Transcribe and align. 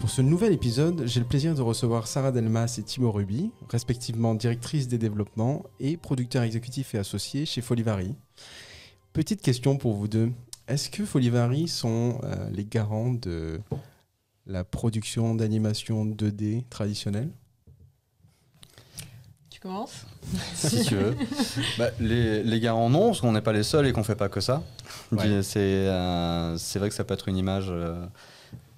Pour 0.00 0.08
ce 0.08 0.22
nouvel 0.22 0.54
épisode, 0.54 1.02
j'ai 1.04 1.20
le 1.20 1.26
plaisir 1.26 1.54
de 1.54 1.60
recevoir 1.60 2.06
Sarah 2.06 2.32
Delmas 2.32 2.76
et 2.78 2.82
Timo 2.82 3.12
Ruby, 3.12 3.50
respectivement 3.68 4.34
directrice 4.34 4.88
des 4.88 4.96
développements 4.96 5.62
et 5.78 5.98
producteur 5.98 6.42
exécutif 6.42 6.94
et 6.94 6.98
associé 6.98 7.44
chez 7.44 7.60
Folivari. 7.60 8.14
Petite 9.12 9.42
question 9.42 9.76
pour 9.76 9.92
vous 9.92 10.08
deux. 10.08 10.32
Est-ce 10.68 10.88
que 10.88 11.04
Folivari 11.04 11.68
sont 11.68 12.18
euh, 12.24 12.48
les 12.50 12.64
garants 12.64 13.12
de 13.12 13.60
la 14.46 14.64
production 14.64 15.34
d'animation 15.34 16.06
2D 16.06 16.64
traditionnelle? 16.70 17.28
Tu 19.50 19.60
commences? 19.60 20.06
Si 20.54 20.84
tu 20.84 20.94
veux. 20.96 21.14
Bah, 21.76 21.90
les, 22.00 22.42
les 22.42 22.60
garants 22.60 22.88
non, 22.88 23.08
parce 23.08 23.20
qu'on 23.20 23.32
n'est 23.32 23.40
pas 23.42 23.52
les 23.52 23.64
seuls 23.64 23.86
et 23.86 23.92
qu'on 23.92 24.04
fait 24.04 24.14
pas 24.14 24.28
que 24.30 24.40
ça. 24.40 24.62
Ouais. 25.12 25.42
C'est 25.42 25.58
euh, 25.58 26.56
c'est 26.56 26.78
vrai 26.78 26.88
que 26.88 26.94
ça 26.94 27.04
peut 27.04 27.14
être 27.14 27.28
une 27.28 27.36
image 27.36 27.66
euh, 27.68 28.06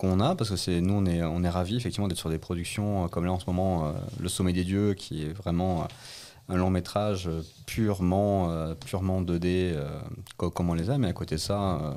qu'on 0.02 0.20
a, 0.20 0.34
parce 0.34 0.50
que 0.50 0.56
c'est 0.56 0.80
nous, 0.80 0.94
on 0.94 1.06
est, 1.06 1.22
on 1.22 1.42
est 1.44 1.48
ravis 1.48 1.76
effectivement 1.76 2.08
d'être 2.08 2.18
sur 2.18 2.28
des 2.30 2.38
productions 2.38 3.04
euh, 3.04 3.08
comme 3.08 3.24
là 3.24 3.32
en 3.32 3.38
ce 3.38 3.46
moment, 3.46 3.86
euh, 3.86 3.92
Le 4.20 4.28
Sommet 4.28 4.52
des 4.52 4.64
Dieux, 4.64 4.94
qui 4.94 5.22
est 5.24 5.32
vraiment 5.32 5.82
euh, 5.82 5.84
un 6.48 6.56
long 6.56 6.70
métrage 6.70 7.30
purement, 7.66 8.74
purement 8.84 9.22
2D, 9.22 9.72
euh, 9.74 9.88
co- 10.36 10.50
comme 10.50 10.70
on 10.70 10.74
les 10.74 10.90
a, 10.90 10.98
mais 10.98 11.08
à 11.08 11.12
côté 11.12 11.36
de 11.36 11.40
ça. 11.40 11.96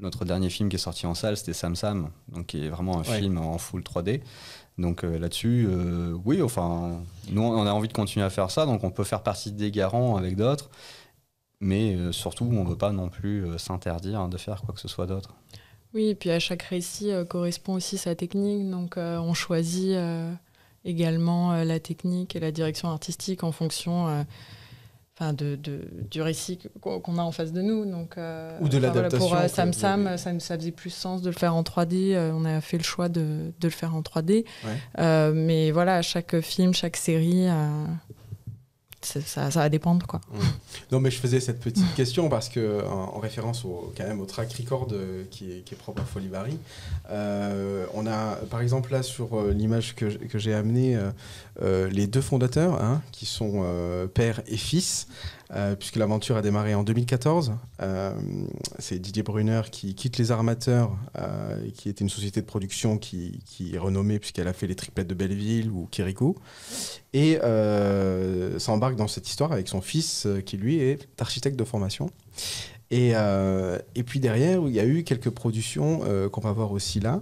notre 0.00 0.24
dernier 0.24 0.48
film 0.50 0.68
qui 0.68 0.76
est 0.76 0.78
sorti 0.78 1.06
en 1.06 1.14
salle, 1.14 1.36
c'était 1.36 1.52
Sam 1.52 1.74
Sam, 1.74 2.10
donc 2.28 2.46
qui 2.46 2.64
est 2.64 2.68
vraiment 2.68 2.98
un 2.98 3.02
Ouais. 3.02 3.18
film 3.20 3.38
en 3.38 3.58
full 3.58 3.82
3D. 3.82 4.20
Donc 4.78 5.02
euh, 5.04 5.18
là-dessus, 5.18 5.66
euh, 5.68 6.16
oui, 6.24 6.40
enfin, 6.42 7.00
nous 7.30 7.42
on 7.42 7.66
a 7.66 7.72
envie 7.72 7.88
de 7.88 7.92
continuer 7.92 8.24
à 8.26 8.30
faire 8.30 8.50
ça, 8.50 8.64
donc 8.66 8.84
on 8.84 8.90
peut 8.92 9.02
faire 9.04 9.22
partie 9.24 9.50
des 9.50 9.70
garants 9.72 10.16
avec 10.16 10.36
d'autres, 10.36 10.70
mais 11.60 11.94
euh, 11.96 12.12
surtout 12.12 12.44
on 12.44 12.62
ne 12.64 12.68
veut 12.68 12.76
pas 12.76 12.92
non 12.92 13.08
plus 13.08 13.44
s'interdire 13.58 14.28
de 14.28 14.36
faire 14.38 14.62
quoi 14.62 14.72
que 14.74 14.80
ce 14.80 14.86
soit 14.88 15.06
d'autre. 15.06 15.34
Oui, 15.94 16.08
et 16.08 16.14
puis 16.14 16.30
à 16.30 16.38
chaque 16.38 16.62
récit 16.62 17.10
euh, 17.10 17.24
correspond 17.24 17.74
aussi 17.74 17.96
sa 17.98 18.14
technique, 18.14 18.68
donc 18.70 18.96
euh, 18.98 19.18
on 19.18 19.32
choisit 19.34 19.92
euh, 19.92 20.30
également 20.84 21.64
la 21.64 21.80
technique 21.80 22.36
et 22.36 22.40
la 22.40 22.50
direction 22.52 22.88
artistique 22.88 23.42
en 23.42 23.52
fonction 23.52 24.24
enfin, 25.16 25.32
de, 25.32 25.56
de- 25.56 25.88
du 26.10 26.22
récit 26.22 26.58
qu'on 26.80 27.18
a 27.18 27.22
en 27.22 27.32
face 27.32 27.52
de 27.52 27.60
nous. 27.62 27.84
Donc, 27.84 28.14
Ou 28.16 28.68
de 28.68 28.78
voilà, 28.78 28.86
l'adaptation 28.94 29.28
pour 29.28 29.48
Sam 29.48 29.72
Sam, 29.72 30.16
ça, 30.16 30.56
faisait 30.58 30.70
plus 30.70 30.90
sens 30.90 31.22
de 31.22 31.30
le 31.30 31.34
faire 31.36 31.54
en 31.54 31.62
3D. 31.62 32.14
euh, 32.14 32.32
on 32.34 32.44
a 32.44 32.60
fait 32.60 32.78
le 32.78 32.84
choix 32.84 33.08
de, 33.08 33.20
de 33.58 33.66
le 33.66 33.70
faire 33.70 33.94
en 33.96 34.00
3D. 34.02 34.44
Ouais. 34.64 34.70
Euh, 35.00 35.32
mais 35.34 35.70
voilà, 35.72 36.00
chaque 36.02 36.38
film, 36.40 36.72
chaque 36.74 36.96
série, 36.96 37.48
ça, 39.00 39.48
va 39.48 39.68
dépendre. 39.68 40.06
Quoi. 40.06 40.20
Non, 40.90 41.00
mais 41.00 41.10
je 41.10 41.18
faisais 41.18 41.40
cette 41.40 41.60
petite 41.60 41.94
question 41.94 42.28
parce 42.28 42.48
que, 42.48 42.84
en, 42.84 43.16
en 43.16 43.18
référence 43.20 43.64
au, 43.64 43.92
quand 43.96 44.04
même 44.04 44.20
au 44.20 44.26
track 44.26 44.52
record 44.54 44.88
euh, 44.92 45.24
qui, 45.30 45.52
est, 45.52 45.76
propre 45.76 46.02
à 46.02 46.04
Folivari, 46.04 46.58
euh, 47.10 47.86
on 47.94 48.06
a 48.06 48.36
par 48.50 48.60
exemple 48.60 48.92
là 48.92 49.02
sur 49.02 49.38
euh, 49.38 49.52
l'image 49.52 49.94
que, 49.94 50.06
que 50.06 50.38
j'ai 50.38 50.54
amenée 50.54 50.98
les 51.60 52.06
deux 52.06 52.20
fondateurs 52.20 52.80
hein, 52.82 53.02
qui 53.12 53.26
sont 53.26 53.64
père 54.14 54.42
et 54.46 54.56
fils, 54.56 55.08
euh, 55.54 55.74
puisque 55.74 55.96
l'aventure 55.96 56.36
a 56.36 56.42
démarré 56.42 56.74
en 56.74 56.82
2014. 56.82 57.54
Euh, 57.80 58.12
C'est 58.78 58.98
Didier 58.98 59.22
Brunner 59.22 59.62
qui 59.70 59.94
quitte 59.94 60.18
les 60.18 60.30
armateurs, 60.30 60.96
euh, 61.16 61.70
qui 61.74 61.88
était 61.88 62.02
une 62.02 62.10
société 62.10 62.40
de 62.40 62.46
production 62.46 62.98
qui, 62.98 63.40
est 63.72 63.78
renommée 63.78 64.18
puisqu'elle 64.18 64.48
a 64.48 64.52
fait 64.52 64.66
les 64.66 64.74
triplettes 64.74 65.08
de 65.08 65.14
Belleville 65.14 65.70
ou 65.70 65.88
Kirikou 65.90 66.36
et 67.14 67.38
s'embarque 68.58 68.96
dans 68.96 69.08
cette 69.08 69.28
histoire 69.28 69.52
avec 69.52 69.68
son 69.68 69.80
fils 69.80 70.26
qui 70.44 70.56
lui 70.56 70.80
est 70.80 71.08
architecte 71.18 71.58
de 71.58 71.64
formation. 71.64 72.10
Et, 72.90 73.12
euh, 73.14 73.78
et 73.94 74.02
puis 74.02 74.18
derrière, 74.18 74.62
il 74.66 74.74
y 74.74 74.80
a 74.80 74.86
eu 74.86 75.04
quelques 75.04 75.28
productions 75.28 76.00
euh, 76.04 76.30
qu'on 76.30 76.40
va 76.40 76.52
voir 76.52 76.72
aussi 76.72 77.00
là, 77.00 77.20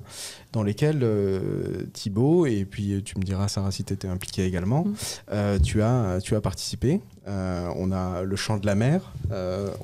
dans 0.53 0.63
lesquelles 0.63 1.01
euh, 1.03 1.87
Thibaut, 1.93 2.47
et 2.47 2.65
puis 2.65 3.03
tu 3.05 3.19
me 3.19 3.25
diras 3.25 3.49
Sarah 3.49 3.73
si 3.73 3.83
tu 3.83 3.93
étais 3.93 4.07
impliquée 4.09 4.45
également, 4.47 4.85
Mm. 4.85 5.61
tu, 5.65 5.83
as, 5.83 6.21
tu 6.23 6.37
as 6.37 6.41
participé. 6.41 7.01
On 7.27 7.91
a 7.91 8.23
Le 8.23 8.37
Chant 8.37 8.59
de 8.59 8.67
la 8.67 8.75
Mer, 8.77 9.13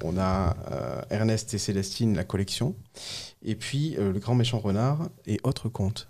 on 0.05 0.17
a 0.19 0.55
Ernest 1.11 1.53
et 1.55 1.59
Célestine, 1.59 2.15
la 2.15 2.25
collection, 2.25 2.75
et 3.45 3.57
puis 3.57 3.97
Le 3.99 4.19
Grand 4.21 4.37
Méchant 4.37 4.61
Renard 4.61 5.09
et 5.27 5.39
Autres 5.43 5.69
Contes. 5.69 6.09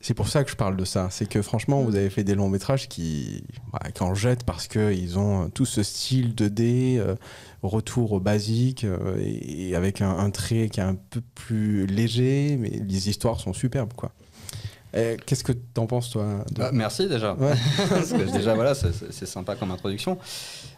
C'est 0.00 0.14
pour 0.14 0.28
ça 0.28 0.44
que 0.44 0.50
je 0.50 0.54
parle 0.56 0.76
de 0.76 0.84
ça. 0.84 1.08
C'est 1.10 1.28
que 1.28 1.42
franchement, 1.42 1.82
vous 1.82 1.96
avez 1.96 2.08
fait 2.08 2.22
des 2.22 2.36
longs 2.36 2.48
métrages 2.48 2.88
qui, 2.88 3.42
bah, 3.72 3.80
qui 3.92 4.02
en 4.04 4.14
jettent 4.14 4.44
parce 4.44 4.68
qu'ils 4.68 5.18
ont 5.18 5.50
tout 5.50 5.66
ce 5.66 5.82
style 5.82 6.34
2D, 6.36 6.98
euh, 6.98 7.16
retour 7.64 8.12
au 8.12 8.20
basique, 8.20 8.84
euh, 8.84 9.16
et, 9.20 9.74
avec 9.74 10.00
un, 10.00 10.16
un 10.16 10.30
trait 10.30 10.68
qui 10.68 10.78
est 10.78 10.84
un 10.84 10.94
peu 10.94 11.20
plus 11.34 11.86
léger, 11.86 12.56
mais 12.60 12.68
les 12.70 13.08
histoires 13.08 13.40
sont 13.40 13.52
superbes. 13.52 13.92
quoi. 13.94 14.12
Eh, 14.94 15.16
Qu'est-ce 15.26 15.42
que 15.44 15.52
t'en 15.52 15.86
penses, 15.86 16.10
toi 16.10 16.44
de- 16.52 16.54
Bah, 16.60 16.70
merci 16.72 17.08
déjà. 17.08 17.34
Ouais. 17.34 17.54
Parce 17.88 18.12
que 18.12 18.32
déjà, 18.32 18.54
voilà, 18.54 18.74
c'est 18.76 19.26
sympa 19.26 19.56
comme 19.56 19.72
introduction. 19.72 20.16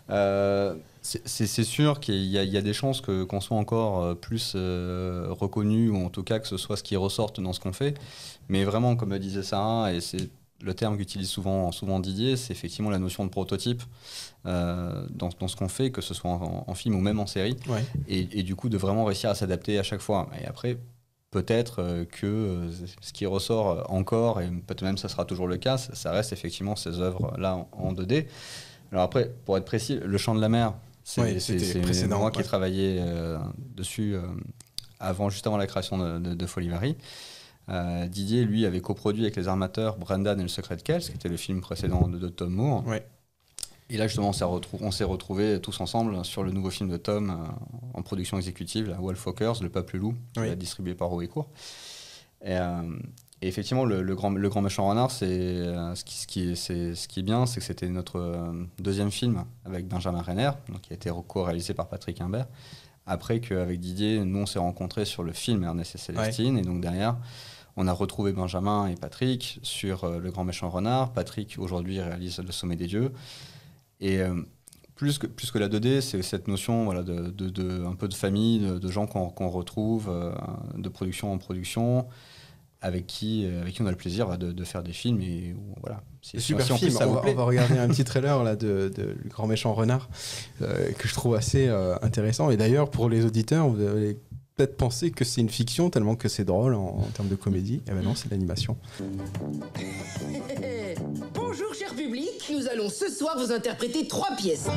Euh, 0.08 0.74
c'est 1.02 1.64
sûr 1.64 1.98
qu'il 2.00 2.24
y, 2.26 2.38
a- 2.38 2.42
il 2.44 2.50
y 2.50 2.56
a 2.56 2.62
des 2.62 2.72
chances 2.74 3.00
que- 3.00 3.24
qu'on 3.24 3.40
soit 3.40 3.56
encore 3.56 4.02
euh, 4.02 4.14
plus 4.14 4.52
euh, 4.54 5.28
reconnu, 5.30 5.88
ou 5.90 5.96
en 6.04 6.10
tout 6.10 6.22
cas 6.22 6.38
que 6.38 6.46
ce 6.48 6.56
soit 6.56 6.76
ce 6.76 6.82
qui 6.82 6.96
ressorte 6.96 7.40
dans 7.40 7.52
ce 7.52 7.60
qu'on 7.60 7.72
fait. 7.72 7.94
Mais 8.48 8.64
vraiment, 8.64 8.96
comme 8.96 9.10
le 9.10 9.18
disait 9.18 9.42
Sarah, 9.42 9.92
et 9.94 10.00
c'est 10.00 10.28
le 10.62 10.74
terme 10.74 10.98
qu'utilise 10.98 11.28
souvent, 11.30 11.72
souvent 11.72 12.00
Didier, 12.00 12.36
c'est 12.36 12.52
effectivement 12.52 12.90
la 12.90 12.98
notion 12.98 13.24
de 13.24 13.30
prototype 13.30 13.82
euh, 14.46 15.06
dans, 15.10 15.30
dans 15.38 15.48
ce 15.48 15.56
qu'on 15.56 15.68
fait, 15.68 15.90
que 15.90 16.02
ce 16.02 16.12
soit 16.12 16.30
en, 16.30 16.64
en 16.66 16.74
film 16.74 16.94
ou 16.96 17.00
même 17.00 17.18
en 17.18 17.26
série. 17.26 17.56
Ouais. 17.66 17.82
Et, 18.08 18.28
et 18.38 18.42
du 18.42 18.54
coup, 18.56 18.68
de 18.68 18.76
vraiment 18.76 19.04
réussir 19.06 19.30
à 19.30 19.34
s'adapter 19.34 19.78
à 19.78 19.82
chaque 19.82 20.00
fois. 20.02 20.28
Et 20.38 20.46
après, 20.46 20.76
peut-être 21.30 22.04
que 22.10 22.68
ce 23.00 23.12
qui 23.14 23.24
ressort 23.24 23.86
encore, 23.90 24.40
et 24.42 24.48
peut-être 24.48 24.82
même 24.82 24.98
ça 24.98 25.08
sera 25.08 25.24
toujours 25.24 25.46
le 25.46 25.56
cas, 25.56 25.78
ça, 25.78 26.12
reste 26.12 26.32
effectivement 26.34 26.76
ces 26.76 27.00
œuvres-là 27.00 27.56
en, 27.56 27.68
en 27.72 27.92
2D. 27.94 28.26
Alors 28.92 29.04
après, 29.04 29.32
pour 29.46 29.56
être 29.56 29.64
précis, 29.64 29.98
Le 30.04 30.18
Chant 30.18 30.34
de 30.34 30.40
la 30.40 30.48
Mer, 30.50 30.74
c'est 31.04 31.80
précédent, 31.82 32.18
moi 32.18 32.30
qui 32.30 32.40
ai 32.40 32.44
travaillé 32.44 32.98
euh, 33.00 33.38
dessus 33.76 34.14
euh, 34.14 34.22
avant, 34.98 35.30
juste 35.30 35.46
avant 35.46 35.56
la 35.56 35.66
création 35.66 35.98
de, 35.98 36.18
de, 36.18 36.34
de 36.34 36.46
Folivari. 36.46 36.96
Euh, 37.68 38.06
Didier, 38.06 38.44
lui, 38.44 38.66
avait 38.66 38.80
coproduit 38.80 39.22
avec 39.22 39.36
les 39.36 39.46
armateurs 39.48 39.96
Brendan 39.96 40.38
et 40.38 40.42
le 40.42 40.48
secret 40.48 40.76
de 40.76 40.82
Kells, 40.82 41.02
qui 41.02 41.12
était 41.12 41.28
le 41.28 41.36
film 41.36 41.60
précédent 41.60 42.08
de, 42.08 42.18
de 42.18 42.28
Tom 42.28 42.52
Moore. 42.52 42.84
Et 43.92 43.96
là, 43.96 44.06
justement, 44.06 44.30
on 44.80 44.90
s'est 44.92 45.04
retrouvés 45.04 45.60
tous 45.60 45.80
ensemble 45.80 46.24
sur 46.24 46.44
le 46.44 46.52
nouveau 46.52 46.70
film 46.70 46.88
de 46.88 46.96
Tom 46.96 47.30
euh, 47.30 47.34
en 47.94 48.02
production 48.02 48.36
exécutive, 48.36 48.88
la 48.88 48.96
Wolfwalkers, 49.00 49.62
Le 49.62 49.68
Peuple 49.68 49.98
Loup, 49.98 50.14
Oui. 50.36 50.54
distribué 50.56 50.94
par 50.94 51.08
Roécourt. 51.08 51.48
Et, 52.42 52.56
euh, 52.56 52.82
et 53.42 53.48
effectivement, 53.48 53.84
le, 53.84 54.02
le 54.02 54.14
grand, 54.14 54.30
le 54.30 54.48
grand 54.48 54.60
méchant 54.62 54.88
renard, 54.88 55.10
c'est 55.10 55.26
euh, 55.28 55.94
ce, 55.94 56.04
qui, 56.04 56.14
ce, 56.16 56.26
qui 56.26 56.50
est, 56.50 56.54
c'est- 56.54 56.94
ce 56.94 57.08
qui 57.08 57.20
est 57.20 57.22
bien, 57.22 57.46
c'est 57.46 57.60
que 57.60 57.66
c'était 57.66 57.88
notre 57.88 58.16
euh, 58.18 58.64
deuxième 58.78 59.10
film 59.10 59.44
avec 59.64 59.88
Benjamin 59.88 60.20
Renner, 60.22 60.50
donc 60.68 60.82
qui 60.82 60.92
a 60.92 60.96
été 60.96 61.10
co-réalisé 61.28 61.72
par 61.74 61.88
Patrick 61.88 62.20
Imbert. 62.20 62.46
Après 63.06 63.40
qu'avec 63.40 63.80
Didier, 63.80 64.24
nous, 64.24 64.40
on 64.40 64.46
s'est 64.46 64.58
rencontrés 64.58 65.04
sur 65.06 65.22
le 65.22 65.32
film 65.32 65.64
Ernest 65.64 65.94
et 65.94 65.98
Célestine, 65.98 66.58
et 66.58 66.62
donc 66.62 66.80
derrière, 66.80 67.16
on 67.76 67.86
a 67.86 67.92
retrouvé 67.92 68.32
Benjamin 68.32 68.88
et 68.88 68.94
Patrick 68.94 69.58
sur 69.62 70.04
euh, 70.04 70.18
Le 70.18 70.30
Grand 70.30 70.44
Méchant 70.44 70.68
Renard. 70.68 71.12
Patrick, 71.12 71.56
aujourd'hui, 71.58 72.00
réalise 72.00 72.38
Le 72.40 72.52
Sommet 72.52 72.76
des 72.76 72.86
Dieux. 72.88 73.12
Et 74.00 74.20
plus, 74.96 75.18
que, 75.18 75.26
plus 75.26 75.50
que 75.50 75.58
la 75.58 75.68
2D, 75.68 76.00
c'est 76.00 76.22
cette 76.22 76.48
notion 76.48 76.84
voilà, 76.84 77.02
de, 77.02 77.30
de- 77.30 77.48
de- 77.50 77.84
un 77.84 77.94
peu 77.94 78.08
de 78.08 78.14
famille, 78.14 78.58
de, 78.60 78.78
de 78.78 78.90
gens 78.90 79.06
qu'on 79.06 79.28
qu'on 79.28 79.48
retrouve, 79.50 80.10
de 80.76 80.88
production 80.88 81.32
en 81.32 81.38
production, 81.38 82.06
avec 82.82 83.06
qui, 83.06 83.44
euh, 83.46 83.60
avec 83.60 83.74
qui 83.74 83.82
on 83.82 83.86
a 83.86 83.90
le 83.90 83.96
plaisir 83.96 84.26
bah, 84.26 84.36
de, 84.36 84.52
de 84.52 84.64
faire 84.64 84.82
des 84.82 84.92
films. 84.92 85.20
Et 85.20 85.54
voilà, 85.80 86.02
Super 86.22 86.64
si 86.64 86.74
film. 86.78 86.90
ça 86.90 87.06
on, 87.06 87.10
vous 87.10 87.14
va, 87.16 87.20
plaît. 87.22 87.32
on 87.32 87.36
va 87.36 87.44
regarder 87.44 87.78
un 87.78 87.88
petit 87.88 88.04
trailer 88.10 88.42
là 88.42 88.56
de, 88.56 88.90
de 88.94 89.16
Le 89.22 89.28
Grand 89.28 89.46
Méchant 89.46 89.74
Renard 89.74 90.08
euh, 90.62 90.90
que 90.92 91.06
je 91.08 91.14
trouve 91.14 91.34
assez 91.34 91.68
euh, 91.68 91.96
intéressant. 92.02 92.50
Et 92.50 92.56
d'ailleurs, 92.56 92.90
pour 92.90 93.08
les 93.08 93.24
auditeurs, 93.24 93.68
vous 93.68 93.82
allez 93.86 94.18
peut-être 94.56 94.76
penser 94.76 95.10
que 95.10 95.24
c'est 95.24 95.40
une 95.40 95.48
fiction 95.48 95.90
tellement 95.90 96.16
que 96.16 96.28
c'est 96.28 96.44
drôle 96.44 96.74
en, 96.74 96.80
en 96.80 97.08
termes 97.14 97.28
de 97.28 97.36
comédie. 97.36 97.82
Et 97.86 97.92
ben 97.92 98.02
non, 98.02 98.14
c'est 98.14 98.30
l'animation. 98.30 98.76
Bonjour 101.34 101.74
cher 101.74 101.94
public, 101.94 102.28
nous 102.52 102.66
allons 102.68 102.88
ce 102.88 103.08
soir 103.10 103.36
vous 103.38 103.52
interpréter 103.52 104.06
trois 104.06 104.34
pièces. 104.36 104.68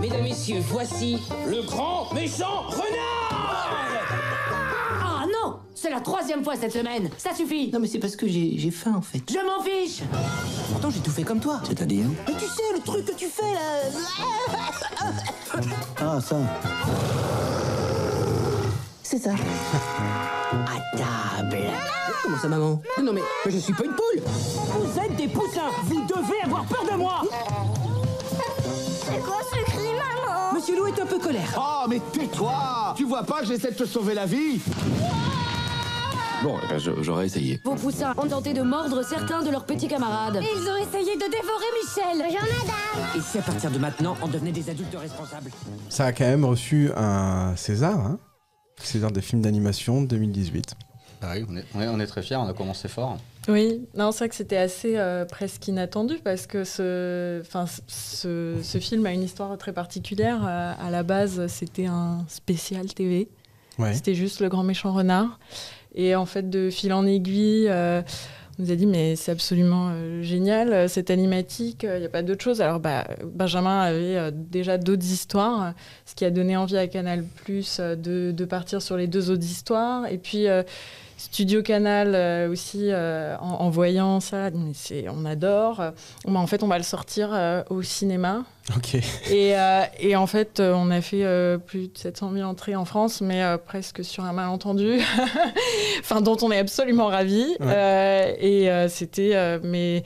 Mesdames, 0.00 0.22
Messieurs, 0.22 0.60
voici 0.60 1.18
Le 1.48 1.62
grand 1.66 2.12
méchant 2.12 2.62
renard 2.68 3.13
C'est 5.74 5.90
la 5.90 6.00
troisième 6.00 6.42
fois 6.44 6.54
cette 6.56 6.72
semaine 6.72 7.10
Ça 7.18 7.34
suffit 7.34 7.70
Non 7.72 7.80
mais 7.80 7.88
c'est 7.88 7.98
parce 7.98 8.16
que 8.16 8.26
j'ai 8.28 8.54
j'ai 8.58 8.70
faim 8.70 8.94
en 8.96 9.00
fait. 9.02 9.22
Je 9.28 9.38
m'en 9.44 9.62
fiche 9.62 10.02
Pourtant 10.70 10.90
j'ai 10.90 11.00
tout 11.00 11.10
fait 11.10 11.24
comme 11.24 11.40
toi. 11.40 11.60
C'est-à-dire 11.66 12.06
Mais 12.26 12.34
tu 12.34 12.46
sais, 12.46 12.62
le 12.74 12.80
truc 12.80 13.04
que 13.06 13.12
tu 13.12 13.26
fais 13.26 13.52
là... 13.52 15.10
Ah, 16.00 16.20
ça. 16.20 16.36
C'est 19.02 19.18
ça. 19.18 19.30
À 20.52 20.96
table. 20.96 21.58
Comment 22.22 22.38
ça 22.38 22.48
maman 22.48 22.80
Non 23.02 23.12
mais, 23.12 23.22
mais 23.44 23.52
je 23.52 23.58
suis 23.58 23.72
pas 23.72 23.84
une 23.84 23.92
poule 23.94 24.22
Vous 24.24 24.98
êtes 25.00 25.16
des 25.16 25.28
poussins 25.28 25.70
Vous 25.84 26.00
devez 26.06 26.40
avoir 26.44 26.64
peur 26.64 26.84
de 26.90 26.96
moi 26.96 27.22
C'est 29.04 29.20
quoi 29.22 29.38
ce 29.52 29.64
cri, 29.70 29.82
maman 29.82 30.52
Monsieur 30.54 30.76
Loup 30.78 30.86
est 30.86 31.00
un 31.00 31.06
peu 31.06 31.18
colère. 31.18 31.48
Oh, 31.58 31.86
mais 31.88 32.00
tais-toi 32.12 32.94
Tu 32.96 33.04
vois 33.04 33.24
pas 33.24 33.40
que 33.40 33.46
j'essaie 33.46 33.72
de 33.72 33.76
te 33.76 33.84
sauver 33.84 34.14
la 34.14 34.26
vie 34.26 34.60
Bon, 36.44 36.56
eh 36.62 36.68
ben, 36.68 36.78
j'aurais 37.02 37.24
essayé. 37.24 37.58
Vos 37.64 37.74
poussins 37.74 38.12
ont 38.18 38.28
tenté 38.28 38.52
de 38.52 38.60
mordre 38.60 39.02
certains 39.02 39.42
de 39.42 39.50
leurs 39.50 39.64
petits 39.64 39.88
camarades. 39.88 40.40
Ils 40.42 40.68
ont 40.68 40.76
essayé 40.76 41.16
de 41.16 41.20
dévorer 41.30 41.64
Michel. 41.82 42.18
Bonjour 42.18 42.42
madame. 42.42 43.16
Et 43.16 43.20
si 43.22 43.38
à 43.38 43.42
partir 43.42 43.70
de 43.70 43.78
maintenant, 43.78 44.14
on 44.22 44.28
devenait 44.28 44.52
des 44.52 44.68
adultes 44.68 44.94
responsables? 44.94 45.50
Ça 45.88 46.04
a 46.04 46.12
quand 46.12 46.24
même 46.26 46.44
reçu 46.44 46.90
un 46.96 47.56
César, 47.56 47.98
hein 47.98 48.18
César 48.78 49.10
des 49.10 49.22
films 49.22 49.40
d'animation 49.40 50.02
2018. 50.02 50.74
Bah 51.22 51.28
oui, 51.34 51.46
on 51.48 51.56
est, 51.56 51.64
on 51.74 51.80
est- 51.80 51.88
on 51.88 51.98
est 51.98 52.06
très 52.06 52.20
fiers, 52.22 52.36
on 52.36 52.46
a 52.46 52.52
commencé 52.52 52.88
fort. 52.88 53.16
Oui, 53.48 53.86
non, 53.96 54.12
c'est 54.12 54.18
vrai 54.18 54.28
que 54.28 54.34
c'était 54.34 54.58
assez 54.58 54.98
euh, 54.98 55.24
presque 55.24 55.66
inattendu 55.68 56.16
parce 56.22 56.46
que 56.46 56.64
ce, 56.64 57.40
enfin, 57.40 57.64
ce, 57.86 58.56
ce 58.62 58.78
film 58.80 59.06
a 59.06 59.12
une 59.12 59.22
histoire 59.22 59.56
très 59.56 59.72
particulière. 59.72 60.42
Euh, 60.46 60.72
à 60.78 60.90
la 60.90 61.02
base, 61.04 61.46
c'était 61.46 61.86
un 61.86 62.24
spécial 62.28 62.92
TV. 62.92 63.30
Ouais. 63.78 63.94
C'était 63.94 64.14
juste 64.14 64.40
le 64.40 64.48
grand 64.50 64.62
méchant 64.62 64.92
renard. 64.92 65.38
Et 65.94 66.14
en 66.14 66.26
fait, 66.26 66.48
de 66.50 66.70
fil 66.70 66.92
en 66.92 67.06
aiguille, 67.06 67.68
euh, 67.68 68.02
on 68.58 68.62
nous 68.62 68.70
a 68.70 68.76
dit 68.76 68.86
mais 68.86 69.16
c'est 69.16 69.32
absolument 69.32 69.90
euh, 69.92 70.22
génial 70.22 70.72
euh, 70.72 70.88
cette 70.88 71.10
animatique. 71.10 71.86
Il 71.88 72.00
n'y 72.00 72.06
a 72.06 72.08
pas 72.08 72.22
d'autre 72.22 72.42
chose. 72.42 72.60
Alors 72.60 72.80
bah, 72.80 73.06
Benjamin 73.24 73.80
avait 73.80 74.32
déjà 74.32 74.78
d'autres 74.78 75.04
histoires, 75.04 75.74
ce 76.06 76.14
qui 76.14 76.24
a 76.24 76.30
donné 76.30 76.56
envie 76.56 76.76
à 76.76 76.86
Canal 76.86 77.24
Plus 77.44 77.80
de, 77.80 78.32
de 78.32 78.44
partir 78.44 78.82
sur 78.82 78.96
les 78.96 79.06
deux 79.06 79.30
autres 79.30 79.44
histoires. 79.44 80.06
Et 80.06 80.18
puis 80.18 80.46
Studio 81.24 81.62
Canal 81.62 82.14
euh, 82.14 82.50
aussi, 82.50 82.90
euh, 82.90 83.36
en, 83.38 83.54
en 83.60 83.70
voyant 83.70 84.20
ça, 84.20 84.50
on 85.08 85.24
adore. 85.24 85.80
Euh, 85.80 85.90
bah, 86.26 86.38
en 86.38 86.46
fait, 86.46 86.62
on 86.62 86.68
va 86.68 86.78
le 86.78 86.84
sortir 86.84 87.64
au 87.70 87.82
cinéma. 87.82 88.44
Ok. 88.76 88.96
Et, 89.30 89.54
et 89.98 90.16
en 90.16 90.26
fait, 90.26 90.60
on 90.60 90.90
a 90.90 91.00
fait 91.00 91.24
plus 91.66 91.88
de 91.88 91.98
700 91.98 92.32
000 92.32 92.48
entrées 92.48 92.76
en 92.76 92.84
France, 92.84 93.20
mais 93.20 93.42
presque 93.66 94.04
sur 94.04 94.24
un 94.24 94.32
malentendu, 94.32 95.00
enfin 96.00 96.20
dont 96.20 96.36
on 96.42 96.50
est 96.50 96.58
absolument 96.58 97.06
ravis. 97.06 97.56
Ouais. 97.60 98.36
Et 98.40 98.88
c'était, 98.88 99.58
mais 99.62 100.02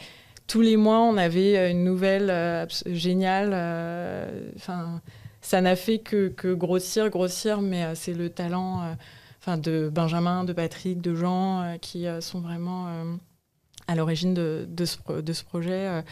tous 0.49 0.63
les 0.63 0.77
mois, 0.77 1.01
on 1.01 1.17
avait 1.17 1.71
une 1.71 1.85
nouvelle 1.85 2.31
euh, 2.31 2.67
géniale. 2.87 3.51
euh, 3.53 4.27
ça 5.41 5.61
n'a 5.61 5.77
fait 5.77 5.99
que, 5.99 6.29
que 6.29 6.53
grossir, 6.53 7.11
grossir, 7.11 7.61
mais 7.61 7.85
euh, 7.85 7.93
c'est 7.95 8.15
le 8.15 8.29
talent, 8.31 8.97
enfin 9.41 9.57
de 9.59 9.91
Benjamin, 9.93 10.45
de 10.45 10.53
Patrick, 10.53 11.01
de 11.01 11.15
Jean, 11.15 11.63
euh, 11.63 11.77
qui 11.79 12.07
euh, 12.07 12.21
sont 12.21 12.41
vraiment 12.41 12.87
euh, 12.89 13.15
à 13.87 13.95
l'origine 13.95 14.35
de, 14.35 14.67
de, 14.69 14.85
ce, 14.85 14.99
pro- 14.99 15.23
de 15.23 15.33
ce 15.33 15.45
projet 15.45 15.71
euh, 15.89 16.03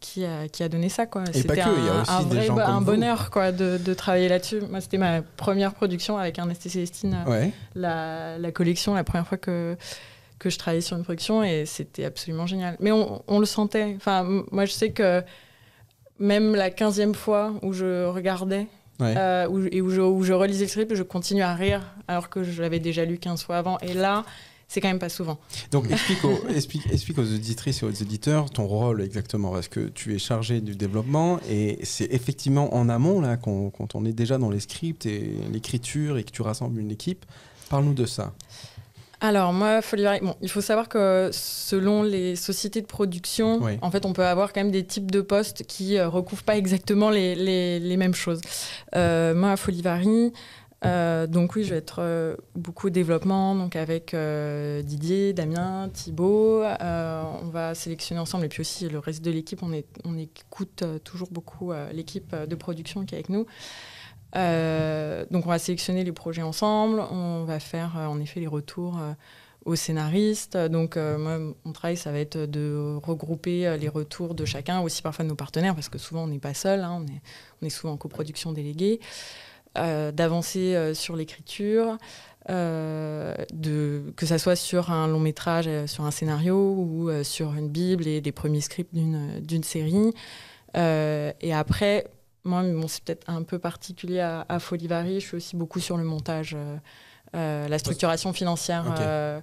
qui, 0.00 0.24
a, 0.24 0.46
qui 0.48 0.62
a 0.62 0.68
donné 0.68 0.88
ça. 0.88 1.06
Quoi. 1.06 1.22
Et 1.22 1.26
pas 1.26 1.32
C'était 1.32 1.48
que, 1.62 1.78
il 1.78 1.84
y 1.84 1.88
a 1.88 1.94
un- 1.94 2.02
aussi 2.02 2.10
un 2.12 2.22
des 2.22 2.36
vrai 2.36 2.46
gens 2.46 2.54
comme 2.54 2.62
un 2.64 2.80
bonheur 2.80 3.30
quoi, 3.30 3.50
de, 3.52 3.78
de 3.78 3.94
travailler 3.94 4.28
là-dessus. 4.28 4.60
Moi, 4.70 4.80
c'était 4.80 4.98
ma 4.98 5.22
première 5.22 5.74
production 5.74 6.16
avec 6.18 6.38
Ernest 6.38 6.64
et 6.66 6.68
Célestine, 6.68 7.18
Ouais. 7.26 7.52
la, 7.74 8.38
la 8.38 8.52
collection, 8.52 8.94
la 8.94 9.02
première 9.04 9.26
fois 9.26 9.38
que, 9.38 9.76
que 10.38 10.50
je 10.50 10.58
travaillais 10.58 10.82
sur 10.82 10.96
une 10.96 11.04
production, 11.04 11.42
et 11.42 11.64
c'était 11.66 12.04
absolument 12.04 12.46
génial. 12.46 12.76
Mais 12.80 12.92
on, 12.92 13.22
on 13.26 13.38
le 13.40 13.46
sentait. 13.46 13.94
Enfin, 13.96 14.44
moi, 14.52 14.64
je 14.66 14.72
sais 14.72 14.90
que 14.92 15.22
même 16.20 16.54
la 16.54 16.70
15e 16.70 17.14
fois 17.14 17.54
où 17.62 17.72
je 17.72 18.06
regardais, 18.06 18.66
Ouais. 19.00 19.14
euh, 19.16 19.48
où- 19.48 19.66
et 19.72 19.80
où 19.80 19.90
je, 19.90 20.00
où 20.00 20.22
je 20.22 20.32
relisais 20.32 20.64
le 20.64 20.70
script, 20.70 20.94
je 20.94 21.02
continue 21.02 21.42
à 21.42 21.54
rire 21.54 21.82
alors 22.08 22.28
que 22.30 22.44
je 22.44 22.60
l'avais 22.62 22.78
déjà 22.80 23.04
lu 23.04 23.18
15 23.18 23.42
fois 23.42 23.56
avant. 23.56 23.78
Et 23.80 23.92
là, 23.94 24.24
c'est 24.68 24.80
quand 24.80 24.88
même 24.88 24.98
pas 25.00 25.08
souvent. 25.08 25.38
Donc 25.72 25.90
explique 25.90 26.24
aux, 26.24 26.48
explique, 26.54 26.86
explique 26.92 27.18
aux 27.18 27.22
auditrices 27.34 27.82
et 27.82 27.86
aux 27.86 27.90
éditeurs 27.90 28.50
ton 28.50 28.66
rôle 28.66 29.02
exactement, 29.02 29.50
parce 29.52 29.68
que 29.68 29.88
tu 29.88 30.14
es 30.14 30.18
chargé 30.18 30.60
du 30.60 30.74
développement 30.76 31.38
et 31.50 31.78
c'est 31.82 32.12
effectivement 32.12 32.74
en 32.74 32.88
amont, 32.88 33.20
là, 33.20 33.36
quand 33.36 33.94
on 33.94 34.04
est 34.04 34.12
déjà 34.12 34.38
dans 34.38 34.50
les 34.50 34.60
scripts 34.60 35.06
et 35.06 35.34
l'écriture 35.52 36.16
et 36.18 36.24
que 36.24 36.30
tu 36.30 36.42
rassembles 36.42 36.80
une 36.80 36.90
équipe. 36.90 37.24
Parle-nous 37.70 37.94
de 37.94 38.06
ça. 38.06 38.32
Alors 39.24 39.54
moi, 39.54 39.80
Folivari, 39.80 40.20
bon, 40.20 40.34
il 40.42 40.50
faut 40.50 40.60
savoir 40.60 40.86
que 40.86 41.30
selon 41.32 42.02
les 42.02 42.36
sociétés 42.36 42.82
de 42.82 42.86
production, 42.86 43.58
Oui. 43.62 43.78
en 43.80 43.90
fait, 43.90 44.04
on 44.04 44.12
peut 44.12 44.26
avoir 44.26 44.52
quand 44.52 44.60
même 44.60 44.70
des 44.70 44.84
types 44.84 45.10
de 45.10 45.22
postes 45.22 45.64
qui 45.64 45.96
euh, 45.96 46.10
recouvrent 46.10 46.42
pas 46.42 46.58
exactement 46.58 47.08
les, 47.08 47.34
les- 47.34 47.80
les 47.80 47.96
mêmes 47.96 48.14
choses. 48.14 48.42
Euh, 48.94 49.32
moi, 49.34 49.52
à 49.52 49.56
Folivari, 49.56 50.30
euh, 50.84 51.26
donc 51.26 51.56
oui, 51.56 51.64
je 51.64 51.70
vais 51.70 51.78
être 51.78 52.00
euh, 52.00 52.36
beaucoup 52.54 52.90
développement, 52.90 53.54
donc 53.54 53.76
avec 53.76 54.12
euh, 54.12 54.82
Didier, 54.82 55.32
Damien, 55.32 55.88
Thibaut. 55.90 56.62
On 56.62 57.48
va 57.50 57.74
sélectionner 57.74 58.20
ensemble 58.20 58.44
et 58.44 58.48
puis 58.50 58.60
aussi 58.60 58.90
le 58.90 58.98
reste 58.98 59.24
de 59.24 59.30
l'équipe. 59.30 59.62
On, 59.62 59.72
est, 59.72 59.86
on 60.04 60.18
écoute 60.18 60.84
toujours 61.02 61.28
beaucoup 61.30 61.72
l'équipe 61.94 62.36
de 62.36 62.54
production 62.56 63.06
qui 63.06 63.14
est 63.14 63.18
avec 63.18 63.30
nous. 63.30 63.46
Euh, 64.36 65.24
donc 65.30 65.46
on 65.46 65.48
va 65.48 65.58
sélectionner 65.58 66.04
les 66.04 66.12
projets 66.12 66.42
ensemble, 66.42 67.00
on 67.10 67.44
va 67.44 67.60
faire 67.60 67.96
euh, 67.96 68.06
en 68.06 68.20
effet 68.20 68.40
les 68.40 68.46
retours 68.46 68.98
euh, 68.98 69.12
aux 69.64 69.76
scénaristes. 69.76 70.56
Donc 70.56 70.96
moi, 70.96 71.38
mon 71.38 71.72
travail, 71.72 71.96
ça 71.96 72.12
va 72.12 72.18
être 72.18 72.36
de 72.36 72.98
regrouper 73.02 73.78
les 73.78 73.88
retours 73.88 74.34
de 74.34 74.44
chacun, 74.44 74.80
aussi 74.80 75.00
parfois 75.00 75.24
de 75.24 75.30
nos 75.30 75.36
partenaires, 75.36 75.74
parce 75.74 75.88
que 75.88 75.96
souvent 75.96 76.24
on 76.24 76.26
n'est 76.26 76.38
pas 76.38 76.52
seul, 76.52 76.80
hein, 76.80 77.02
on, 77.62 77.66
est, 77.66 77.70
souvent 77.70 77.94
en 77.94 77.96
coproduction 77.96 78.52
déléguée, 78.52 79.00
d'avancer 79.74 80.92
sur 80.92 81.16
l'écriture. 81.16 81.96
que 82.46 83.34
ça 84.20 84.36
soit 84.36 84.56
sur 84.56 84.90
un 84.90 85.08
long 85.08 85.20
métrage, 85.20 85.66
sur 85.86 86.04
un 86.04 86.10
scénario 86.10 86.56
ou 86.56 87.10
sur 87.22 87.54
une 87.54 87.70
bible 87.70 88.06
et 88.06 88.20
des 88.20 88.32
premiers 88.32 88.60
scripts 88.60 88.94
d'une 88.94 89.64
série. 89.64 90.12
Et 90.74 91.54
après, 91.54 92.04
moi, 92.44 92.62
bon, 92.62 92.86
c'est 92.88 93.02
peut-être 93.02 93.28
un 93.28 93.42
peu 93.42 93.58
particulier 93.58 94.20
à, 94.20 94.44
à 94.48 94.58
Folivari. 94.58 95.20
Je 95.20 95.26
suis 95.26 95.36
aussi 95.36 95.56
beaucoup 95.56 95.80
sur 95.80 95.96
le 95.96 96.04
montage, 96.04 96.54
euh, 96.56 96.76
euh, 97.34 97.66
la 97.68 97.78
structuration 97.78 98.32
financière 98.32 98.84
euh, 99.00 99.40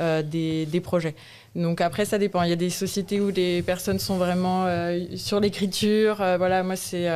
euh, 0.00 0.22
des, 0.22 0.64
des 0.66 0.80
projets. 0.80 1.14
Donc 1.56 1.80
après, 1.80 2.04
ça 2.04 2.16
dépend. 2.18 2.42
Il 2.42 2.50
y 2.50 2.52
a 2.52 2.56
des 2.56 2.70
sociétés 2.70 3.20
où 3.20 3.28
les 3.30 3.62
personnes 3.62 3.98
sont 3.98 4.16
vraiment 4.16 4.66
sur 5.16 5.40
l'écriture. 5.40 6.16
Voilà, 6.16 6.62
moi, 6.62 6.76
c'est 6.76 7.08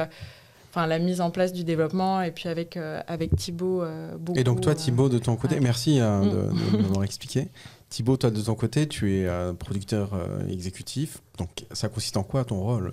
enfin 0.70 0.86
la 0.86 0.98
mise 0.98 1.20
en 1.22 1.30
place 1.30 1.52
du 1.52 1.64
développement. 1.64 2.20
Et 2.22 2.30
puis 2.30 2.48
avec, 2.48 2.76
avec 3.06 3.34
Thibaut, 3.36 3.82
beaucoup. 4.18 4.38
Et 4.38 4.44
donc 4.44 4.60
toi, 4.60 4.74
Thibaut, 4.74 5.08
de 5.08 5.18
ton 5.18 5.36
côté, 5.36 5.54
ouais. 5.56 5.60
merci 5.60 5.98
euh, 6.00 6.20
Mm. 6.20 6.30
de, 6.30 6.76
de 6.76 6.82
m'avoir 6.82 7.04
expliqué. 7.04 7.48
Thibaut, 7.90 8.16
toi, 8.18 8.30
de 8.30 8.40
ton 8.42 8.54
côté, 8.54 8.86
tu 8.86 9.16
es 9.16 9.26
euh, 9.26 9.54
producteur 9.54 10.10
euh, 10.12 10.46
exécutif. 10.48 11.18
Donc 11.38 11.48
ça 11.72 11.88
consiste 11.88 12.16
en 12.18 12.22
quoi 12.22 12.44
ton 12.44 12.60
rôle? 12.60 12.92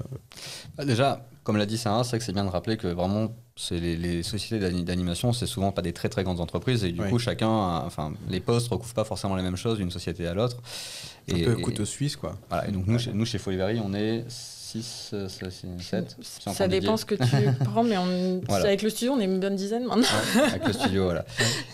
Bah, 0.78 0.86
déjà, 0.86 1.28
comme 1.44 1.58
l'a 1.58 1.66
dit 1.66 1.78
Sarah, 1.78 2.04
c'est 2.04 2.12
vrai 2.12 2.20
que 2.20 2.24
c'est 2.26 2.32
bien 2.34 2.46
de 2.46 2.50
rappeler 2.50 2.78
que 2.78 2.88
vraiment, 2.88 3.36
c'est 3.58 3.78
les, 3.80 3.98
les 3.98 4.24
sociétés 4.24 4.60
d'ani- 4.60 4.84
d'animation, 4.86 5.34
c'est 5.34 5.48
souvent 5.48 5.72
pas 5.74 5.82
des 5.82 5.92
très 5.94 6.08
très 6.10 6.24
grandes 6.24 6.40
entreprises 6.40 6.84
et 6.86 6.92
du 6.94 7.02
coup, 7.02 7.20
chacun, 7.20 7.50
a- 7.50 7.84
enfin, 7.86 8.14
les 8.30 8.40
postes 8.40 8.70
recouvrent 8.70 8.94
pas 8.94 9.04
forcément 9.04 9.36
les 9.36 9.44
mêmes 9.44 9.58
choses 9.58 9.78
d'une 9.78 9.92
société 9.92 10.26
à 10.28 10.34
l'autre. 10.34 10.58
Un 11.30 11.36
peu 11.44 11.58
et- 11.60 11.62
couteau 11.62 11.84
suisse, 11.86 12.16
quoi. 12.16 12.38
Voilà, 12.50 12.68
et 12.68 12.72
donc 12.72 12.88
nous, 12.88 12.98
chez, 13.00 13.12
nous, 13.12 13.26
chez 13.26 13.38
Folivari, 13.38 13.82
on 13.84 13.94
est 13.94 14.24
6, 14.66 15.16
7, 15.80 16.18
Ça 16.54 16.68
dépend 16.68 16.98
ce 16.98 17.06
que 17.06 17.16
tu 17.16 17.64
prends, 17.66 17.84
mais 17.84 17.98
on- 17.98 18.42
Voilà. 18.50 18.66
avec 18.66 18.82
le 18.82 18.90
studio, 18.90 19.14
on 19.14 19.20
est 19.20 19.26
une 19.26 19.40
bonne 19.40 19.56
dizaine 19.56 19.86
maintenant. 19.86 20.08
avec 20.48 20.66
le 20.68 20.74
studio, 20.74 21.04
voilà. 21.06 21.26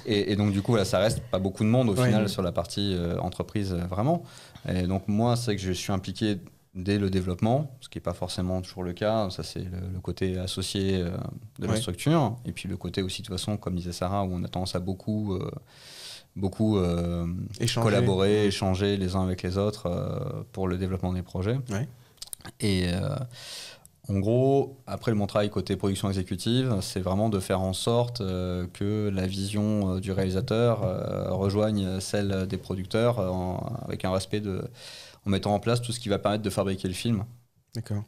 Et, 0.05 0.31
et 0.31 0.35
donc 0.35 0.51
du 0.51 0.61
coup, 0.61 0.75
là, 0.75 0.83
ça 0.85 0.99
reste 0.99 1.21
pas 1.31 1.39
beaucoup 1.39 1.63
de 1.63 1.69
monde 1.69 1.89
au 1.89 1.95
Ouais. 1.95 2.07
final 2.07 2.27
sur 2.29 2.41
la 2.41 2.51
partie 2.51 2.93
euh, 2.95 3.17
entreprise, 3.19 3.71
euh, 3.73 3.85
vraiment. 3.87 4.23
Et 4.67 4.83
donc 4.83 5.07
moi, 5.07 5.35
c'est 5.35 5.55
que 5.55 5.61
je 5.61 5.71
suis 5.71 5.91
impliqué 5.93 6.37
dès 6.75 6.97
le 6.99 7.09
développement, 7.09 7.71
ce 7.81 7.89
qui 7.89 7.97
n'est 7.97 8.01
pas 8.03 8.13
forcément 8.13 8.61
toujours 8.61 8.83
le 8.83 8.93
cas. 8.93 9.29
Ça, 9.29 9.43
c'est 9.43 9.59
le, 9.59 9.93
le 9.93 9.99
côté 10.01 10.37
associé 10.37 11.01
euh, 11.01 11.09
de 11.59 11.65
la 11.67 11.73
Ouais. 11.73 11.77
structure. 11.79 12.35
Et 12.45 12.51
puis 12.51 12.67
le 12.69 12.77
côté 12.77 13.01
aussi, 13.01 13.21
de 13.21 13.27
toute 13.27 13.35
façon, 13.37 13.57
comme 13.57 13.75
disait 13.75 13.91
Sarah, 13.93 14.23
où 14.23 14.29
on 14.33 14.43
a 14.43 14.47
tendance 14.47 14.75
à 14.75 14.79
beaucoup... 14.79 15.33
euh, 15.35 15.49
beaucoup 16.37 16.77
euh, 16.77 17.25
Échanger. 17.59 17.83
collaborer, 17.83 18.45
échanger 18.47 18.95
les 18.95 19.15
uns 19.17 19.23
avec 19.23 19.43
les 19.43 19.57
autres 19.57 19.87
euh, 19.87 20.43
pour 20.53 20.69
le 20.69 20.77
développement 20.77 21.11
des 21.11 21.23
projets. 21.23 21.59
Ouais. 21.69 21.89
Et 22.59 22.87
euh, 22.87 23.15
en 24.09 24.19
gros, 24.19 24.77
après 24.87 25.13
mon 25.13 25.27
travail 25.27 25.49
côté 25.49 25.75
production 25.75 26.09
exécutive, 26.09 26.75
c'est 26.81 26.99
vraiment 26.99 27.29
de 27.29 27.39
faire 27.39 27.61
en 27.61 27.73
sorte 27.73 28.21
euh, 28.21 28.65
que 28.73 29.09
la 29.13 29.27
vision 29.27 29.95
euh, 29.95 29.99
du 29.99 30.11
réalisateur 30.11 30.83
euh, 30.83 31.31
rejoigne 31.31 31.99
celle 31.99 32.47
des 32.47 32.57
producteurs 32.57 33.19
en- 33.19 33.81
avec 33.85 34.03
un 34.05 34.11
respect 34.11 34.41
de 34.41 34.63
en 35.25 35.29
mettant 35.29 35.53
en 35.53 35.59
place 35.59 35.81
tout 35.81 35.91
ce 35.91 35.99
qui 35.99 36.09
va 36.09 36.17
permettre 36.17 36.43
de 36.43 36.49
fabriquer 36.49 36.87
le 36.87 36.95
film. 36.95 37.25
D'accord. 37.75 38.03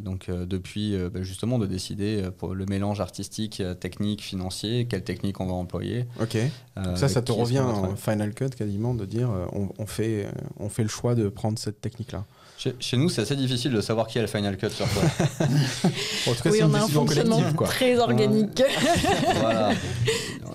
Donc 0.00 0.30
depuis 0.30 0.96
bah, 1.12 1.22
justement 1.22 1.58
de 1.58 1.66
décider 1.66 2.30
pour 2.38 2.54
le 2.54 2.64
mélange 2.64 3.00
artistique, 3.00 3.62
technique, 3.78 4.22
financier, 4.22 4.86
quelle 4.86 5.04
technique 5.04 5.40
on 5.40 5.46
va 5.46 5.52
employer. 5.52 6.06
Ok. 6.22 6.38
Ça, 6.96 7.08
ça 7.08 7.20
te 7.20 7.32
revient 7.32 7.58
en. 7.58 7.96
Final 7.96 8.32
Cut 8.32 8.50
quasiment 8.50 8.94
de 8.94 9.04
dire 9.04 9.28
on, 9.52 9.68
on 9.78 9.86
fait, 9.86 10.28
on 10.58 10.70
fait 10.70 10.84
le 10.84 10.88
choix 10.88 11.14
de 11.14 11.28
prendre 11.28 11.58
cette 11.58 11.82
technique-là. 11.82 12.24
Chez, 12.56 12.74
chez 12.78 12.96
nous, 12.96 13.08
c'est 13.08 13.22
assez 13.22 13.36
difficile 13.36 13.72
de 13.72 13.80
savoir 13.80 14.06
qui 14.06 14.18
a 14.18 14.22
le 14.22 14.28
final 14.28 14.56
cut 14.56 14.70
sur 14.70 14.86
quoi. 14.92 15.02
En 16.28 16.34
tout 16.34 16.42
cas, 16.42 16.50
oui, 16.50 16.60
on 16.62 16.72
a 16.72 16.82
un 16.82 16.88
fonctionnement. 16.88 17.40
Quoi. 17.56 17.66
très 17.66 17.98
organique. 17.98 18.62
voilà. 19.40 19.72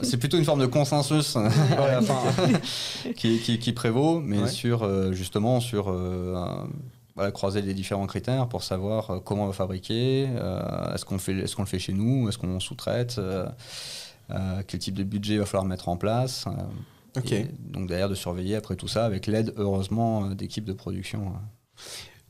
C'est 0.01 0.17
plutôt 0.17 0.37
une 0.37 0.45
forme 0.45 0.61
de 0.61 0.65
consensus 0.65 1.35
à 1.35 1.43
la 1.91 2.01
fin, 2.01 2.21
qui, 3.15 3.39
qui- 3.39 3.59
qui 3.59 3.73
prévaut, 3.73 4.19
mais 4.21 4.39
Ouais. 4.39 4.47
sur 4.49 4.83
euh, 4.83 5.11
justement 5.11 5.59
sur 5.59 5.89
euh, 5.89 6.35
un- 6.35 6.67
voilà, 7.15 7.31
croiser 7.31 7.61
les 7.61 7.73
différents 7.73 8.07
critères 8.07 8.47
pour 8.47 8.63
savoir 8.63 9.11
euh, 9.11 9.19
comment 9.19 9.43
on 9.43 9.47
va 9.47 9.53
fabriquer, 9.53 10.29
euh, 10.35 10.93
est-ce 10.95 11.03
qu'on 11.03 11.15
le 11.15 11.19
fait, 11.19 11.33
est-ce 11.37 11.53
qu'on 11.55 11.63
le 11.63 11.67
fait 11.67 11.79
chez 11.79 11.91
nous, 11.93 12.29
est-ce 12.29 12.37
qu'on 12.37 12.61
sous-traite, 12.61 13.17
euh, 13.19 13.45
euh, 14.31 14.61
quel 14.65 14.79
type 14.79 14.95
de 14.95 15.03
budget 15.03 15.33
il 15.33 15.39
va 15.39 15.45
falloir 15.45 15.65
mettre 15.65 15.89
en 15.89 15.97
place. 15.97 16.45
euh, 16.47 17.43
donc 17.73 17.87
derrière 17.89 18.07
de 18.07 18.15
surveiller 18.15 18.55
après 18.55 18.77
tout 18.77 18.87
ça 18.87 19.03
avec 19.03 19.27
l'aide 19.27 19.53
heureusement 19.57 20.27
d'équipes 20.27 20.63
de 20.65 20.71
production. 20.73 21.33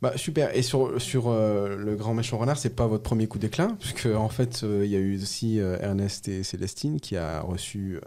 Bah, 0.01 0.13
super. 0.15 0.55
Et 0.55 0.61
sur, 0.61 0.89
euh, 1.27 1.75
le 1.75 1.95
grand 1.95 2.13
méchant 2.13 2.37
renard, 2.37 2.57
c'est 2.57 2.75
pas 2.75 2.87
votre 2.87 3.03
premier 3.03 3.27
coup 3.27 3.37
d'éclat, 3.37 3.75
puisque 3.79 4.05
en 4.05 4.29
fait, 4.29 4.61
euh, 4.63 4.85
il 4.85 4.91
y 4.91 4.95
a 4.95 4.99
eu 4.99 5.21
aussi 5.21 5.59
euh, 5.59 5.77
Ernest 5.81 6.27
et 6.27 6.43
Célestine 6.43 6.99
qui 6.99 7.17
a 7.17 7.41
reçu 7.41 7.99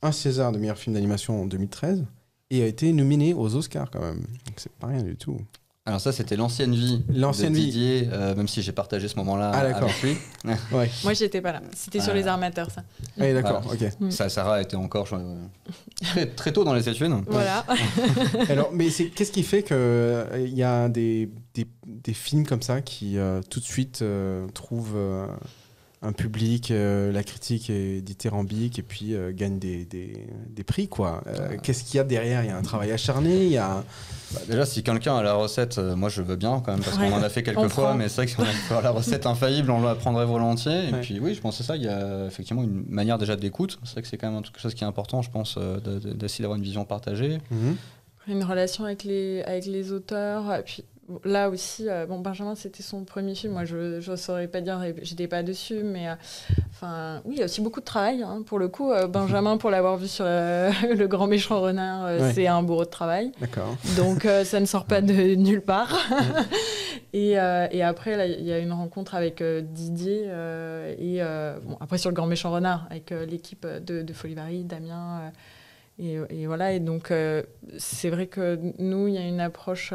un 0.00 0.12
César 0.12 0.52
de 0.52 0.58
meilleur 0.58 0.78
film 0.78 0.94
d'animation 0.94 1.42
en 1.42 1.46
2013 1.46 2.06
et 2.50 2.62
a 2.62 2.66
été 2.66 2.92
nominé 2.92 3.34
aux 3.34 3.54
Oscars 3.56 3.90
quand 3.90 4.00
même. 4.00 4.20
Donc 4.46 4.54
c'est 4.56 4.72
pas 4.72 4.88
rien 4.88 5.02
du 5.02 5.16
tout. 5.16 5.38
Alors 5.84 6.00
ça 6.00 6.12
c'était 6.12 6.36
l'ancienne 6.36 6.72
vie 6.76 7.02
L'ancienne 7.12 7.54
vie. 7.54 7.64
Didier, 7.66 8.08
euh, 8.12 8.36
même 8.36 8.46
si 8.46 8.62
j'ai 8.62 8.70
partagé 8.70 9.08
ce 9.08 9.16
moment-là 9.16 9.50
Ah, 9.52 9.62
d'accord. 9.64 9.82
avec 9.88 10.00
lui. 10.02 10.16
Ouais. 10.72 10.88
Moi, 11.02 11.12
j'étais 11.14 11.40
pas 11.40 11.52
là. 11.52 11.60
C'était 11.74 12.00
sur 12.00 12.14
les 12.14 12.26
armateurs, 12.28 12.70
ça. 12.70 12.82
Ah, 13.20 13.32
d'accord. 13.32 13.62
Ok. 13.72 14.10
Ça, 14.10 14.28
Sarah 14.28 14.62
était 14.62 14.76
encore 14.76 15.06
je- 15.06 15.16
très, 16.04 16.26
très 16.26 16.52
tôt 16.52 16.62
dans 16.64 16.74
les 16.74 16.88
études. 16.88 17.12
Voilà. 17.26 17.64
Alors, 18.48 18.70
mais 18.72 18.90
c'est 18.90 19.06
qu'est-ce 19.06 19.32
qui 19.32 19.42
fait 19.42 19.62
que 19.64 19.74
euh, 19.74 20.44
il 20.46 20.54
y 20.54 20.62
a 20.62 20.88
des, 20.88 21.28
des, 21.54 21.66
des 21.86 22.14
films 22.14 22.46
comme 22.46 22.62
ça 22.62 22.80
qui 22.80 23.18
euh, 23.18 23.40
tout 23.50 23.58
de 23.60 23.64
suite 23.64 24.00
euh, 24.02 24.46
trouvent 24.54 24.94
euh, 24.96 25.26
un 26.04 26.12
public, 26.12 26.70
euh, 26.72 27.12
la 27.12 27.22
critique 27.22 27.70
est 27.70 28.00
dithyrambique 28.00 28.78
et 28.78 28.82
puis 28.82 29.14
euh, 29.14 29.32
gagnent 29.32 29.58
des, 29.60 29.84
des, 29.84 30.26
des 30.50 30.64
prix 30.64 30.88
quoi. 30.88 31.22
Euh, 31.28 31.56
Qu'est-ce 31.62 31.84
qu'il 31.84 31.96
y 31.98 32.00
a 32.00 32.04
derrière? 32.04 32.42
Il 32.42 32.48
y 32.48 32.50
a 32.50 32.56
un 32.56 32.62
travail 32.62 32.90
acharné. 32.90 33.44
Il 33.44 33.52
y 33.52 33.56
a 33.56 33.84
Bah, 34.34 34.40
déjà, 34.48 34.66
si 34.66 34.82
quelqu'un 34.82 35.16
a 35.16 35.22
la 35.22 35.34
recette, 35.34 35.78
euh, 35.78 35.94
moi 35.94 36.08
je 36.08 36.22
veux 36.22 36.34
bien 36.36 36.60
quand 36.64 36.72
même, 36.72 36.80
parce 36.82 36.98
Ouais, 36.98 37.08
qu'on 37.08 37.14
en 37.16 37.22
a 37.22 37.28
fait 37.28 37.42
quelques 37.44 37.58
on 37.58 37.68
fois, 37.68 37.84
prend. 37.90 37.94
mais 37.94 38.08
c'est 38.08 38.16
vrai 38.16 38.26
que 38.26 38.32
si 38.32 38.36
on 38.72 38.76
a 38.76 38.82
la 38.82 38.90
recette 38.90 39.26
infaillible, 39.26 39.70
on 39.70 39.80
la 39.82 39.94
prendrait 39.94 40.26
volontiers. 40.26 40.88
Et 40.88 40.92
Ouais. 40.92 41.00
puis 41.02 41.20
oui, 41.20 41.34
je 41.34 41.40
pense 41.40 41.56
que 41.58 41.62
c'est 41.62 41.68
ça, 41.68 41.76
il 41.76 41.82
y 41.84 41.88
a 41.88 42.26
effectivement 42.26 42.64
une 42.64 42.84
manière 42.88 43.16
déjà 43.18 43.36
d'écoute. 43.36 43.78
C'est 43.84 43.92
vrai 43.92 44.02
que 44.02 44.08
c'est 44.08 44.16
quand 44.18 44.30
même 44.32 44.42
quelque 44.42 44.58
chose 44.60 44.74
qui 44.74 44.82
est 44.82 44.86
important, 44.88 45.22
je 45.22 45.30
pense, 45.30 45.56
de- 45.56 45.98
de- 46.00 46.12
d'essayer 46.14 46.42
d'avoir 46.42 46.56
une 46.58 46.64
vision 46.64 46.84
partagée. 46.84 47.38
Mhm. 47.50 47.76
une 48.28 48.44
relation 48.44 48.84
avec 48.84 49.02
les, 49.04 49.42
avec 49.42 49.66
les 49.66 49.90
auteurs. 49.92 50.52
Et 50.54 50.62
puis 50.62 50.84
là 51.24 51.48
aussi, 51.50 51.88
euh, 51.88 52.06
bon, 52.06 52.18
Benjamin, 52.20 52.54
c'était 52.54 52.82
son 52.82 53.04
premier 53.04 53.34
film. 53.34 53.52
Moi, 53.52 53.64
je 53.64 54.08
ne 54.10 54.16
saurais 54.16 54.48
pas 54.48 54.60
dire, 54.60 54.80
j'étais 55.02 55.28
pas 55.28 55.42
dessus, 55.42 55.82
mais 55.82 56.08
euh, 56.08 56.14
enfin, 56.70 57.20
oui, 57.24 57.34
il 57.36 57.38
y 57.38 57.42
a 57.42 57.46
aussi 57.46 57.60
beaucoup 57.60 57.80
de 57.80 57.84
travail. 57.84 58.22
hein. 58.22 58.42
Pour 58.46 58.58
le 58.58 58.68
coup, 58.68 58.90
euh, 58.92 59.06
Benjamin, 59.06 59.56
pour 59.56 59.70
l'avoir 59.70 59.96
vu 59.96 60.08
sur 60.08 60.24
Le 60.26 61.06
Grand 61.06 61.26
Méchant 61.26 61.60
Renard, 61.60 62.04
Ouais. 62.20 62.32
c'est 62.34 62.46
un 62.46 62.62
bourreau 62.62 62.84
de 62.84 62.90
travail. 62.90 63.32
D'accord. 63.40 63.76
Donc, 63.96 64.26
ça 64.44 64.60
ne 64.60 64.66
sort 64.66 64.84
pas 64.84 65.00
de 65.00 65.34
nulle 65.34 65.62
part. 65.62 65.96
et, 67.12 67.30
et 67.32 67.82
après, 67.82 68.38
il 68.38 68.44
y 68.46 68.52
a 68.52 68.58
une 68.58 68.72
rencontre 68.72 69.14
avec 69.14 69.42
Didier. 69.42 70.24
et 70.98 71.20
bon, 71.64 71.76
après, 71.80 71.98
sur 71.98 72.10
Le 72.10 72.14
Grand 72.14 72.26
Méchant 72.26 72.50
Renard, 72.50 72.86
avec 72.90 73.10
l'équipe 73.10 73.66
de, 73.66 74.02
de 74.02 74.12
Folivari, 74.12 74.64
Damien. 74.64 75.32
et, 75.98 76.18
et 76.30 76.46
voilà, 76.46 76.72
et 76.72 76.80
donc 76.80 77.12
c'est 77.78 78.10
vrai 78.10 78.26
que 78.26 78.58
nous, 78.78 79.08
il 79.08 79.14
y 79.14 79.18
a 79.18 79.26
une 79.26 79.40
approche, 79.40 79.92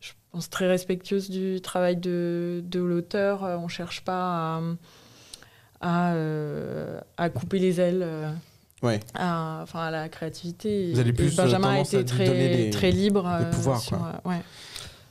je 0.00 0.12
pense, 0.32 0.48
très 0.50 0.66
respectueuse 0.66 1.30
du 1.30 1.60
travail 1.60 1.96
de, 1.96 2.62
de 2.66 2.80
l'auteur. 2.80 3.44
Euh, 3.44 3.56
On 3.58 3.64
ne 3.64 3.68
cherche 3.68 4.02
pas 4.04 4.58
à, 4.58 4.60
à, 5.80 6.12
euh, 6.14 7.00
à 7.16 7.30
couper 7.30 7.58
les 7.58 7.80
ailes 7.80 8.02
euh, 8.02 8.30
Ouais. 8.82 9.00
à, 9.14 9.60
enfin, 9.62 9.80
à 9.80 9.90
la 9.90 10.08
créativité. 10.08 10.92
Vous 10.92 11.00
allez 11.00 11.12
plus, 11.12 11.36
Benjamin 11.36 11.68
a 11.70 11.80
été 11.80 12.02
très, 12.04 12.26
des- 12.28 12.70
très 12.70 12.90
libre. 12.90 13.26
euh, 13.26 13.50
pouvoirs, 13.50 13.80
sur, 13.80 13.98
quoi. 13.98 14.12
euh, 14.24 14.28
ouais. 14.30 14.40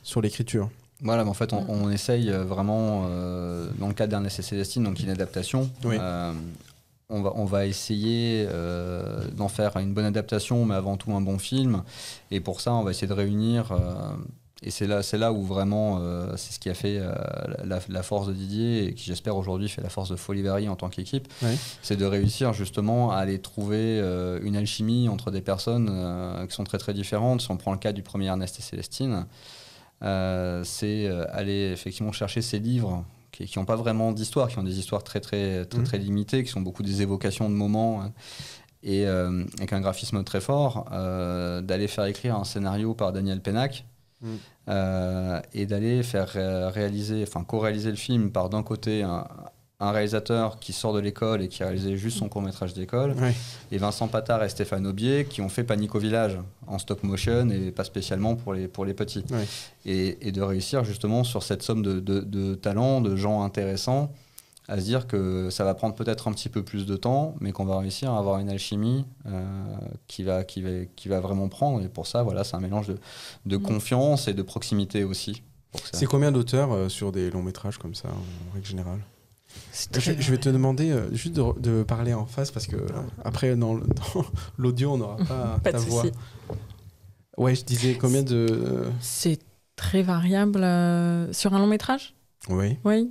Sur 0.02 0.22
l'écriture. 0.22 0.70
Voilà, 1.02 1.24
mais 1.24 1.30
en 1.30 1.34
fait, 1.36 1.54
on, 1.54 1.62
Mm. 1.62 1.70
on 1.70 1.90
essaye 1.92 2.30
vraiment, 2.32 3.06
euh, 3.10 3.70
dans 3.78 3.88
le 3.88 3.94
cadre 3.94 4.10
d'Ernest 4.10 4.40
et 4.40 4.42
Célestine, 4.42 4.84
donc 4.84 5.00
une 5.00 5.10
adaptation, 5.12 5.70
Oui. 5.86 5.98
euh, 6.00 6.34
on, 7.10 7.22
va, 7.22 7.32
on 7.36 7.46
va 7.46 7.68
essayer 7.68 8.46
euh, 8.50 9.24
d'en 9.38 9.48
faire 9.50 9.78
une 9.78 9.94
bonne 9.94 10.06
adaptation, 10.06 10.66
mais 10.66 10.76
avant 10.76 10.98
tout 10.98 11.14
un 11.14 11.22
bon 11.22 11.38
film. 11.38 11.84
Et 12.32 12.40
pour 12.40 12.62
ça, 12.62 12.74
on 12.74 12.84
va 12.84 12.92
essayer 12.92 13.08
de 13.08 13.14
réunir. 13.14 13.72
euh, 13.72 13.78
et 14.62 14.72
c'est 14.72 14.88
là, 14.88 15.02
c'est 15.04 15.18
là 15.18 15.32
où 15.32 15.44
vraiment, 15.44 16.00
euh, 16.02 16.36
c'est 16.36 16.52
ce 16.54 16.60
qui 16.60 16.70
a 16.70 16.74
fait 16.74 16.98
euh, 17.00 17.14
la, 17.64 17.80
la 17.88 18.04
force 18.04 18.28
de 18.28 18.34
Didier 18.34 18.86
et 18.88 18.94
qui, 18.94 19.06
j'espère, 19.06 19.38
aujourd'hui 19.38 19.70
fait 19.70 19.82
la 19.82 19.90
force 19.90 20.10
de 20.10 20.16
Folivari 20.18 20.68
en 20.68 20.76
tant 20.76 20.90
qu'équipe. 20.90 21.28
C'est 21.82 21.96
de 21.96 22.06
réussir 22.06 22.52
justement 22.54 23.12
à 23.12 23.18
aller 23.18 23.40
trouver 23.40 24.00
euh, 24.02 24.40
une 24.44 24.56
alchimie 24.58 25.08
entre 25.08 25.32
des 25.32 25.42
personnes 25.42 25.88
qui 26.50 26.54
sont 26.56 26.66
très 26.66 26.78
très 26.78 26.94
différentes. 26.94 27.42
Si 27.42 27.50
on 27.52 27.58
prend 27.58 27.72
le 27.72 27.78
cas 27.80 27.94
du 27.94 28.02
premier 28.04 28.26
Ernest 28.26 28.60
et 28.60 28.62
Célestine, 28.62 29.26
c'est 30.02 31.08
aller 31.32 31.72
effectivement 31.72 32.12
chercher 32.12 32.42
ces 32.42 32.60
livres 32.60 33.04
qui 33.32 33.58
n'ont 33.58 33.66
pas 33.66 33.76
vraiment 33.78 34.12
d'histoire, 34.12 34.50
qui 34.50 34.58
ont 34.60 34.64
des 34.64 34.80
histoires 34.80 35.04
très 35.04 35.22
très 35.22 35.66
très, 35.66 35.80
Mhm. 35.80 35.86
très 35.86 35.98
limitées, 35.98 36.44
qui 36.44 36.50
sont 36.52 36.60
beaucoup 36.62 36.84
des 36.84 37.02
évocations 37.02 37.50
de 37.50 37.56
moments, 37.56 38.02
hein, 38.02 38.12
et 38.84 39.06
euh, 39.06 39.46
avec 39.58 39.72
un 39.72 39.80
graphisme 39.80 40.24
très 40.26 40.42
fort, 40.42 40.86
euh, 40.92 41.62
d'aller 41.62 41.88
faire 41.88 42.06
écrire 42.06 42.36
un 42.36 42.44
scénario 42.44 42.94
par 42.94 43.14
Daniel 43.14 43.40
Pennac, 43.42 43.86
Mhm. 44.22 44.38
euh, 44.68 45.42
et 45.54 45.66
d'aller 45.66 46.04
faire 46.04 46.28
ré- 46.28 46.68
réaliser, 46.70 47.24
enfin 47.24 47.44
co-réaliser 47.44 47.90
le 47.90 47.96
film 47.98 48.32
par 48.32 48.50
d'un 48.50 48.64
côté 48.64 49.04
un, 49.04 49.26
un 49.82 49.92
réalisateur 49.92 50.60
qui 50.60 50.74
sort 50.74 50.94
de 50.94 51.00
l'école 51.00 51.42
et 51.42 51.48
qui 51.48 51.64
a 51.64 51.68
réalisé 51.68 51.96
juste 51.98 52.18
son 52.18 52.28
court 52.28 52.42
métrage 52.42 52.74
d'école, 52.74 53.16
et 53.72 53.78
Vincent 53.78 54.10
Patard 54.10 54.44
et 54.44 54.50
Stéphane 54.50 54.86
Aubier 54.86 55.24
qui 55.24 55.40
ont 55.42 55.48
fait 55.48 55.64
Panique 55.64 55.96
au 55.96 56.00
village 56.00 56.38
en 56.68 56.78
stop 56.80 57.02
motion 57.04 57.50
et 57.50 57.72
pas 57.72 57.86
spécialement 57.86 58.36
pour 58.36 58.54
les, 58.54 58.68
pour 58.68 58.84
les 58.84 58.94
petits. 58.94 59.24
Et, 59.86 60.28
et 60.28 60.32
de 60.34 60.42
réussir 60.42 60.84
justement 60.84 61.24
sur 61.24 61.44
cette 61.44 61.64
somme 61.64 61.82
de, 61.82 62.00
de- 62.02 62.20
de 62.20 62.56
talents, 62.56 63.00
de 63.00 63.16
gens 63.16 63.42
intéressants, 63.42 64.12
à 64.70 64.78
se 64.80 64.84
dire 64.84 65.08
que 65.08 65.50
ça 65.50 65.64
va 65.66 65.74
prendre 65.74 65.96
peut-être 65.96 66.28
un 66.28 66.32
petit 66.32 66.48
peu 66.50 66.64
plus 66.64 66.86
de 66.86 66.96
temps, 66.96 67.36
mais 67.42 67.52
qu'on 67.52 67.66
va 67.66 67.80
réussir 67.80 68.12
à 68.14 68.20
avoir 68.20 68.40
une 68.40 68.50
alchimie 68.50 69.06
euh, 69.26 69.44
qui, 70.08 70.24
va, 70.24 70.44
qui, 70.44 70.62
va, 70.62 70.86
qui 70.96 71.10
va 71.10 71.20
vraiment 71.20 71.50
prendre. 71.50 71.82
Et 71.84 71.90
pour 71.90 72.08
ça, 72.08 72.24
voilà, 72.24 72.44
c'est 72.44 72.56
un 72.56 72.60
mélange 72.62 72.88
de, 72.88 72.98
de 73.46 73.58
Mm. 73.58 73.62
confiance 73.64 74.28
et 74.28 74.34
de 74.34 74.42
proximité 74.44 75.04
aussi. 75.04 75.42
C'est 75.94 76.06
combien 76.06 76.32
d'auteurs 76.32 76.72
euh, 76.72 76.88
sur 76.90 77.12
des 77.12 77.30
longs 77.32 77.44
métrages 77.44 77.78
comme 77.78 77.96
ça, 77.96 78.08
en 78.10 78.54
règle 78.54 78.66
générale? 78.68 79.00
C'est 79.72 80.00
je, 80.00 80.32
vais 80.32 80.38
te 80.38 80.50
demander 80.50 80.92
euh, 80.92 81.12
juste 81.14 81.36
de, 81.36 81.60
de 81.60 81.82
parler 81.84 82.14
en 82.14 82.26
face 82.28 82.52
parce 82.52 82.68
que 82.68 82.76
euh, 82.76 82.88
après 83.26 83.56
dans 83.64 83.80
l'audio 84.58 84.92
on 84.94 84.98
n'aura 84.98 85.18
pas, 85.18 85.60
Pas 85.64 85.72
ta 85.72 85.80
de 85.80 85.84
voix. 85.84 86.04
souci. 86.04 86.14
Ouais, 87.38 87.56
je 87.56 87.64
disais 87.66 87.96
combien 87.96 88.22
de. 88.22 88.48
euh, 88.50 88.90
C'est 89.02 89.40
très 89.76 90.04
variable 90.04 90.62
euh, 90.64 91.32
sur 91.34 91.54
un 91.56 91.60
long 91.60 91.68
métrage? 91.68 92.14
Oui. 92.50 92.78
Oui, 92.84 93.10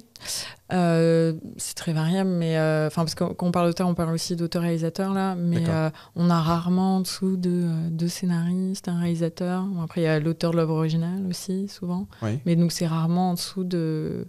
Euh, 0.71 1.33
c'est 1.57 1.75
très 1.75 1.93
variable, 1.95 2.29
mais 2.29 2.59
euh, 2.59 2.89
enfin 2.89 3.03
parce 3.03 3.15
que 3.15 3.25
quand 3.25 3.47
on 3.47 3.53
parle 3.53 3.69
d'auteur, 3.69 3.89
on 3.89 3.95
parle 3.95 4.13
aussi 4.13 4.37
d'auteur-réalisateur 4.37 5.15
là, 5.15 5.35
mais 5.35 5.67
euh, 5.67 5.89
on 6.15 6.29
a 6.29 6.41
rarement 6.41 6.97
en 6.97 7.01
dessous 7.01 7.37
de 7.39 7.89
deux 7.91 8.09
scénaristes, 8.09 8.89
un 8.89 8.99
réalisateur. 9.01 9.63
Bon, 9.63 9.81
après, 9.81 10.03
il 10.03 10.05
y 10.05 10.09
a 10.09 10.21
l'auteur 10.21 10.51
de 10.51 10.57
l'œuvre 10.57 10.75
originale 10.75 11.25
aussi 11.29 11.69
souvent, 11.69 12.07
Oui. 12.21 12.39
mais 12.45 12.55
donc 12.55 12.73
c'est 12.73 12.87
rarement 12.87 13.31
en 13.31 13.35
dessous 13.35 13.65
de 13.65 14.29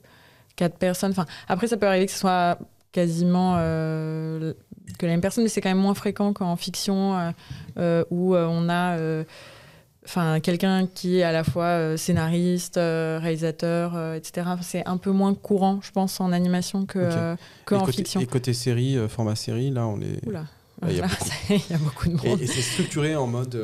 quatre 0.56 0.78
personnes. 0.78 1.12
Enfin, 1.12 1.26
après, 1.50 1.68
ça 1.68 1.76
peut 1.76 1.88
arriver 1.88 2.06
que 2.06 2.12
ce 2.14 2.20
soit 2.20 2.58
quasiment 2.94 3.56
que 3.58 4.56
la 5.02 5.10
même 5.10 5.22
personne, 5.22 5.44
mais 5.44 5.50
c'est 5.50 5.62
quand 5.62 5.70
même 5.70 5.78
moins 5.78 5.94
fréquent 5.94 6.32
qu'en 6.32 6.56
fiction 6.56 7.34
où 7.78 8.36
on 8.36 8.70
a 8.70 8.98
enfin 10.10 10.40
quelqu'un 10.40 10.88
qui 10.88 11.20
est 11.20 11.24
à 11.24 11.32
la 11.32 11.44
fois 11.44 11.66
euh, 11.66 11.98
scénariste, 11.98 12.78
euh, 12.78 13.20
réalisateur, 13.22 13.96
euh, 13.96 14.16
etc. 14.16 14.48
C'est 14.62 14.86
un 14.88 14.98
peu 14.98 15.12
moins 15.12 15.36
courant, 15.36 15.80
je 15.84 15.92
pense, 15.92 16.20
en 16.20 16.32
animation 16.32 16.86
que, 16.86 17.36
que 17.66 17.76
en 17.76 17.82
côté, 17.82 17.98
fiction. 17.98 18.20
et 18.20 18.26
côté 18.26 18.54
série, 18.54 18.98
format 19.08 19.36
série, 19.36 19.70
là 19.70 19.86
on 19.86 20.02
est. 20.02 20.26
Oula. 20.26 20.46
Là, 20.82 20.90
il 21.50 21.62
y 21.70 21.74
a 21.74 21.78
beaucoup. 21.78 22.08
y 22.08 22.14
de 22.14 22.28
monde. 22.28 22.42
et 22.42 22.48
c'est 22.48 22.62
structuré 22.62 23.16
en 23.16 23.28
mode 23.28 23.62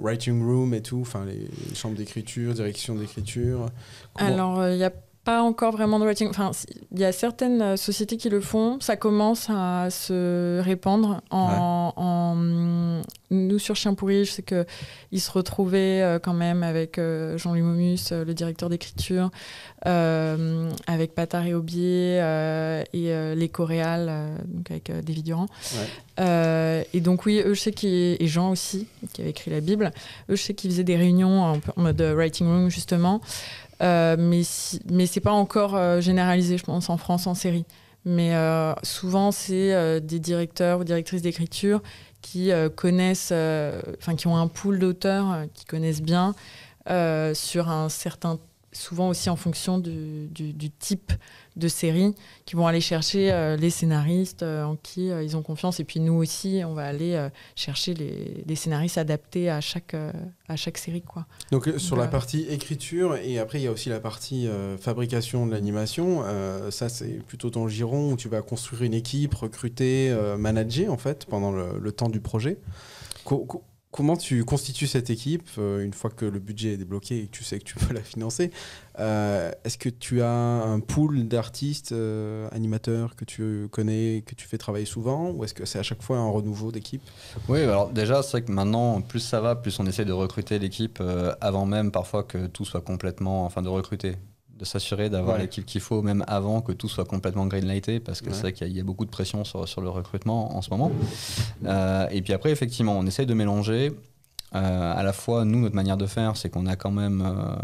writing 0.00 0.40
room 0.42 0.72
et 0.74 0.80
tout, 0.80 1.00
enfin 1.00 1.24
les, 1.24 1.34
les 1.68 1.74
chambres 1.74 1.96
d'écriture, 1.96 2.54
direction 2.54 2.94
d'écriture. 2.94 3.66
Comment- 4.14 4.32
Alors, 4.32 4.68
il 4.68 4.76
n'y 4.76 4.84
a 4.84 4.92
pas 5.24 5.42
encore 5.42 5.72
vraiment 5.72 5.98
de 5.98 6.04
writing. 6.06 6.28
Enfin, 6.30 6.50
il 6.92 6.98
y 6.98 7.04
a 7.04 7.12
certaines 7.12 7.60
euh, 7.60 7.76
sociétés 7.76 8.16
qui 8.16 8.30
le 8.30 8.40
font. 8.40 8.78
Ça 8.80 8.96
commence 8.96 9.48
à 9.50 9.88
se 9.90 10.60
répandre. 10.62 11.20
En, 11.30 11.92
en- 11.96 13.02
nous, 13.32 13.58
sur 13.60 13.76
Chien 13.76 13.94
pourri, 13.94 14.24
je 14.24 14.32
sais 14.32 14.42
qu'ils 14.42 15.20
se 15.20 15.30
retrouvaient 15.30 16.02
euh, 16.02 16.18
quand 16.18 16.32
même 16.32 16.62
avec 16.64 16.98
euh, 16.98 17.38
Jean-Louis 17.38 17.60
Momus, 17.62 17.98
euh, 18.10 18.24
le 18.24 18.34
directeur 18.34 18.68
d'écriture, 18.70 19.30
avec 19.84 21.14
Patard 21.14 21.46
et 21.46 21.54
Aubier 21.54 22.16
et 22.92 23.34
les 23.36 23.48
Coréales, 23.50 24.36
donc 24.46 24.70
avec 24.70 24.90
David 25.04 25.24
Durand. 25.24 25.46
Ouais. 26.18 26.86
Et 26.92 27.00
donc, 27.00 27.24
oui, 27.26 27.40
eux, 27.44 27.54
je 27.54 27.60
sais 27.60 27.72
qu'ils. 27.72 28.16
Et 28.20 28.26
Jean 28.26 28.50
aussi, 28.50 28.86
qui 29.12 29.20
avait 29.20 29.30
écrit 29.30 29.50
la 29.50 29.60
Bible. 29.60 29.90
Eux, 30.28 30.36
je 30.36 30.42
sais 30.42 30.54
qu'ils 30.54 30.70
faisaient 30.70 30.84
des 30.84 30.96
réunions 30.96 31.42
en, 31.42 31.52
en 31.76 31.82
mode 31.82 32.00
writing 32.00 32.46
room, 32.46 32.68
justement. 32.70 33.20
Euh, 33.82 34.16
mais 34.18 34.42
si, 34.42 34.80
mais 34.90 35.06
c'est 35.06 35.20
pas 35.20 35.32
encore 35.32 35.74
euh, 35.74 36.00
généralisé, 36.00 36.58
je 36.58 36.64
pense, 36.64 36.90
en 36.90 36.96
France 36.96 37.26
en 37.26 37.34
série. 37.34 37.64
Mais 38.04 38.34
euh, 38.34 38.72
souvent, 38.82 39.30
c'est 39.30 40.00
des 40.00 40.18
directeurs 40.20 40.80
ou 40.80 40.84
directrices 40.84 41.22
d'écriture 41.22 41.82
qui 42.22 42.50
connaissent, 42.76 43.32
enfin, 43.98 44.16
qui 44.16 44.26
ont 44.26 44.36
un 44.36 44.48
pool 44.48 44.78
d'auteurs 44.78 45.44
qui 45.52 45.66
connaissent 45.66 46.02
bien 46.02 46.34
sur 47.34 47.68
un 47.68 47.88
certain 47.90 48.38
souvent 48.72 49.08
aussi 49.08 49.28
en 49.28 49.36
fonction 49.36 49.78
du 49.78 50.70
type 50.78 51.12
de 51.56 51.68
série, 51.68 52.14
qui 52.46 52.56
vont 52.56 52.66
aller 52.66 52.80
chercher 52.80 53.32
euh, 53.32 53.56
les 53.56 53.70
scénaristes 53.70 54.42
euh, 54.42 54.64
en 54.64 54.76
qui 54.76 55.10
euh, 55.10 55.22
ils 55.22 55.36
ont 55.36 55.42
confiance. 55.42 55.80
Et 55.80 55.84
puis 55.84 56.00
nous 56.00 56.14
aussi, 56.14 56.62
on 56.64 56.74
va 56.74 56.84
aller 56.84 57.28
chercher 57.56 57.94
les, 57.94 58.44
les 58.46 58.54
scénaristes 58.56 58.98
adaptés 58.98 59.50
à 59.50 59.60
chaque, 59.60 59.94
à 60.48 60.56
chaque 60.56 60.78
série. 60.78 61.02
Quoi. 61.02 61.26
Donc 61.50 61.68
sur 61.78 61.96
la 61.96 62.08
partie 62.08 62.42
écriture 62.48 63.16
et 63.16 63.38
après 63.38 63.60
il 63.60 63.64
y 63.64 63.66
a 63.66 63.72
aussi 63.72 63.88
la 63.88 64.00
partie 64.00 64.48
fabrication 64.80 65.46
de 65.46 65.52
l'animation. 65.52 66.22
Ça 66.70 66.88
c'est 66.88 67.24
plutôt 67.26 67.50
ton 67.50 67.68
giron 67.68 68.12
où 68.12 68.16
tu 68.16 68.28
vas 68.28 68.42
construire 68.42 68.82
une 68.82 68.94
équipe, 68.94 69.34
recruter, 69.34 70.14
manager 70.38 70.92
en 70.92 70.98
fait 70.98 71.26
pendant 71.26 71.52
le, 71.52 71.78
le 71.80 71.92
temps 71.92 72.08
du 72.08 72.20
projet. 72.20 72.58
Co- 73.24 73.62
comment 73.90 74.16
tu 74.16 74.44
constitues 74.44 74.86
cette 74.86 75.10
équipe 75.10 75.48
euh, 75.58 75.84
une 75.84 75.92
fois 75.92 76.10
que 76.10 76.24
le 76.24 76.38
budget 76.38 76.74
est 76.74 76.76
débloqué 76.76 77.22
et 77.22 77.26
que 77.26 77.30
tu 77.32 77.44
sais 77.44 77.58
que 77.58 77.64
tu 77.64 77.74
peux 77.74 77.92
la 77.94 78.02
financer 78.02 78.50
Euh, 78.98 79.50
Est-ce 79.64 79.78
que 79.78 79.88
tu 79.88 80.20
as 80.22 80.30
un 80.30 80.80
pool 80.80 81.26
d'artistes, 81.26 81.92
euh, 81.92 82.48
animateurs 82.52 83.16
que 83.16 83.24
tu 83.24 83.68
connais, 83.70 84.22
que 84.26 84.34
tu 84.34 84.46
fais 84.46 84.58
travailler 84.58 84.86
souvent 84.86 85.30
ou 85.30 85.44
est-ce 85.44 85.54
que 85.54 85.64
c'est 85.64 85.78
à 85.78 85.82
chaque 85.82 86.02
fois 86.02 86.18
un 86.18 86.28
renouveau 86.28 86.70
d'équipe? 86.70 87.02
Oui, 87.48 87.60
alors 87.60 87.90
déjà, 87.90 88.22
c'est 88.22 88.32
vrai 88.32 88.42
que 88.42 88.52
maintenant, 88.52 89.00
plus 89.00 89.20
ça 89.20 89.40
va, 89.40 89.56
plus 89.56 89.78
on 89.80 89.86
essaie 89.86 90.04
de 90.04 90.12
recruter 90.12 90.58
l'équipe 90.58 91.02
avant 91.40 91.66
même 91.66 91.90
parfois 91.90 92.22
que 92.24 92.46
tout 92.46 92.64
soit 92.64 92.82
complètement. 92.82 93.44
Enfin, 93.44 93.62
de 93.62 93.68
recruter, 93.68 94.16
de 94.60 94.64
s'assurer 94.66 95.08
d'avoir 95.08 95.36
Ouais. 95.36 95.42
l'équipe 95.42 95.64
qu'il 95.64 95.80
faut, 95.80 96.02
même 96.02 96.22
avant 96.28 96.60
que 96.60 96.72
tout 96.72 96.88
soit 96.88 97.06
complètement 97.06 97.46
greenlighté, 97.46 97.98
parce 97.98 98.20
que 98.20 98.26
Ouais. 98.28 98.34
c'est 98.34 98.40
vrai 98.42 98.52
qu'il 98.52 98.68
y, 98.68 98.74
y 98.76 98.80
a 98.80 98.84
beaucoup 98.84 99.06
de 99.06 99.10
pression 99.10 99.42
sur, 99.42 99.66
sur 99.66 99.80
le 99.80 99.88
recrutement 99.88 100.54
en 100.56 100.60
ce 100.62 100.68
moment. 100.70 100.92
Euh, 101.64 102.06
et 102.10 102.20
puis 102.22 102.32
après, 102.34 102.50
effectivement, 102.50 102.96
on 102.98 103.06
essaye 103.06 103.26
de 103.26 103.34
mélanger. 103.34 103.92
euh, 104.54 104.92
à 104.94 105.02
la 105.02 105.12
fois, 105.12 105.44
nous, 105.44 105.60
notre 105.60 105.74
manière 105.76 105.96
de 105.96 106.06
faire, 106.06 106.36
c'est 106.36 106.50
qu'on 106.50 106.66
a 106.66 106.76
quand 106.76 106.90
même. 106.90 107.22
euh, 107.24 107.54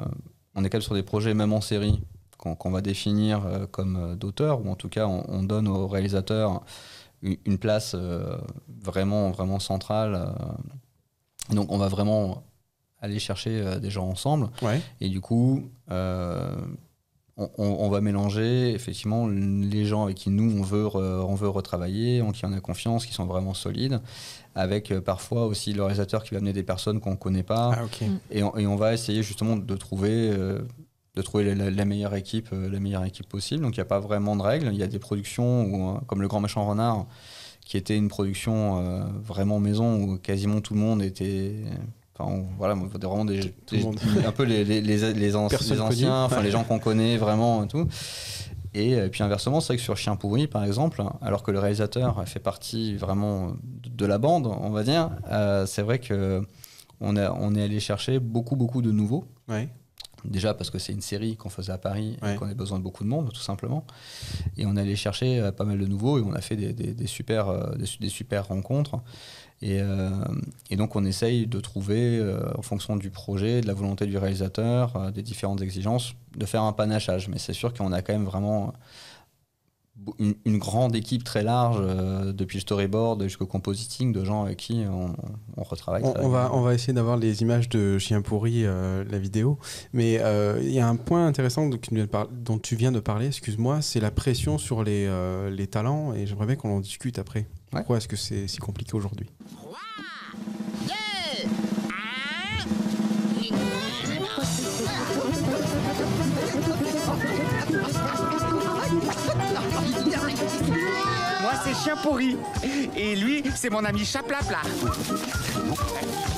on 0.54 0.64
est 0.64 0.70
quand 0.70 0.78
même 0.78 0.82
sur 0.82 0.94
des 0.94 1.02
projets, 1.02 1.34
même 1.34 1.52
en 1.52 1.60
série, 1.60 2.00
qu'on 2.38 2.54
qu'on 2.54 2.70
va 2.70 2.80
définir 2.80 3.42
comme 3.72 4.16
d'auteur, 4.16 4.64
ou 4.64 4.70
en 4.70 4.74
tout 4.76 4.88
cas, 4.88 5.06
on, 5.06 5.22
on 5.28 5.42
donne 5.42 5.68
aux 5.68 5.86
réalisateurs 5.86 6.62
une, 7.22 7.58
place 7.58 7.92
euh, 7.94 8.38
vraiment, 8.82 9.30
vraiment 9.32 9.58
centrale. 9.58 10.14
euh. 10.14 11.54
donc, 11.54 11.70
on 11.72 11.78
va 11.78 11.88
vraiment 11.88 12.44
aller 13.00 13.18
chercher 13.18 13.60
euh, 13.60 13.78
des 13.78 13.90
gens 13.90 14.08
ensemble. 14.08 14.48
Ouais. 14.62 14.80
Et 15.00 15.08
du 15.08 15.20
coup, 15.20 15.68
on, 17.38 17.90
va 17.90 18.00
mélanger 18.00 18.70
effectivement 18.72 19.28
les 19.28 19.84
gens 19.84 20.04
avec 20.04 20.16
qui 20.16 20.30
nous 20.30 20.58
on 20.58 20.62
veut, 20.62 20.86
re- 20.86 21.20
on 21.20 21.34
veut 21.34 21.48
retravailler, 21.48 22.22
en 22.22 22.32
qui 22.32 22.46
on 22.46 22.52
a 22.52 22.60
confiance, 22.60 23.04
qui 23.04 23.12
sont 23.12 23.26
vraiment 23.26 23.52
solides, 23.52 24.00
avec 24.54 24.90
euh, 24.90 25.02
parfois 25.02 25.44
aussi 25.44 25.74
le 25.74 25.82
réalisateur 25.82 26.24
qui 26.24 26.30
va 26.30 26.38
amener 26.38 26.54
des 26.54 26.62
personnes 26.62 26.98
qu'on 26.98 27.10
ne 27.10 27.16
connaît 27.16 27.42
pas. 27.42 27.76
Ah. 27.76 28.04
Et 28.30 28.42
on, 28.42 28.56
et 28.56 28.66
on 28.66 28.76
va 28.76 28.94
essayer 28.94 29.22
justement 29.22 29.56
de 29.56 29.76
trouver, 29.76 30.30
euh, 30.32 30.60
de 31.14 31.22
trouver 31.22 31.54
la, 31.54 31.70
la 31.70 31.84
meilleure 31.84 32.14
équipe, 32.14 32.48
euh, 32.54 32.70
la 32.70 32.80
meilleure 32.80 33.04
équipe 33.04 33.28
possible. 33.28 33.62
Donc 33.62 33.76
il 33.76 33.80
n'y 33.80 33.82
a 33.82 33.86
pas 33.86 34.00
vraiment 34.00 34.34
de 34.34 34.42
règles. 34.42 34.70
Il 34.72 34.78
y 34.78 34.82
a 34.82 34.88
des 34.88 34.98
productions 34.98 35.64
où, 35.64 35.90
euh, 35.90 36.00
comme 36.06 36.22
Le 36.22 36.28
Grand 36.28 36.40
Méchant 36.40 36.66
Renard, 36.66 37.06
qui 37.60 37.76
était 37.76 37.96
une 37.96 38.08
production 38.08 39.10
vraiment 39.24 39.58
maison 39.58 40.00
où 40.00 40.18
quasiment 40.18 40.60
tout 40.60 40.74
le 40.74 40.78
monde 40.78 41.02
était. 41.02 41.56
Enfin, 42.18 42.30
on- 42.30 42.46
voilà, 42.56 42.74
vraiment 42.74 43.24
des, 43.24 43.54
des- 43.70 43.84
un 44.26 44.32
peu 44.32 44.44
les, 44.44 44.64
les, 44.64 44.80
les, 44.80 45.12
les 45.12 45.32
anci- 45.34 45.50
Personne 45.50 45.72
les 45.76 45.82
connu. 45.82 45.88
anciens, 45.94 46.24
enfin 46.24 46.36
Ouais. 46.38 46.42
les 46.44 46.50
gens 46.50 46.64
qu'on 46.64 46.78
connaît 46.78 47.16
vraiment 47.18 47.64
et 47.64 47.68
tout. 47.68 47.86
Et 48.74 48.94
euh, 48.94 49.08
puis 49.08 49.22
inversement, 49.22 49.60
c'est 49.60 49.68
vrai 49.68 49.76
que 49.76 49.82
sur 49.82 49.96
Chien 49.96 50.16
pourri, 50.16 50.46
par 50.46 50.64
exemple, 50.64 51.02
alors 51.22 51.42
que 51.42 51.50
le 51.50 51.58
réalisateur 51.58 52.22
fait 52.28 52.40
partie 52.40 52.94
vraiment 52.96 53.52
de, 53.62 54.06
la 54.06 54.18
bande, 54.18 54.46
on 54.46 54.70
va 54.70 54.82
dire, 54.82 55.10
euh, 55.30 55.64
c'est 55.66 55.82
vrai 55.82 55.98
que 55.98 56.42
on, 57.00 57.16
a, 57.16 57.30
on 57.32 57.54
est 57.54 57.62
allé 57.62 57.80
chercher 57.80 58.18
beaucoup, 58.18 58.56
beaucoup 58.56 58.82
de 58.82 58.90
nouveaux. 58.90 59.24
Ouais. 59.48 59.68
Déjà 60.24 60.54
parce 60.54 60.70
que 60.70 60.78
c'est 60.78 60.92
une 60.92 61.00
série 61.02 61.36
qu'on 61.36 61.50
faisait 61.50 61.72
à 61.72 61.78
Paris 61.78 62.16
Ouais. 62.22 62.34
et 62.34 62.36
qu'on 62.36 62.48
a 62.48 62.54
besoin 62.54 62.78
de 62.78 62.82
beaucoup 62.84 63.04
de 63.04 63.08
monde, 63.08 63.30
tout 63.32 63.40
simplement. 63.40 63.84
Et 64.56 64.66
on 64.66 64.76
est 64.76 64.80
allé 64.80 64.96
chercher 64.96 65.38
euh, 65.40 65.52
pas 65.52 65.64
mal 65.64 65.78
de 65.78 65.86
nouveaux 65.86 66.18
et 66.18 66.22
on 66.22 66.32
a 66.32 66.40
fait 66.40 66.56
des, 66.56 66.72
des- 66.72 66.94
des 66.94 67.06
super, 67.06 67.76
des, 67.76 67.86
su- 67.86 67.98
des 67.98 68.08
super 68.08 68.48
rencontres. 68.48 68.96
Et, 69.62 69.80
euh, 69.80 70.10
et 70.70 70.76
donc 70.76 70.96
on 70.96 71.04
essaye 71.04 71.46
de 71.46 71.60
trouver, 71.60 72.18
euh, 72.18 72.40
en 72.56 72.62
fonction 72.62 72.96
du 72.96 73.10
projet, 73.10 73.62
de 73.62 73.66
la 73.66 73.74
volonté 73.74 74.06
du 74.06 74.18
réalisateur, 74.18 74.96
euh, 74.96 75.10
des 75.10 75.22
différentes 75.22 75.62
exigences, 75.62 76.14
de 76.36 76.44
faire 76.44 76.62
un 76.62 76.72
panachage. 76.72 77.28
Mais 77.28 77.38
c'est 77.38 77.54
sûr 77.54 77.72
qu'on 77.72 77.92
a 77.92 78.02
quand 78.02 78.12
même 78.12 78.26
vraiment 78.26 78.74
une, 80.18 80.34
une 80.44 80.58
grande 80.58 80.94
équipe 80.94 81.24
très 81.24 81.42
large, 81.42 81.78
euh, 81.80 82.32
depuis 82.32 82.58
le 82.58 82.60
storyboard 82.60 83.22
jusqu'au 83.24 83.46
compositing, 83.46 84.12
de 84.12 84.24
gens 84.24 84.44
avec 84.44 84.58
qui 84.58 84.84
on, 84.88 85.14
on 85.56 85.62
retravaille. 85.62 86.02
On, 86.04 86.28
va, 86.28 86.50
on 86.52 86.60
va 86.60 86.74
essayer 86.74 86.92
d'avoir 86.92 87.16
les 87.16 87.42
images 87.42 87.68
de 87.68 87.98
Chien 87.98 88.22
pourri, 88.22 88.62
euh, 88.64 89.04
la 89.10 89.18
vidéo. 89.18 89.58
Mais 89.92 90.18
euh, 90.20 90.58
il 90.62 90.72
y 90.72 90.80
a 90.80 90.88
un 90.88 90.96
point 90.96 91.26
intéressant 91.26 91.68
dont 91.68 92.58
tu 92.58 92.76
viens 92.76 92.92
de, 92.92 93.00
parler, 93.00 93.26
excuse-moi, 93.26 93.82
c'est 93.82 94.00
la 94.00 94.10
pression 94.10 94.58
sur 94.58 94.84
les, 94.84 95.10
les 95.50 95.66
talents. 95.66 96.14
Et 96.14 96.26
j'aimerais 96.26 96.46
bien 96.46 96.56
qu'on 96.56 96.76
en 96.76 96.80
discute 96.80 97.18
après. 97.18 97.40
Ouais. 97.40 97.80
Pourquoi 97.80 97.96
est-ce 97.98 98.08
que 98.08 98.16
c'est 98.16 98.46
si 98.46 98.58
compliqué 98.58 98.94
aujourd'hui? 98.94 99.26
C'est 111.66 111.74
chien 111.84 111.96
pourri. 111.96 112.36
Et 112.96 113.16
lui, 113.16 113.42
c'est 113.54 113.70
mon 113.70 113.84
ami 113.84 114.04
Chaplapla. 114.04 114.58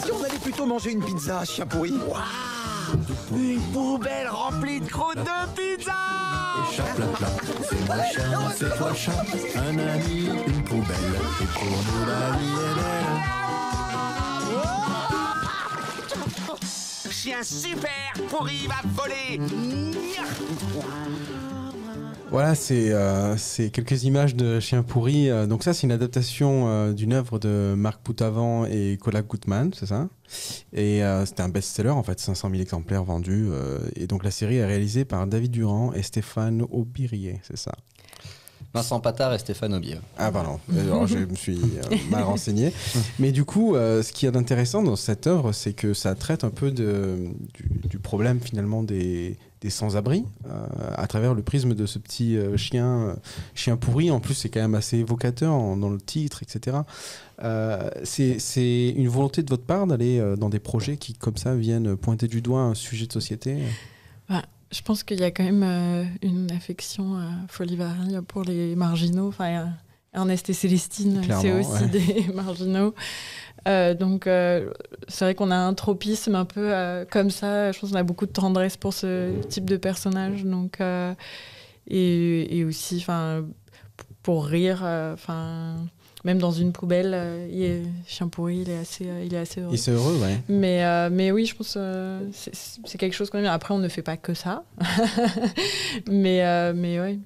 Si 0.05 0.11
on 0.13 0.23
allait 0.25 0.39
plutôt 0.39 0.67
manger 0.67 0.93
une 0.93 1.05
pizza, 1.05 1.45
chien 1.45 1.67
pourri. 1.67 1.95
Une 3.33 3.61
poubelle 3.73 4.29
remplie 4.29 4.81
de 4.81 4.89
croûtes 4.89 5.17
de 5.17 5.77
pizza 5.77 5.93
Chaplapla, 6.75 7.29
c'est 7.69 7.87
moi 7.87 7.97
chien, 8.11 8.41
c'est 8.57 8.77
toi 8.77 8.95
chat, 8.95 9.25
un 9.57 9.79
ami, 9.79 10.31
une 10.47 10.65
poubelle, 10.65 11.21
et 11.41 11.47
pour 11.47 11.65
nous 11.65 12.07
la 12.07 12.31
vie 12.39 12.55
est 12.55 12.75
belle. 12.75 13.19
Chien 17.11 17.43
super 17.43 18.13
pourri 18.29 18.67
va 18.67 18.81
voler 18.95 19.41
Voilà, 22.31 22.55
c'est 22.55 22.93
euh, 22.93 23.39
c'est 23.39 23.71
quelques 23.71 24.05
images 24.05 24.37
de 24.37 24.61
Chien 24.61 24.83
pourri. 24.83 25.31
Euh, 25.31 25.47
donc 25.47 25.63
ça, 25.63 25.73
c'est 25.73 25.87
une 25.87 25.93
adaptation 25.93 26.69
euh, 26.69 26.93
d'une 26.93 27.15
œuvre 27.15 27.39
de 27.39 27.75
Marc 27.75 28.03
Poutavant 28.03 28.67
et 28.67 28.99
Kola 29.01 29.23
Gutmann, 29.23 29.73
c'est 29.73 29.87
ça? 29.87 30.09
Et 30.75 31.03
euh, 31.03 31.25
c'était 31.25 31.41
un 31.41 31.49
best-seller, 31.49 31.91
en 31.91 32.03
fait, 32.03 32.21
500 32.21 32.51
000 32.51 32.61
exemplaires 32.61 33.05
vendus. 33.05 33.49
et 33.97 34.07
donc 34.07 34.25
la 34.25 34.31
série 34.31 34.57
est 34.57 34.67
réalisée 34.67 35.07
par 35.07 35.27
David 35.27 35.53
Durand 35.53 35.93
et 35.95 36.03
Stéphane 36.03 36.63
Aubirier, 36.71 37.41
c'est 37.43 37.57
ça? 37.57 37.73
Vincent 38.75 39.01
Patard 39.01 39.33
et 39.33 39.39
Stéphane 39.39 39.75
Aubier. 39.75 39.99
Ah 40.19 40.31
pardon, 40.31 40.61
alors 40.79 41.07
je 41.07 41.19
me 41.19 41.35
suis 41.35 41.59
euh, 41.59 41.97
mal 42.11 42.23
renseigné. 42.25 42.73
Mais 43.19 43.33
du 43.33 43.45
coup, 43.45 43.75
euh, 43.75 44.03
ce 44.03 44.13
qu'il 44.13 44.27
y 44.27 44.29
a 44.29 44.33
d'intéressant 44.33 44.83
dans 44.83 44.97
cette 44.97 45.27
œuvre, 45.27 45.53
c'est 45.53 45.73
que 45.73 45.95
ça 45.95 46.15
traite 46.15 46.45
un 46.45 46.51
peu 46.51 46.71
de, 46.71 47.17
du, 47.55 47.89
du 47.89 47.99
problème 47.99 48.41
finalement 48.41 48.83
des, 48.83 49.39
des 49.61 49.71
sans-abri 49.71 50.25
euh, 50.47 50.67
à 50.95 51.07
travers 51.07 51.35
le 51.35 51.43
prisme 51.43 51.75
de 51.75 51.85
ce 51.87 51.99
petit 51.99 52.37
euh, 52.37 52.57
chien, 52.57 52.87
euh, 52.87 53.15
chien 53.55 53.77
pourri. 53.77 54.11
En 54.11 54.21
plus, 54.21 54.35
c'est 54.35 54.49
quand 54.49 54.61
même 54.61 54.75
assez 54.75 54.99
évocateur 54.99 55.53
en- 55.53 55.77
dans 55.77 55.91
le 55.91 56.01
titre, 56.01 56.43
etc. 56.43 56.79
C'est 58.05 58.95
une 58.97 59.09
volonté 59.09 59.43
de 59.43 59.51
votre 59.51 59.65
part 59.65 59.87
d'aller 59.87 60.23
dans 60.39 60.49
des 60.49 60.59
projets 60.59 60.97
qui, 60.97 61.15
comme 61.15 61.37
ça, 61.37 61.55
viennent 61.55 61.97
pointer 61.97 62.29
du 62.29 62.41
doigt 62.43 62.61
un 62.63 62.75
sujet 62.75 63.07
de 63.07 63.13
société? 63.13 63.59
Bah, 64.29 64.43
je 64.71 64.83
pense 64.83 65.03
qu'il 65.03 65.21
y 65.21 65.25
a 65.25 65.31
quand 65.31 65.45
même 65.45 66.09
une 66.23 66.51
affection 66.53 67.17
à 67.17 67.31
Folivari 67.49 68.17
pour 68.27 68.43
les 68.43 68.75
marginaux. 68.77 69.29
Enfin, 69.29 69.69
Ernest 70.15 70.51
et 70.51 70.53
Célestine, 70.53 71.23
c'est 71.41 71.53
aussi 71.53 71.71
ouais. 71.85 71.89
des 71.89 72.27
marginaux. 72.35 72.95
Euh, 73.69 73.95
donc, 73.95 74.27
euh, 74.27 74.71
c'est 75.09 75.25
vrai 75.25 75.35
qu'on 75.35 75.51
a 75.51 75.57
un 75.57 75.75
tropisme 75.75 76.35
un 76.35 76.45
peu 76.45 76.75
euh, 76.75 77.05
comme 77.11 77.31
ça. 77.31 77.71
Je 77.73 77.79
pense 77.79 77.91
qu'on 77.91 77.97
a 77.97 78.03
beaucoup 78.03 78.27
de 78.27 78.33
tendresse 78.33 78.77
pour 78.77 78.95
ce 78.95 79.31
type 79.49 79.69
de 79.69 79.77
personnage. 79.77 80.45
Donc, 80.45 80.79
et, 81.89 82.59
et 82.59 82.65
aussi, 82.65 83.05
pour 84.23 84.47
rire, 84.47 84.83
enfin, 85.13 85.77
même 86.25 86.39
dans 86.39 86.53
une 86.53 86.73
poubelle, 86.73 87.49
il 87.51 87.63
est, 87.63 87.83
chien 88.07 88.29
pourri, 88.29 88.59
il 88.59 88.71
est 88.71 88.79
assez, 88.79 89.07
il 89.25 89.35
est 89.35 89.39
assez 89.39 89.61
heureux. 89.61 89.75
Et 89.75 89.77
c'est 89.77 89.93
heureux, 89.93 90.17
ouais. 90.19 90.39
Mais, 90.49 91.11
mais 91.11 91.31
oui, 91.31 91.47
je 91.47 91.55
pense 91.55 91.75
que 91.75 92.21
c'est 92.33 92.99
quelque 92.99 93.15
chose 93.15 93.31
qu'on 93.31 93.39
aime. 93.39 93.47
Après, 93.47 93.75
on 93.75 93.79
ne 93.79 93.89
fait 93.89 94.03
pas 94.03 94.17
que 94.17 94.35
ça. 94.35 94.65
mais, 96.11 96.73
mais 96.73 97.01
oui. 97.01 97.21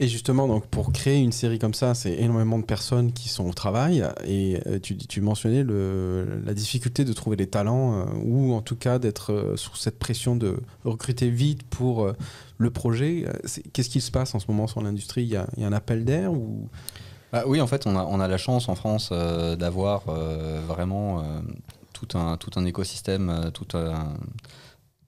Et 0.00 0.08
justement, 0.08 0.48
donc, 0.48 0.66
pour 0.66 0.92
créer 0.92 1.20
une 1.20 1.30
série 1.30 1.60
comme 1.60 1.74
ça, 1.74 1.94
c'est 1.94 2.14
énormément 2.14 2.58
de 2.58 2.64
personnes 2.64 3.12
qui 3.12 3.28
sont 3.28 3.48
au 3.48 3.52
travail. 3.52 4.04
Et 4.26 4.58
euh, 4.66 4.80
tu, 4.80 5.20
mentionnais 5.20 5.62
la 5.64 6.52
difficulté 6.52 7.04
de 7.04 7.12
trouver 7.12 7.36
des 7.36 7.46
talents, 7.46 8.00
euh, 8.00 8.04
ou 8.24 8.54
en 8.54 8.60
tout 8.60 8.74
cas 8.74 8.98
d'être 8.98 9.32
euh, 9.32 9.56
sous 9.56 9.76
cette 9.76 10.00
pression 10.00 10.34
de 10.34 10.56
recruter 10.84 11.30
vite 11.30 11.62
pour 11.62 12.12
le 12.58 12.70
projet. 12.70 13.24
Qu'est-ce 13.72 13.88
qui 13.88 14.00
se 14.00 14.10
passe 14.10 14.34
en 14.34 14.40
ce 14.40 14.46
moment 14.48 14.66
sur 14.66 14.82
l'industrie? 14.82 15.22
Il 15.22 15.44
il 15.56 15.62
y 15.62 15.64
a 15.64 15.68
un 15.68 15.72
appel 15.72 16.04
d'air. 16.04 16.32
Bah 17.32 17.44
oui, 17.46 17.60
en 17.60 17.66
fait, 17.66 17.86
on 17.86 18.20
a, 18.20 18.28
la 18.28 18.38
chance 18.38 18.68
en 18.68 18.74
France 18.74 19.10
d'avoir 19.10 20.02
vraiment 20.66 21.24
tout, 21.92 22.08
un, 22.16 22.64
écosystème, 22.64 23.50
tout 23.54 23.76
un- 23.76 24.14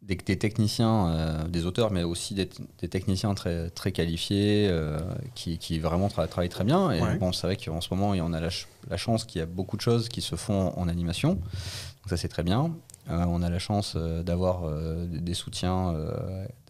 des, 0.07 0.15
des 0.17 0.39
techniciens, 0.39 1.09
euh, 1.09 1.49
des 1.49 1.67
auteurs, 1.67 1.91
mais 1.91 2.05
aussi 2.05 2.35
des, 2.35 2.49
des 2.79 2.89
techniciens 2.89 3.35
très, 3.35 3.71
très 3.71 3.91
qualifiés 3.93 4.69
euh, 4.71 4.99
qui, 5.35 5.59
qui 5.59 5.79
vraiment 5.79 6.09
tra- 6.09 6.29
travaillent 6.29 6.49
très 6.49 6.65
bien. 6.65 6.91
Et 6.93 7.01
Ouais. 7.03 7.17
bon, 7.17 7.33
c'est 7.33 7.47
vrai 7.47 7.57
qu'en 7.57 7.81
ce 7.81 7.93
moment, 7.93 8.11
on 8.11 8.33
a 8.33 8.41
la, 8.41 8.51
ch- 8.51 8.69
la 8.89 8.97
chance 8.97 9.25
qu'il 9.25 9.41
y 9.41 9.43
a 9.43 9.47
beaucoup 9.47 9.77
de 9.77 9.83
choses 9.83 10.09
qui 10.09 10.21
se 10.21 10.37
font 10.37 10.73
en 10.77 10.89
animation. 10.89 11.35
Donc 11.35 12.09
ça, 12.11 12.17
c'est 12.17 12.29
très 12.29 12.45
bien. 12.45 12.73
Euh, 13.11 13.25
on 13.29 13.43
a 13.43 13.51
la 13.51 13.59
chance 13.59 13.95
euh, 13.97 14.23
d'avoir 14.23 14.65
euh, 14.65 15.07
des- 15.07 15.35
soutiens, 15.35 15.95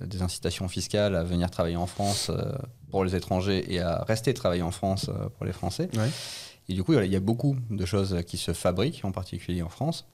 des 0.00 0.22
incitations 0.22 0.68
fiscales 0.68 1.14
à 1.14 1.22
venir 1.22 1.50
travailler 1.50 1.76
en 1.76 1.86
France 1.86 2.30
pour 2.90 3.04
les 3.04 3.14
étrangers 3.14 3.64
et 3.72 3.80
à 3.80 4.02
rester 4.04 4.32
travailler 4.34 4.62
en 4.62 4.70
France 4.70 5.10
pour 5.36 5.44
les 5.46 5.52
Français. 5.52 5.88
Ouais. 5.94 6.10
Et 6.68 6.74
du 6.74 6.82
coup, 6.82 6.94
il 6.94 7.12
y 7.12 7.16
a 7.16 7.20
beaucoup 7.20 7.56
de 7.70 7.84
choses 7.86 8.16
qui 8.26 8.38
se 8.38 8.52
fabriquent, 8.52 9.04
en 9.04 9.12
particulier 9.12 9.62
en 9.62 9.68
France. 9.68 10.06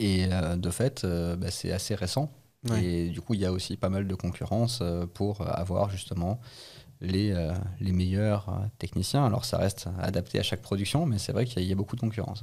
Et 0.00 0.26
euh, 0.30 0.56
de 0.56 0.70
fait, 0.70 1.04
euh, 1.04 1.36
bah, 1.36 1.50
c'est 1.50 1.72
assez 1.72 1.94
récent. 1.94 2.30
Ouais. 2.70 2.84
Et 2.84 3.08
du 3.10 3.20
coup, 3.20 3.34
il 3.34 3.40
y 3.40 3.44
a 3.46 3.52
aussi 3.52 3.76
pas 3.76 3.88
mal 3.88 4.06
de 4.08 4.14
concurrence 4.14 4.80
euh, 4.82 5.06
pour 5.06 5.46
avoir 5.46 5.90
justement 5.90 6.40
les, 7.00 7.30
euh, 7.32 7.52
les 7.80 7.92
meilleurs 7.92 8.60
techniciens. 8.78 9.24
Alors, 9.24 9.44
ça 9.44 9.58
reste 9.58 9.88
adapté 10.00 10.38
à 10.38 10.42
chaque 10.42 10.62
production, 10.62 11.06
mais 11.06 11.18
c'est 11.18 11.32
vrai 11.32 11.44
qu'il 11.44 11.58
y, 11.58 11.60
a- 11.60 11.62
il 11.66 11.68
y 11.68 11.72
a 11.72 11.76
beaucoup 11.76 11.94
de 11.96 12.00
concurrence. 12.00 12.42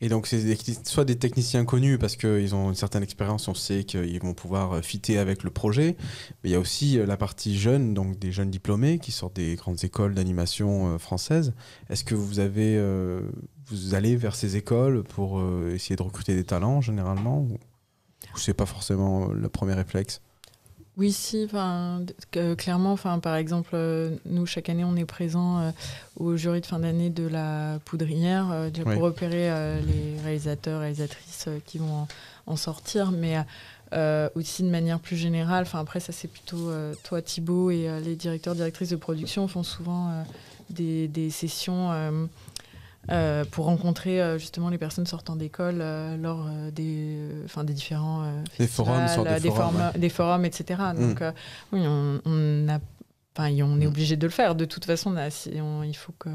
Et 0.00 0.08
donc, 0.08 0.26
c'est 0.26 0.56
soit 0.86 1.04
des 1.04 1.16
techniciens 1.16 1.64
connus 1.64 1.96
parce 1.98 2.16
qu'ils 2.16 2.54
ont 2.54 2.70
une 2.70 2.74
certaine 2.74 3.02
expérience, 3.02 3.46
on 3.46 3.54
sait 3.54 3.84
qu'ils 3.84 4.20
vont 4.20 4.34
pouvoir 4.34 4.82
fitter 4.84 5.18
avec 5.18 5.44
le 5.44 5.50
projet. 5.50 5.96
Mais 6.42 6.50
il 6.50 6.52
y 6.52 6.56
a 6.56 6.60
aussi 6.60 6.98
la 7.04 7.16
partie 7.16 7.56
jeune, 7.58 7.94
donc 7.94 8.18
des 8.18 8.32
jeunes 8.32 8.50
diplômés 8.50 8.98
qui 8.98 9.12
sortent 9.12 9.36
des 9.36 9.54
grandes 9.54 9.82
écoles 9.84 10.14
d'animation 10.14 10.98
françaises. 10.98 11.52
Est-ce 11.88 12.04
que 12.04 12.14
vous 12.16 12.40
avez, 12.40 12.76
euh, 12.76 13.20
vous 13.68 13.94
allez 13.94 14.16
vers 14.16 14.34
ces 14.34 14.56
écoles 14.56 15.02
pour 15.02 15.38
euh, 15.38 15.72
essayer 15.74 15.96
de 15.96 16.02
recruter 16.02 16.34
des 16.34 16.44
talents 16.44 16.80
généralement 16.80 17.38
ou, 17.40 17.58
ou 18.34 18.38
c'est 18.38 18.54
pas 18.54 18.66
forcément 18.66 19.28
euh, 19.30 19.32
le 19.34 19.48
premier 19.48 19.74
réflexe? 19.74 20.20
Oui, 20.96 21.12
si, 21.12 21.46
que- 22.30 22.54
clairement, 22.54 22.92
enfin, 22.92 23.18
par 23.18 23.36
exemple, 23.36 23.70
euh, 23.74 24.16
nous, 24.24 24.46
chaque 24.46 24.70
année, 24.70 24.82
on 24.82 24.96
est 24.96 25.04
présent 25.04 25.58
euh, 25.60 25.70
au 26.16 26.36
jury 26.38 26.62
de 26.62 26.66
fin 26.66 26.78
d'année 26.78 27.10
de 27.10 27.26
la 27.26 27.78
Poudrière 27.84 28.50
euh, 28.50 28.70
déjà 28.70 28.88
Oui. 28.88 28.94
pour 28.94 29.02
repérer 29.04 29.50
euh, 29.50 29.78
les 29.82 30.18
réalisateurs, 30.22 30.80
réalisatrices 30.80 31.44
euh, 31.48 31.58
qui 31.66 31.76
vont 31.76 31.92
en, 31.92 32.08
en 32.46 32.56
sortir, 32.56 33.10
mais 33.12 33.36
euh, 33.92 34.30
aussi 34.36 34.62
de 34.62 34.70
manière 34.70 34.98
plus 34.98 35.16
générale. 35.16 35.64
Enfin, 35.64 35.80
après, 35.80 36.00
ça, 36.00 36.12
c'est 36.14 36.28
plutôt 36.28 36.70
euh, 36.70 36.94
toi, 37.04 37.20
Thibaut, 37.20 37.70
et 37.70 37.90
euh, 37.90 38.00
les 38.00 38.16
directeurs, 38.16 38.54
directrices 38.54 38.88
de 38.88 38.96
production 38.96 39.48
font 39.48 39.62
souvent 39.64 40.08
euh, 40.08 40.22
des, 40.70 41.08
des 41.08 41.28
sessions. 41.28 41.90
Euh, 43.10 43.44
pour 43.50 43.66
rencontrer 43.66 44.20
euh, 44.20 44.38
justement 44.38 44.68
les 44.68 44.78
personnes 44.78 45.06
sortant 45.06 45.36
d'école 45.36 45.78
euh, 45.80 46.16
lors 46.16 46.46
des, 46.72 47.18
enfin 47.44 47.64
des 47.64 47.72
différents 47.74 48.24
Des 48.58 48.66
forums, 48.66 49.02
des, 49.06 49.50
forums, 49.50 49.74
forums, 49.74 49.92
des 49.96 50.08
forums, 50.08 50.44
etc. 50.44 50.80
Donc, 50.98 51.20
Mm. 51.20 51.24
euh, 51.24 51.32
oui, 51.72 51.80
on, 51.86 52.20
on 52.24 52.68
a, 52.68 52.78
on 53.38 53.80
est 53.80 53.84
Mm. 53.84 53.88
obligé 53.88 54.16
de 54.16 54.26
le 54.26 54.32
faire. 54.32 54.54
De 54.54 54.64
toute 54.64 54.84
façon, 54.84 55.12
on 55.12 55.16
a- 55.16 55.30
si 55.30 55.50
on- 55.60 55.82
il 55.82 55.94
faut 55.96 56.12
que. 56.18 56.30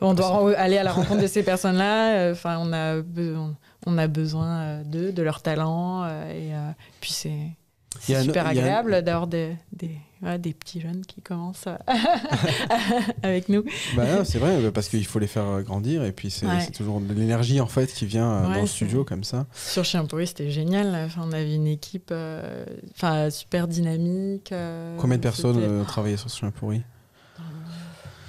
On 0.00 0.12
doit 0.12 0.58
aller 0.58 0.76
à 0.76 0.82
la 0.82 0.92
rencontre 0.92 1.22
de 1.22 1.26
ces 1.26 1.42
personnes-là. 1.42 2.30
Enfin, 2.32 2.58
on 2.60 2.72
a, 2.72 3.00
on, 3.86 3.96
a 3.98 4.06
besoin 4.08 4.82
d'eux, 4.82 5.10
de 5.12 5.22
leur 5.22 5.40
talent. 5.42 6.06
et 6.28 6.52
puis, 7.00 7.12
c'est 7.12 7.56
super 8.22 8.46
un- 8.46 8.50
agréable 8.50 9.02
d'avoir 9.02 9.26
des, 9.26 9.56
des, 9.72 9.96
ouais, 10.26 10.38
des 10.38 10.52
petits 10.52 10.80
jeunes 10.80 11.06
qui 11.06 11.22
commencent 11.22 11.66
euh, 11.68 11.76
avec 13.22 13.48
nous. 13.48 13.64
Bah 13.96 14.24
c'est 14.24 14.38
vrai, 14.38 14.60
bah, 14.60 14.70
parce 14.72 14.88
qu'il 14.88 15.04
faut 15.06 15.18
les 15.18 15.26
faire 15.26 15.44
euh, 15.46 15.62
grandir 15.62 16.04
et 16.04 16.12
puis 16.12 16.30
c'est 16.30 16.46
Ouais. 16.46 16.66
toujours 16.70 17.00
de 17.00 17.12
l'énergie 17.14 17.60
en 17.60 17.66
fait 17.66 17.92
qui 17.92 18.06
vient 18.06 18.30
euh, 18.30 18.48
Ouais, 18.48 18.54
dans 18.56 18.60
le 18.62 18.66
studio 18.66 19.04
comme 19.04 19.24
ça. 19.24 19.46
Sur 19.54 19.84
Chien 19.84 20.04
Pourri, 20.04 20.26
c'était 20.26 20.50
génial. 20.50 20.94
Enfin, 21.06 21.22
on 21.24 21.32
avait 21.32 21.54
une 21.54 21.66
équipe 21.66 22.10
euh, 22.12 22.64
enfin, 22.94 23.30
super 23.30 23.68
dynamique. 23.68 24.52
euh, 24.52 24.96
Combien 24.98 25.16
de 25.16 25.22
personnes 25.22 25.58
euh, 25.58 25.84
travaillaient 25.84 26.16
sur 26.16 26.52
pourri 26.52 26.82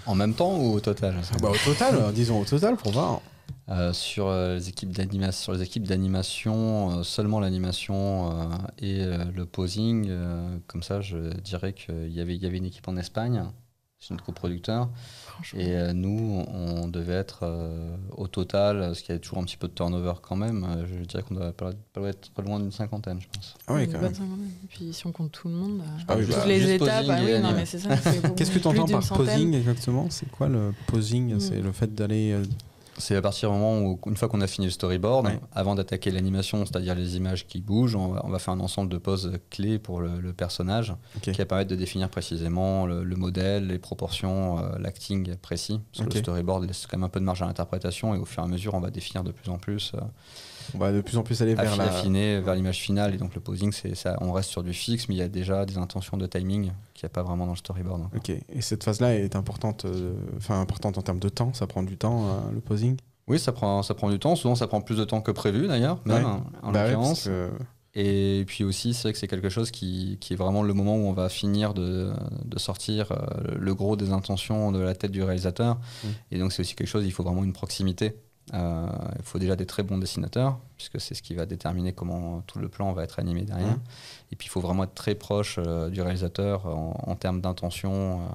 En 0.05 0.15
même 0.15 0.33
temps 0.33 0.55
ou 0.57 0.73
au 0.73 0.79
total? 0.79 1.15
Bah, 1.41 1.49
Au 1.49 1.57
total, 1.57 2.13
disons 2.13 2.39
au 2.41 2.45
total 2.45 2.75
pour 2.77 2.91
voir. 2.91 3.21
Euh, 3.69 3.91
sur, 3.91 4.27
euh, 4.27 4.55
les 4.55 4.69
équipes 4.69 4.93
d'animation, 4.93 5.43
sur 5.43 5.53
les 5.53 5.61
équipes 5.61 5.85
d'animation, 5.85 6.99
euh, 6.99 7.03
seulement 7.03 7.41
l'animation 7.41 8.31
euh, 8.31 8.45
et 8.79 9.01
euh, 9.01 9.25
le 9.35 9.45
posing, 9.45 10.05
euh, 10.07 10.57
comme 10.67 10.83
ça, 10.83 11.01
je 11.01 11.17
dirais 11.41 11.73
qu'il 11.73 12.09
y 12.09 12.21
avait, 12.21 12.35
il 12.35 12.41
y 12.41 12.45
avait 12.45 12.57
une 12.57 12.65
équipe 12.65 12.87
en 12.87 12.95
Espagne, 12.95 13.43
c'est 13.99 14.11
notre 14.11 14.23
coproducteur, 14.23 14.87
et 15.53 15.75
euh, 15.75 15.91
nous, 15.91 16.45
on 16.47 16.87
devait 16.87 17.15
être 17.15 17.39
euh, 17.43 17.97
au 18.15 18.27
total, 18.27 18.79
parce 18.79 19.01
qu'il 19.01 19.13
y 19.13 19.17
a 19.17 19.19
toujours 19.19 19.39
un 19.39 19.43
petit 19.43 19.57
peu 19.57 19.67
de 19.67 19.73
turnover 19.73 20.13
quand 20.21 20.37
même, 20.37 20.85
je 20.89 21.03
dirais 21.03 21.23
qu'on 21.23 21.35
doit 21.35 21.51
pas, 21.51 21.71
pas 21.91 22.07
être 22.07 22.41
loin 22.41 22.61
d'une 22.61 22.71
cinquantaine, 22.71 23.19
je 23.19 23.27
pense. 23.33 23.57
Ah 23.67 23.73
oui, 23.73 23.89
quand 23.89 23.99
même. 23.99 24.13
Et 24.63 24.67
puis 24.69 24.93
si 24.93 25.05
on 25.07 25.11
compte 25.11 25.33
tout 25.33 25.49
le 25.49 25.55
monde, 25.55 25.81
euh, 25.81 26.03
Ah 26.07 26.15
oui, 26.17 26.25
toutes 26.25 26.35
bah, 26.35 26.45
les 26.45 26.71
étapes, 26.71 27.05
ah 27.09 27.17
oui, 27.21 27.39
non 27.41 27.51
mais 27.51 27.65
c'est 27.65 27.79
ça. 27.79 27.97
Qu'est-ce 28.37 28.51
que 28.51 28.59
tu 28.59 28.67
entends 28.67 28.87
par 28.87 29.05
posing 29.09 29.53
exactement? 29.55 30.07
C'est 30.09 30.31
quoi 30.31 30.47
le 30.47 30.73
posing? 30.85 31.33
Mm. 31.33 31.39
C'est 31.41 31.59
le 31.59 31.73
fait 31.73 31.93
d'aller. 31.93 32.37
C'est 32.99 33.15
à 33.15 33.21
partir 33.21 33.51
du 33.51 33.57
moment 33.57 33.79
où, 33.79 33.99
une 34.07 34.17
fois 34.17 34.27
qu'on 34.27 34.41
a 34.41 34.47
fini 34.47 34.67
le 34.67 34.71
storyboard, 34.71 35.27
Ouais. 35.27 35.39
avant 35.53 35.75
d'attaquer 35.75 36.09
l'animation, 36.11 36.65
c'est-à-dire 36.65 36.95
les 36.95 37.15
images 37.17 37.45
qui 37.45 37.61
bougent, 37.61 37.95
on 37.95 38.07
va, 38.09 38.21
on 38.25 38.29
va 38.29 38.39
faire 38.39 38.53
un 38.55 38.59
ensemble 38.59 38.89
de 38.89 38.97
poses 38.97 39.33
clés 39.51 39.77
pour 39.77 40.01
le, 40.01 40.19
le 40.19 40.33
personnage 40.33 40.95
qui 41.21 41.31
va 41.31 41.45
permettre 41.45 41.69
de 41.69 41.75
définir 41.75 42.09
précisément 42.09 42.85
le, 42.87 43.03
le 43.03 43.15
modèle, 43.15 43.67
les 43.67 43.77
proportions, 43.79 44.59
euh, 44.59 44.77
l'acting 44.79 45.35
précis. 45.35 45.79
Parce 45.93 46.07
que 46.09 46.13
le 46.13 46.19
storyboard 46.19 46.65
laisse 46.65 46.87
quand 46.87 46.97
même 46.97 47.03
un 47.03 47.09
peu 47.09 47.19
de 47.19 47.25
marge 47.25 47.41
à 47.41 47.45
l'interprétation 47.45 48.15
et 48.15 48.17
au 48.17 48.25
fur 48.25 48.41
et 48.41 48.45
à 48.45 48.49
mesure, 48.49 48.73
on 48.73 48.79
va 48.79 48.89
définir 48.89 49.23
de 49.23 49.31
plus 49.31 49.49
en 49.51 49.57
plus, 49.59 49.91
euh, 49.95 49.99
On 50.73 50.77
va 50.77 50.91
de 50.91 51.01
plus 51.01 51.17
en 51.17 51.23
plus 51.23 51.41
aller 51.41 51.55
vers 51.55 51.75
la. 51.77 51.85
affiner 51.85 52.39
vers 52.41 52.55
l'image 52.55 52.79
finale. 52.79 53.13
Et 53.13 53.17
donc 53.17 53.35
le 53.35 53.41
posing, 53.41 53.71
c'est 53.71 53.95
ça, 53.95 54.17
on 54.21 54.31
reste 54.31 54.49
sur 54.49 54.63
du 54.63 54.73
fixe, 54.73 55.07
mais 55.09 55.15
il 55.15 55.19
y 55.19 55.21
a 55.21 55.27
déjà 55.29 55.65
des 55.65 55.77
intentions 55.77 56.17
de 56.17 56.25
timing 56.27 56.71
qu'il 56.93 57.05
n'y 57.05 57.07
a 57.07 57.09
pas 57.09 57.23
vraiment 57.23 57.45
dans 57.45 57.53
le 57.53 57.57
storyboard. 57.57 58.01
encore. 58.01 58.17
Ok. 58.17 58.29
Et 58.29 58.61
cette 58.61 58.83
phase-là 58.83 59.15
est 59.15 59.35
importante, 59.35 59.85
euh, 59.85 60.13
enfin 60.37 60.59
importante 60.61 60.97
en 60.97 61.01
termes 61.01 61.19
de 61.19 61.29
temps. 61.29 61.53
Ça 61.53 61.67
prend 61.67 61.83
du 61.83 61.97
temps 61.97 62.25
euh, 62.27 62.51
le 62.53 62.59
posing? 62.61 62.97
Oui, 63.27 63.39
ça 63.39 63.51
prend, 63.51 63.83
ça 63.83 63.93
prend 63.93 64.09
du 64.09 64.19
temps. 64.19 64.35
Souvent, 64.35 64.55
ça 64.55 64.67
prend 64.67 64.79
plus 64.81 64.97
de 64.97 65.03
temps 65.03 65.21
que 65.21 65.31
prévu 65.31 65.67
d'ailleurs, 65.67 65.99
même 66.05 66.23
Ouais. 66.23 66.29
hein, 66.29 66.43
en 66.63 66.71
Bah 66.71 66.83
ouais, 66.83 66.91
l'occurrence. 66.91 67.29
Et 67.99 68.43
puis 68.45 68.63
aussi, 68.63 68.93
c'est 68.93 69.03
vrai 69.03 69.13
que 69.13 69.17
c'est 69.17 69.27
quelque 69.27 69.49
chose 69.49 69.71
qui, 69.71 70.17
qui 70.21 70.33
est 70.33 70.35
vraiment 70.35 70.61
le 70.61 70.73
moment 70.75 70.95
où 70.95 71.07
on 71.07 71.13
va 71.13 71.29
finir 71.29 71.73
de, 71.73 72.11
de 72.45 72.59
sortir 72.59 73.11
euh, 73.11 73.55
le 73.57 73.73
gros 73.73 73.95
des 73.95 74.11
intentions 74.11 74.71
de 74.71 74.77
la 74.79 74.93
tête 74.93 75.11
du 75.11 75.23
réalisateur. 75.23 75.79
Mm. 76.03 76.07
Et 76.31 76.37
donc 76.37 76.53
c'est 76.53 76.61
aussi 76.61 76.75
quelque 76.75 76.87
chose, 76.87 77.05
il 77.05 77.11
faut 77.11 77.23
vraiment 77.23 77.43
une 77.43 77.53
proximité. 77.53 78.15
Euh, 78.53 78.87
il 79.17 79.23
faut 79.25 79.39
déjà 79.39 79.55
des 79.57 79.65
très 79.65 79.83
bons 79.83 79.97
dessinateurs, 79.97 80.57
puisque 80.77 81.01
c'est 81.01 81.15
ce 81.15 81.21
qui 81.21 81.33
va 81.35 81.45
déterminer 81.45 81.91
comment 81.91 82.41
tout 82.47 82.59
le 82.59 82.69
plan 82.69 82.93
va 82.93 83.03
être 83.03 83.19
animé 83.19 83.41
derrière. 83.41 83.75
Mm. 83.75 83.81
Et 84.31 84.35
puis 84.37 84.47
il 84.47 84.49
faut 84.49 84.61
vraiment 84.61 84.85
être 84.85 84.93
très 84.93 85.15
proche 85.15 85.59
euh, 85.59 85.89
du 85.89 86.01
réalisateur 86.01 86.65
en, 86.65 86.97
en 87.05 87.15
termes 87.15 87.41
d'intention. 87.41 88.21
euh, 88.21 88.25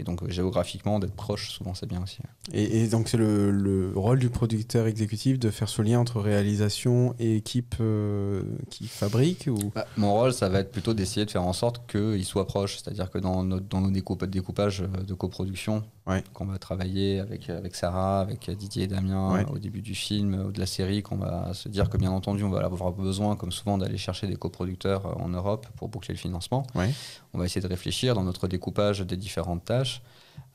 et 0.00 0.02
donc 0.02 0.28
géographiquement, 0.28 0.98
d'être 0.98 1.14
proche, 1.14 1.50
souvent 1.50 1.74
c'est 1.74 1.86
bien 1.86 2.02
aussi. 2.02 2.18
Et, 2.52 2.82
et 2.82 2.88
donc 2.88 3.08
c'est 3.08 3.16
le, 3.16 3.52
le 3.52 3.92
rôle 3.94 4.18
du 4.18 4.28
producteur 4.28 4.86
exécutif 4.88 5.38
de 5.38 5.50
faire 5.50 5.68
ce 5.68 5.82
lien 5.82 6.00
entre 6.00 6.20
réalisation 6.20 7.14
et 7.20 7.36
équipe 7.36 7.76
euh, 7.80 8.42
qui 8.70 8.88
fabrique 8.88 9.48
ou? 9.48 9.70
Bah, 9.74 9.86
mon 9.96 10.12
rôle, 10.14 10.32
ça 10.32 10.48
va 10.48 10.60
être 10.60 10.72
plutôt 10.72 10.94
d'essayer 10.94 11.26
de 11.26 11.30
faire 11.30 11.44
en 11.44 11.52
sorte 11.52 11.88
qu'ils 11.90 12.24
soient 12.24 12.46
proches. 12.46 12.78
C'est-à-dire 12.78 13.08
que 13.10 13.18
dans, 13.18 13.44
notre, 13.44 13.66
dans 13.66 13.80
nos 13.80 13.90
découpa- 13.90 14.26
découpages 14.26 14.82
euh, 14.82 15.02
de 15.04 15.14
coproduction, 15.14 15.84
Ouais. 16.10 16.24
qu'on 16.34 16.44
va 16.46 16.58
travailler 16.58 17.20
avec, 17.20 17.48
avec 17.50 17.74
Sarah, 17.74 18.20
avec 18.20 18.50
Didier 18.50 18.84
et 18.84 18.86
Damien 18.86 19.32
Ouais. 19.34 19.46
au 19.50 19.58
début 19.58 19.80
du 19.82 19.94
film 19.94 20.34
ou 20.46 20.52
de 20.52 20.58
la 20.60 20.66
série, 20.66 21.02
qu'on 21.02 21.16
va 21.16 21.54
se 21.54 21.68
dire 21.68 21.88
que 21.88 21.96
bien 21.96 22.10
entendu, 22.10 22.42
on 22.44 22.50
va 22.50 22.64
avoir 22.64 22.92
besoin, 22.92 23.36
comme 23.36 23.52
souvent, 23.52 23.78
d'aller 23.78 23.96
chercher 23.98 24.26
des 24.26 24.36
coproducteurs 24.36 25.06
euh, 25.06 25.12
en 25.24 25.28
Europe 25.28 25.66
pour 25.76 25.88
boucler 25.88 26.14
le 26.14 26.18
financement. 26.20 26.66
Ouais. 26.74 26.90
On 27.32 27.38
va 27.38 27.44
essayer 27.46 27.60
de 27.62 27.66
réfléchir 27.68 28.14
dans 28.14 28.24
notre 28.24 28.48
découpage 28.48 29.00
des 29.00 29.16
différentes 29.16 29.64
tâches 29.64 30.02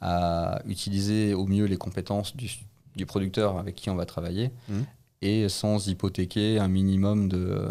à 0.02 0.62
utiliser 0.66 1.34
au 1.34 1.46
mieux 1.46 1.66
les 1.66 1.78
compétences 1.78 2.36
du, 2.36 2.50
du 2.96 3.06
producteur 3.06 3.58
avec 3.58 3.76
qui 3.76 3.90
on 3.90 3.96
va 3.96 4.06
travailler 4.06 4.52
Mhm. 4.70 4.86
et 5.22 5.50
sans 5.50 5.88
hypothéquer 5.88 6.60
un 6.60 6.68
minimum 6.68 7.30
de, 7.30 7.68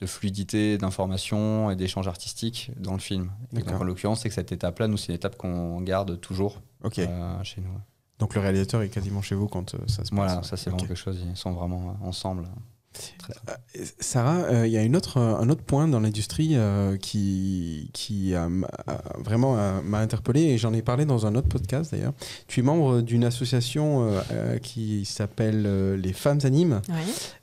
de 0.00 0.06
fluidité 0.06 0.76
d'information 0.78 1.70
et 1.70 1.76
d'échange 1.76 2.08
artistique 2.08 2.70
dans 2.78 2.92
le 2.94 2.98
film. 2.98 3.30
Et 3.52 3.56
donc, 3.56 3.64
D'accord. 3.66 3.80
en 3.82 3.84
l'occurrence, 3.84 4.20
c'est 4.20 4.28
que 4.28 4.34
cette 4.34 4.52
étape-là, 4.52 4.88
nous, 4.88 4.96
c'est 4.96 5.08
une 5.08 5.14
étape 5.14 5.36
qu'on 5.36 5.80
garde 5.82 6.20
toujours 6.20 6.60
Ok. 6.84 6.98
euh, 6.98 7.42
chez 7.44 7.60
nous. 7.60 7.70
Donc 8.18 8.34
le 8.34 8.40
réalisateur 8.40 8.82
est 8.82 8.88
quasiment 8.88 9.22
chez 9.22 9.34
vous 9.34 9.46
quand 9.48 9.74
euh, 9.74 9.78
ça 9.86 10.04
se 10.04 10.14
Voilà, 10.14 10.36
passe. 10.36 10.48
ça 10.48 10.56
c'est 10.56 10.70
vraiment 10.70 10.86
quelque 10.86 10.96
chose, 10.96 11.20
ils 11.24 11.36
sont 11.36 11.52
vraiment 11.52 11.96
ensemble. 12.02 12.44
Euh, 13.30 13.84
Sarah, 14.00 14.38
euh, 14.44 14.66
il 14.66 14.72
y 14.72 14.76
a 14.78 14.82
une 14.82 14.96
autre, 14.96 15.18
un 15.18 15.48
autre 15.50 15.62
point 15.62 15.86
dans 15.86 16.00
l'industrie 16.00 16.52
euh, 16.54 16.96
qui, 16.96 17.90
qui 17.92 18.32
vraiment 19.18 19.56
euh, 19.58 19.80
m'a 19.82 19.98
interpellé 19.98 20.40
et 20.42 20.58
j'en 20.58 20.72
ai 20.72 20.82
parlé 20.82 21.04
dans 21.04 21.26
un 21.26 21.34
autre 21.34 21.48
podcast 21.48 21.92
d'ailleurs. 21.92 22.14
Tu 22.46 22.60
es 22.60 22.62
membre 22.62 23.02
d'une 23.02 23.24
association 23.24 24.02
euh, 24.04 24.20
euh, 24.32 24.58
qui 24.58 25.04
s'appelle 25.04 25.64
euh, 25.66 25.96
Les 25.96 26.12
Femmes 26.12 26.40
Animent. 26.44 26.80
Ouais. 26.88 26.94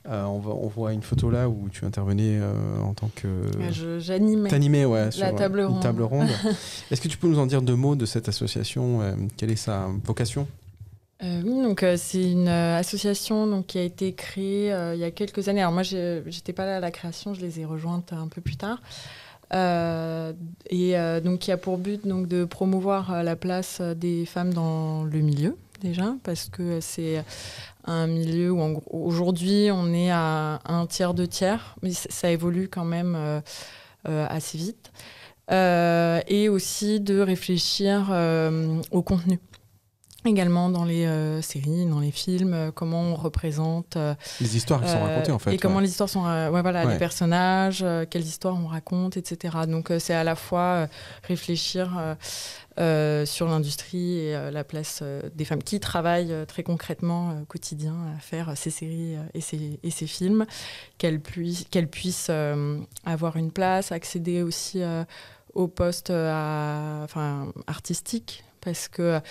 Euh, 0.10 0.24
on, 0.26 0.40
va- 0.40 0.52
on 0.54 0.68
voit 0.68 0.94
une 0.94 1.04
photo 1.04 1.30
là 1.30 1.48
où 1.50 1.70
tu 1.72 1.86
intervenais 1.86 2.38
euh, 2.40 2.80
en 2.82 2.94
tant 2.94 3.10
que... 3.16 3.28
Euh, 3.28 3.72
je- 3.72 4.00
J'animais. 4.00 4.50
T'animais, 4.50 4.86
ouais, 4.86 5.12
sur 5.12 5.22
La 5.22 5.30
euh, 5.34 5.38
table 5.38 5.60
une 5.60 5.66
ronde. 5.68 5.82
table 5.82 6.04
ronde. 6.04 6.28
Est-ce 6.92 7.00
que 7.02 7.08
tu 7.08 7.18
peux 7.18 7.28
nous 7.28 7.40
en 7.40 7.46
dire 7.46 7.62
deux 7.62 7.76
mots 7.76 7.96
de 7.96 8.06
cette 8.06 8.28
association 8.28 9.02
euh, 9.02 9.14
Quelle 9.38 9.52
est 9.52 9.56
sa 9.56 9.88
vocation? 10.04 10.48
Euh, 11.24 11.42
oui, 11.46 11.64
donc 11.64 11.82
euh, 11.84 11.96
c'est 11.98 12.32
une 12.32 12.50
euh, 12.50 12.78
association 12.78 13.48
donc, 13.48 13.68
qui 13.68 13.78
a 13.78 13.84
été 13.84 14.14
créée 14.14 14.68
il 14.94 15.00
y 15.00 15.04
a 15.04 15.12
quelques 15.12 15.48
années. 15.48 15.62
Alors 15.62 15.74
moi, 15.74 15.84
j'étais 15.84 16.54
pas 16.54 16.66
là 16.66 16.78
à 16.78 16.80
la 16.80 16.92
création, 16.92 17.34
je 17.34 17.42
les 17.42 17.60
ai 17.60 17.66
rejointes 17.66 18.14
un 18.14 18.28
peu 18.28 18.42
plus 18.42 18.58
tard. 18.58 18.82
Et 19.52 20.96
donc 21.24 21.40
qui 21.40 21.52
a 21.52 21.58
pour 21.58 21.78
but 21.78 22.06
donc 22.06 22.28
de 22.28 22.44
promouvoir 22.44 23.24
la 23.24 23.36
place 23.36 23.80
des 23.80 24.26
femmes 24.26 24.54
dans 24.54 25.04
le 25.04 25.20
milieu 25.20 25.56
déjà 25.82 26.16
parce 26.24 26.50
que 26.50 26.82
c'est 26.82 27.24
un 27.86 28.08
milieu 28.08 28.52
où 28.52 28.82
aujourd'hui 28.90 29.70
on 29.72 29.94
est 29.94 30.10
à 30.12 30.60
un 30.66 30.86
tiers 30.88 31.14
deux 31.14 31.28
tiers 31.28 31.76
mais 31.84 31.92
ça 31.94 32.32
évolue 32.32 32.68
quand 32.68 32.84
même 32.84 33.42
assez 34.04 34.58
vite 34.58 34.92
et 35.50 36.50
aussi 36.50 37.00
de 37.00 37.20
réfléchir 37.20 38.12
au 38.92 39.02
contenu 39.04 39.40
également 40.26 40.70
dans 40.70 40.84
les 40.86 41.06
euh, 41.06 41.42
séries, 41.42 41.86
dans 41.86 42.00
les 42.00 42.12
films, 42.12 42.54
euh, 42.54 42.72
comment 42.72 43.02
on 43.02 43.16
représente 43.16 43.96
euh, 43.98 44.14
Les 44.42 44.58
histoires 44.58 44.82
qui 44.82 44.90
sont 44.90 45.02
racontées, 45.04 45.32
en 45.32 45.40
fait, 45.40 45.54
Et 45.54 45.58
comment 45.58 45.80
les 45.80 45.90
histoires 45.90 46.10
sont, 46.10 46.24
ouais, 46.24 46.62
voilà, 46.62 46.86
Ouais. 46.86 46.94
les 46.94 47.00
personnages, 47.00 47.86
quelles 48.10 48.24
histoires 48.24 48.56
on 48.56 48.68
raconte, 48.68 49.18
etc. 49.18 49.56
Donc 49.68 49.92
c'est 50.00 50.14
à 50.14 50.24
la 50.24 50.36
fois 50.36 50.88
réfléchir 51.24 52.16
sur 53.26 53.48
l'industrie 53.48 54.18
et 54.20 54.52
la 54.52 54.64
place 54.64 55.02
des 55.34 55.46
femmes 55.46 55.64
qui 55.64 55.80
travaillent 55.80 56.34
très 56.48 56.64
concrètement 56.64 57.38
au 57.42 57.46
quotidien 57.46 57.96
à 58.16 58.20
faire 58.20 58.52
ces 58.58 58.70
séries 58.70 59.16
et, 59.34 59.42
ces, 59.42 59.80
et 59.82 59.92
ces 59.92 60.08
films, 60.08 60.46
qu'elles 60.98 61.22
puissent, 61.22 61.66
qu'elles 61.72 61.88
puissent 61.90 62.32
avoir 63.06 63.38
une 63.38 63.52
place, 63.52 63.92
accéder 63.92 64.42
aussi 64.44 64.82
postes 65.76 66.10
euh, 66.10 66.32
à- 66.34 67.04
enfin, 67.06 67.48
artistiques, 67.68 68.44
parce 68.60 68.90
que 68.90 69.22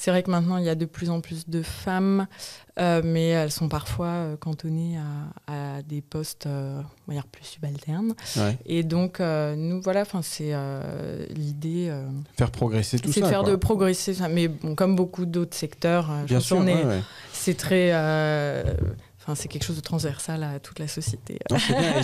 c'est 0.00 0.12
vrai 0.12 0.22
que 0.22 0.30
maintenant, 0.30 0.58
il 0.58 0.64
y 0.64 0.68
a 0.68 0.76
de 0.76 0.84
plus 0.84 1.10
en 1.10 1.20
plus 1.20 1.48
de 1.48 1.60
femmes, 1.60 2.28
euh, 2.78 3.02
mais 3.04 3.30
elles 3.30 3.50
sont 3.50 3.68
parfois 3.68 4.06
euh, 4.06 4.36
cantonnées 4.36 4.96
à, 5.48 5.76
à 5.78 5.82
des 5.82 6.00
postes 6.02 6.46
euh, 6.46 6.80
on 6.80 7.10
va 7.10 7.14
dire 7.14 7.26
plus 7.26 7.42
subalternes. 7.44 8.14
Ouais. 8.36 8.56
Et 8.64 8.84
donc, 8.84 9.18
euh, 9.18 9.56
nous, 9.56 9.80
voilà, 9.82 10.04
c'est 10.22 10.54
l'idée. 11.34 11.92
Faire 12.36 12.52
progresser 12.52 13.00
tout 13.00 13.12
c'est 13.12 13.20
ça. 13.20 13.26
de 13.26 13.30
faire 13.30 13.42
quoi. 13.42 13.50
de 13.50 13.56
progresser 13.56 14.14
ça. 14.14 14.28
Mais 14.28 14.46
bon, 14.46 14.76
comme 14.76 14.94
beaucoup 14.94 15.26
d'autres 15.26 15.56
secteurs, 15.56 16.08
je 16.22 16.26
Bien 16.26 16.36
pense 16.38 16.46
sûr, 16.46 16.58
ouais, 16.58 16.84
ouais. 16.84 17.02
c'est 17.32 17.56
très. 17.56 17.92
Enfin, 19.28 19.34
c'est 19.34 19.48
quelque 19.48 19.64
chose 19.64 19.76
de 19.76 19.82
transversal 19.82 20.42
à 20.42 20.58
toute 20.58 20.78
la 20.78 20.88
société. 20.88 21.38
Non, 21.50 21.58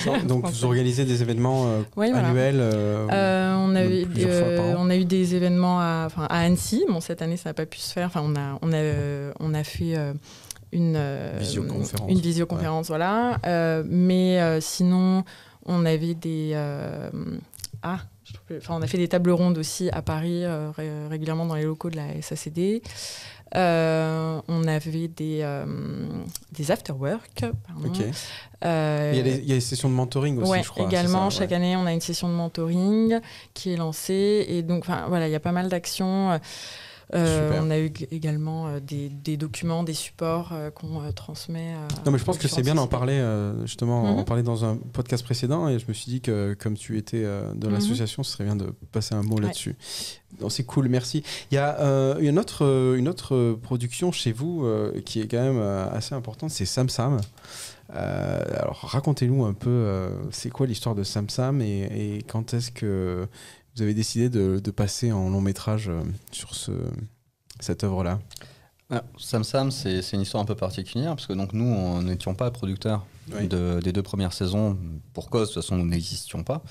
bien. 0.05 0.25
Donc, 0.29 0.47
vous 0.47 0.65
organisez 0.67 1.07
des 1.07 1.23
événements 1.23 1.65
euh, 1.69 1.81
Oui, 1.97 2.11
annuels 2.13 2.61
on, 2.61 3.75
a 3.75 3.85
eu, 3.87 4.07
on 4.77 4.91
a 4.91 4.97
des 4.99 5.35
événements 5.35 5.81
à, 5.81 6.09
Annecy. 6.29 6.85
Bon, 6.87 7.01
cette 7.01 7.23
année, 7.23 7.39
ça 7.39 7.49
n'a 7.49 7.55
pas 7.55 7.65
pu 7.65 7.79
se 7.79 7.95
faire. 7.95 8.09
Enfin, 8.09 8.21
on, 8.23 8.37
a, 8.37 8.59
on, 8.61 8.75
a, 8.75 9.33
on 9.41 9.55
a 9.55 9.65
fait 9.65 9.97
euh, 9.97 10.13
une, 10.71 10.97
euh, 10.97 11.39
Visioconférence. 11.41 12.11
une 12.11 12.21
visioconférence. 12.21 12.89
Voilà. 12.89 13.39
Euh, 13.47 13.83
mais 13.87 14.61
sinon, 14.61 15.25
on 15.65 15.87
avait 15.87 16.13
des. 16.15 16.53
ah, 17.83 18.01
enfin, 18.55 18.75
on 18.79 18.83
a 18.83 18.87
fait 18.87 18.99
des 18.99 19.09
tables 19.09 19.31
rondes 19.31 19.57
aussi 19.59 19.89
à 19.91 20.03
Paris 20.03 20.45
euh, 20.45 20.71
ré- 20.77 21.09
régulièrement 21.09 21.47
dans 21.47 21.55
les 21.55 21.65
locaux 21.65 21.89
de 21.91 21.97
la 21.97 22.21
SACD. 22.21 22.83
Euh, 23.57 24.41
on 24.49 24.67
avait 24.67 25.09
des, 25.09 25.41
euh, 25.43 25.65
des 26.53 26.71
after-work. 26.71 27.41
pardon. 27.67 27.89
Ok. 27.89 28.05
Euh, 28.65 29.11
Il 29.13 29.17
y, 29.19 29.21
a 29.21 29.23
des, 29.23 29.39
il 29.43 29.49
y 29.49 29.53
a 29.53 29.57
des 29.57 29.61
sessions 29.61 29.89
de 29.89 29.95
mentoring 29.95 30.39
aussi, 30.39 30.51
Ouais, 30.51 30.63
je 30.63 30.71
crois. 30.71 30.87
également, 30.87 31.31
ça, 31.31 31.41
chaque 31.41 31.51
ouais. 31.51 31.57
année, 31.57 31.77
on 31.77 31.87
a 31.87 31.93
une 31.93 32.01
session 32.01 32.29
de 32.29 32.35
mentoring 32.35 33.21
qui 33.53 33.73
est 33.73 33.77
lancée. 33.77 34.47
Et 34.49 34.63
donc, 34.63 34.87
voilà, 35.09 35.29
il 35.29 35.33
y 35.33 35.37
a 35.37 35.41
pas 35.41 35.53
mal 35.53 35.69
d'actions. 35.69 36.39
Euh, 37.15 37.61
on 37.63 37.71
a 37.71 37.79
eu 37.79 37.93
également 38.11 38.67
euh, 38.67 38.81
des, 38.81 39.09
des 39.09 39.37
documents, 39.37 39.83
des 39.83 39.93
supports 39.95 40.51
euh, 40.53 40.71
qu'on 40.71 41.01
transmet. 41.13 41.75
Non, 42.07 42.13
mais 42.13 42.19
je 42.19 42.25
pense 42.25 42.39
que 42.39 42.49
c'est 42.49 42.63
bien 42.63 42.75
d'en 42.75 42.87
parler, 42.87 43.23
justement, 43.65 44.03
Mhm. 44.03 44.19
en 44.21 44.25
parler 44.25 44.43
dans 44.43 44.65
un 44.65 44.77
podcast 44.77 45.23
précédent. 45.25 45.69
Et 45.69 45.79
je 45.79 45.85
me 45.87 45.93
suis 45.93 46.11
dit 46.11 46.21
que, 46.21 46.55
comme 46.55 46.77
tu 46.77 46.97
étais 46.99 47.23
de 47.23 47.67
Mhm. 47.67 47.73
l'association, 47.73 48.23
ce 48.23 48.33
serait 48.33 48.45
bien 48.45 48.57
de 48.57 48.73
passer 48.93 49.15
un 49.15 49.23
mot 49.23 49.37
Ouais. 49.37 49.43
là-dessus. 49.43 49.77
C'est 50.49 50.65
cool, 50.65 50.89
merci. 50.89 51.23
Il 51.51 51.55
y 51.55 51.59
a 51.59 51.79
euh, 51.81 52.19
une, 52.19 52.39
autre, 52.41 52.95
une 52.99 53.07
autre 53.09 53.53
production 53.63 54.11
chez 54.11 54.33
vous 54.33 54.65
euh, 54.65 55.01
qui 55.03 55.21
est 55.21 55.29
quand 55.29 55.41
même 55.43 55.59
euh, 55.61 55.89
assez 55.91 56.15
importante, 56.15 56.51
c'est 56.51 56.65
Sam 56.65 56.89
Sam. 56.89 57.21
Alors, 57.91 58.81
racontez-nous 58.83 59.45
un 59.45 59.53
peu, 59.53 60.09
c'est 60.31 60.51
quoi 60.51 60.67
l'histoire 60.67 60.95
de 60.95 61.05
Sam 61.05 61.29
Sam 61.29 61.61
et, 61.61 61.83
et 62.19 62.23
quand 62.27 62.55
est-ce 62.55 62.71
que 62.73 63.29
vous 63.77 63.83
avez 63.83 63.95
décidé 63.95 64.29
de, 64.29 64.61
de 64.63 64.71
passer 64.71 65.13
en 65.13 65.29
long 65.31 65.41
métrage 65.41 65.89
euh, 65.89 66.01
sur 66.33 66.55
ce, 66.55 66.73
cette 67.61 67.83
œuvre-là 67.85 68.21
Ah, 68.91 69.03
Sam 69.19 69.43
Sam, 69.45 69.71
c'est 69.71 70.01
une 70.13 70.21
histoire 70.21 70.43
un 70.43 70.47
peu 70.47 70.55
particulière 70.55 71.15
parce 71.17 71.27
que 71.27 71.33
donc 71.33 71.53
nous, 71.53 71.65
on 71.67 72.03
n'étions 72.03 72.35
pas 72.35 72.51
producteurs 72.51 73.05
Oui. 73.33 73.49
de- 73.49 73.81
des 73.83 73.93
deux 73.93 74.03
premières 74.03 74.33
saisons 74.33 74.79
pour 75.13 75.29
cause, 75.31 75.49
de 75.49 75.55
toute 75.55 75.63
façon, 75.63 75.77
nous 75.77 75.87
n'existions 75.87 76.45
pas. 76.45 76.63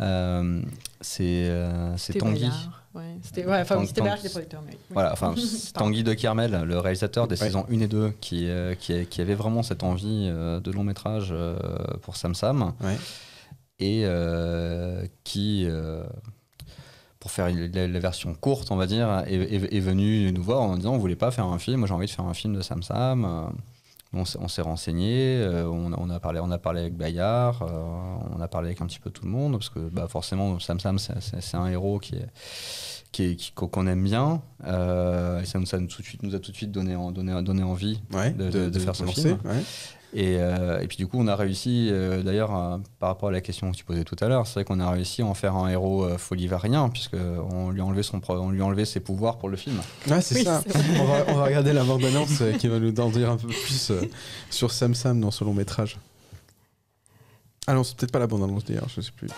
Euh, 0.00 0.60
c'est 1.00 1.46
euh, 1.48 1.96
Tanguy. 2.18 2.50
Ouais. 2.94 3.16
C'était- 3.22 3.44
ouais, 3.44 3.60
enfin, 3.60 3.84
Tang- 3.84 3.92
Tang- 3.92 4.62
mais. 4.66 4.78
Voilà, 4.90 5.12
enfin. 5.12 5.34
Tanguy 5.74 6.02
de 6.02 6.14
Kermel, 6.14 6.62
le 6.64 6.78
réalisateur 6.78 7.28
des 7.28 7.34
Ouais. 7.38 7.46
saisons 7.46 7.66
1 7.70 7.80
et 7.80 7.88
2, 7.88 8.10
qui, 8.22 8.48
euh, 8.48 8.74
qui, 8.74 9.04
qui 9.06 9.20
avait 9.20 9.34
vraiment 9.34 9.62
cette 9.62 9.82
envie 9.82 10.28
euh, 10.30 10.60
de 10.60 10.70
long 10.70 10.84
métrage 10.84 11.28
euh, 11.30 11.58
pour 12.02 12.16
Sam 12.16 12.34
Sam. 12.34 12.72
Ouais. 12.82 12.96
Et 13.78 14.02
euh, 14.06 15.04
qui, 15.24 15.64
euh, 15.66 16.04
pour 17.26 17.32
faire 17.32 17.48
la, 17.52 17.88
la 17.88 17.98
version 17.98 18.32
courte, 18.34 18.70
on 18.70 18.76
va 18.76 18.86
dire, 18.86 19.24
est, 19.26 19.34
est- 19.34 19.74
est 19.76 19.80
venu 19.80 20.30
nous 20.30 20.44
voir 20.44 20.62
en 20.62 20.76
disant 20.76 20.94
On 20.94 20.98
voulait 20.98 21.16
pas 21.16 21.32
faire 21.32 21.46
un 21.46 21.58
film, 21.58 21.78
moi 21.80 21.88
j'ai 21.88 21.94
envie 21.94 22.06
de 22.06 22.10
faire 22.12 22.24
un 22.24 22.34
film 22.34 22.54
de 22.54 22.62
Sam 22.62 22.84
Sam. 22.84 23.24
Euh, 23.24 23.48
On 24.14 24.48
s'est 24.48 24.62
renseigné, 24.62 25.38
euh, 25.40 25.68
on, 25.68 25.92
a, 25.92 25.96
on, 25.98 26.08
a 26.08 26.20
parlé, 26.20 26.38
on 26.40 26.52
a 26.52 26.58
parlé 26.58 26.80
avec 26.82 26.94
Bayard, 26.96 27.62
euh, 27.62 28.36
on 28.36 28.40
a 28.40 28.46
parlé 28.46 28.68
avec 28.68 28.80
un 28.80 28.86
petit 28.86 29.00
peu 29.00 29.10
tout 29.10 29.24
le 29.24 29.30
monde, 29.30 29.52
parce 29.58 29.68
que 29.70 29.80
bah, 29.80 30.06
forcément, 30.08 30.58
Sam 30.60 30.78
Sam, 30.78 30.98
c'est- 31.00 31.54
un 31.56 31.66
héros 31.66 31.98
qui 31.98 32.14
est 32.14 32.28
qu'on 33.54 33.86
aime 33.88 34.04
bien, 34.04 34.40
euh, 34.66 35.40
et 35.40 35.46
ça, 35.46 35.58
nous, 35.58 35.66
ça 35.66 35.78
nous, 35.78 35.86
tout 35.88 36.02
de 36.02 36.06
suite, 36.06 36.22
nous 36.22 36.34
a 36.34 36.38
tout 36.38 36.52
de 36.52 36.56
suite 36.56 36.70
donné, 36.70 36.94
en- 36.94 37.10
donné, 37.10 37.42
donné 37.42 37.62
envie 37.64 37.98
Ouais, 38.12 38.30
de, 38.30 38.44
de- 38.44 38.50
de- 38.50 38.64
de 38.66 38.70
de 38.70 38.78
faire 38.78 38.94
ce 38.94 39.04
film. 39.06 39.38
ouais. 39.44 39.62
Et, 40.18 40.38
euh, 40.40 40.80
et 40.80 40.86
puis 40.86 40.96
du 40.96 41.06
coup, 41.06 41.18
on 41.20 41.26
a 41.28 41.36
réussi, 41.36 41.90
euh, 41.92 42.22
d'ailleurs, 42.22 42.56
euh, 42.56 42.78
par 42.98 43.10
rapport 43.10 43.28
à 43.28 43.32
la 43.32 43.42
question 43.42 43.70
que 43.70 43.76
tu 43.76 43.84
posais 43.84 44.02
tout 44.02 44.16
à 44.22 44.28
l'heure, 44.28 44.46
c'est 44.46 44.54
vrai 44.54 44.64
qu'on 44.64 44.80
a 44.80 44.90
réussi 44.90 45.20
à 45.20 45.26
en 45.26 45.34
faire 45.34 45.54
un 45.56 45.68
héros 45.68 46.04
euh, 46.04 46.16
folivarien, 46.16 46.88
puisqu'on 46.88 47.68
lui, 47.70 47.82
a 47.82 47.84
enlevé 47.84 48.02
son 48.02 48.18
pro- 48.20 48.38
on 48.38 48.48
lui 48.48 48.62
a 48.62 48.64
enlevé 48.64 48.86
ses 48.86 49.00
pouvoirs 49.00 49.36
pour 49.36 49.50
le 49.50 49.58
film. 49.58 49.76
Ouais, 50.08 50.22
c'est 50.22 50.36
Oui, 50.36 50.44
ça. 50.44 50.62
On 51.00 51.04
va, 51.04 51.24
on 51.28 51.34
va 51.34 51.44
regarder 51.44 51.74
la 51.74 51.84
bande-annonce 51.84 52.40
euh, 52.40 52.52
qui 52.54 52.66
va 52.68 52.78
nous 52.78 52.94
en 52.98 53.10
dire 53.10 53.28
un 53.30 53.36
peu 53.36 53.48
plus 53.48 53.90
euh, 53.90 54.00
sur 54.48 54.70
Sam 54.72 54.94
Sam 54.94 55.20
dans 55.20 55.30
ce 55.30 55.44
long 55.44 55.52
métrage. 55.52 55.98
Ah 57.66 57.74
non, 57.74 57.84
c'est 57.84 57.94
peut-être 57.96 58.12
pas 58.12 58.18
la 58.18 58.26
bande-annonce 58.26 58.64
d'ailleurs, 58.64 58.88
je 58.88 59.02
sais 59.02 59.12
plus. 59.14 59.28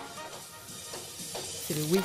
C'est 1.67 1.75
le 1.75 1.83
Whip 1.87 2.05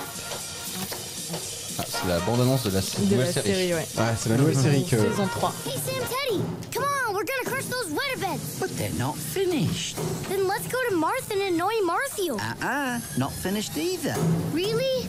Ah, 1.78 1.84
c'est 1.88 2.08
la 2.08 2.20
bande-annonce 2.22 2.64
de 2.64 2.72
la 2.72 2.82
de 2.82 3.02
nouvelle 3.04 3.20
la 3.20 3.32
série. 3.32 3.48
série, 3.50 3.74
ouais. 3.76 3.88
Ah, 4.00 4.14
c'est 4.18 4.30
la 4.30 4.38
nouvelle 4.38 4.56
série 4.58 4.84
que. 4.84 4.98
Saison 4.98 5.28
3. 5.28 5.54
Hey, 5.68 5.74
Sam 5.74 6.08
Teddy! 6.10 6.42
Come 6.74 6.84
on, 7.10 7.14
we're 7.14 7.24
gonna 7.26 7.53
crush 7.63 7.84
those 7.84 7.91
weather 7.93 8.21
beds! 8.21 8.60
But 8.60 8.69
they're 8.78 8.91
not 8.93 9.15
finished. 9.15 9.97
Then 10.30 10.47
let's 10.47 10.67
go 10.67 10.82
to 10.89 10.95
Marth 10.95 11.32
and 11.32 11.41
annoy 11.41 11.73
Marthiel. 11.86 12.39
Uh-uh, 12.39 12.99
not 13.17 13.32
finished 13.32 13.78
either. 13.78 14.15
Really? 14.52 15.08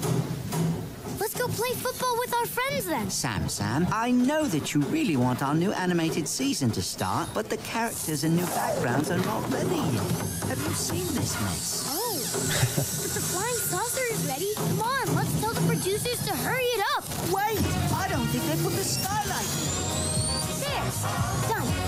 Let's 1.20 1.34
go 1.34 1.46
play 1.48 1.70
football 1.74 2.16
with 2.18 2.34
our 2.34 2.46
friends 2.46 2.86
then. 2.86 3.10
Sam, 3.10 3.48
Sam, 3.48 3.86
I 3.92 4.10
know 4.10 4.44
that 4.46 4.74
you 4.74 4.80
really 4.82 5.16
want 5.16 5.42
our 5.42 5.54
new 5.54 5.72
animated 5.72 6.28
season 6.28 6.70
to 6.72 6.82
start, 6.82 7.28
but 7.32 7.48
the 7.48 7.56
characters 7.58 8.24
and 8.24 8.36
new 8.36 8.46
backgrounds 8.46 9.10
are 9.10 9.18
not 9.18 9.50
ready 9.50 9.76
yet. 9.76 10.10
Have 10.48 10.58
you 10.58 10.74
seen 10.74 11.06
this 11.14 11.40
mess? 11.40 11.88
Oh, 11.88 12.18
but 12.76 13.14
the 13.14 13.20
flying 13.20 13.54
saucer 13.54 14.02
is 14.12 14.26
ready. 14.26 14.54
Come 14.54 14.82
on, 14.82 15.14
let's 15.14 15.40
tell 15.40 15.54
the 15.54 15.66
producers 15.66 16.24
to 16.26 16.36
hurry 16.36 16.64
it 16.64 16.84
up. 16.96 17.04
Wait, 17.30 17.62
I 17.94 18.08
don't 18.10 18.26
think 18.26 18.44
they 18.44 18.62
put 18.62 18.74
the 18.74 18.84
skylight 18.84 19.48
in. 19.62 19.84
There, 20.60 21.48
done. 21.48 21.83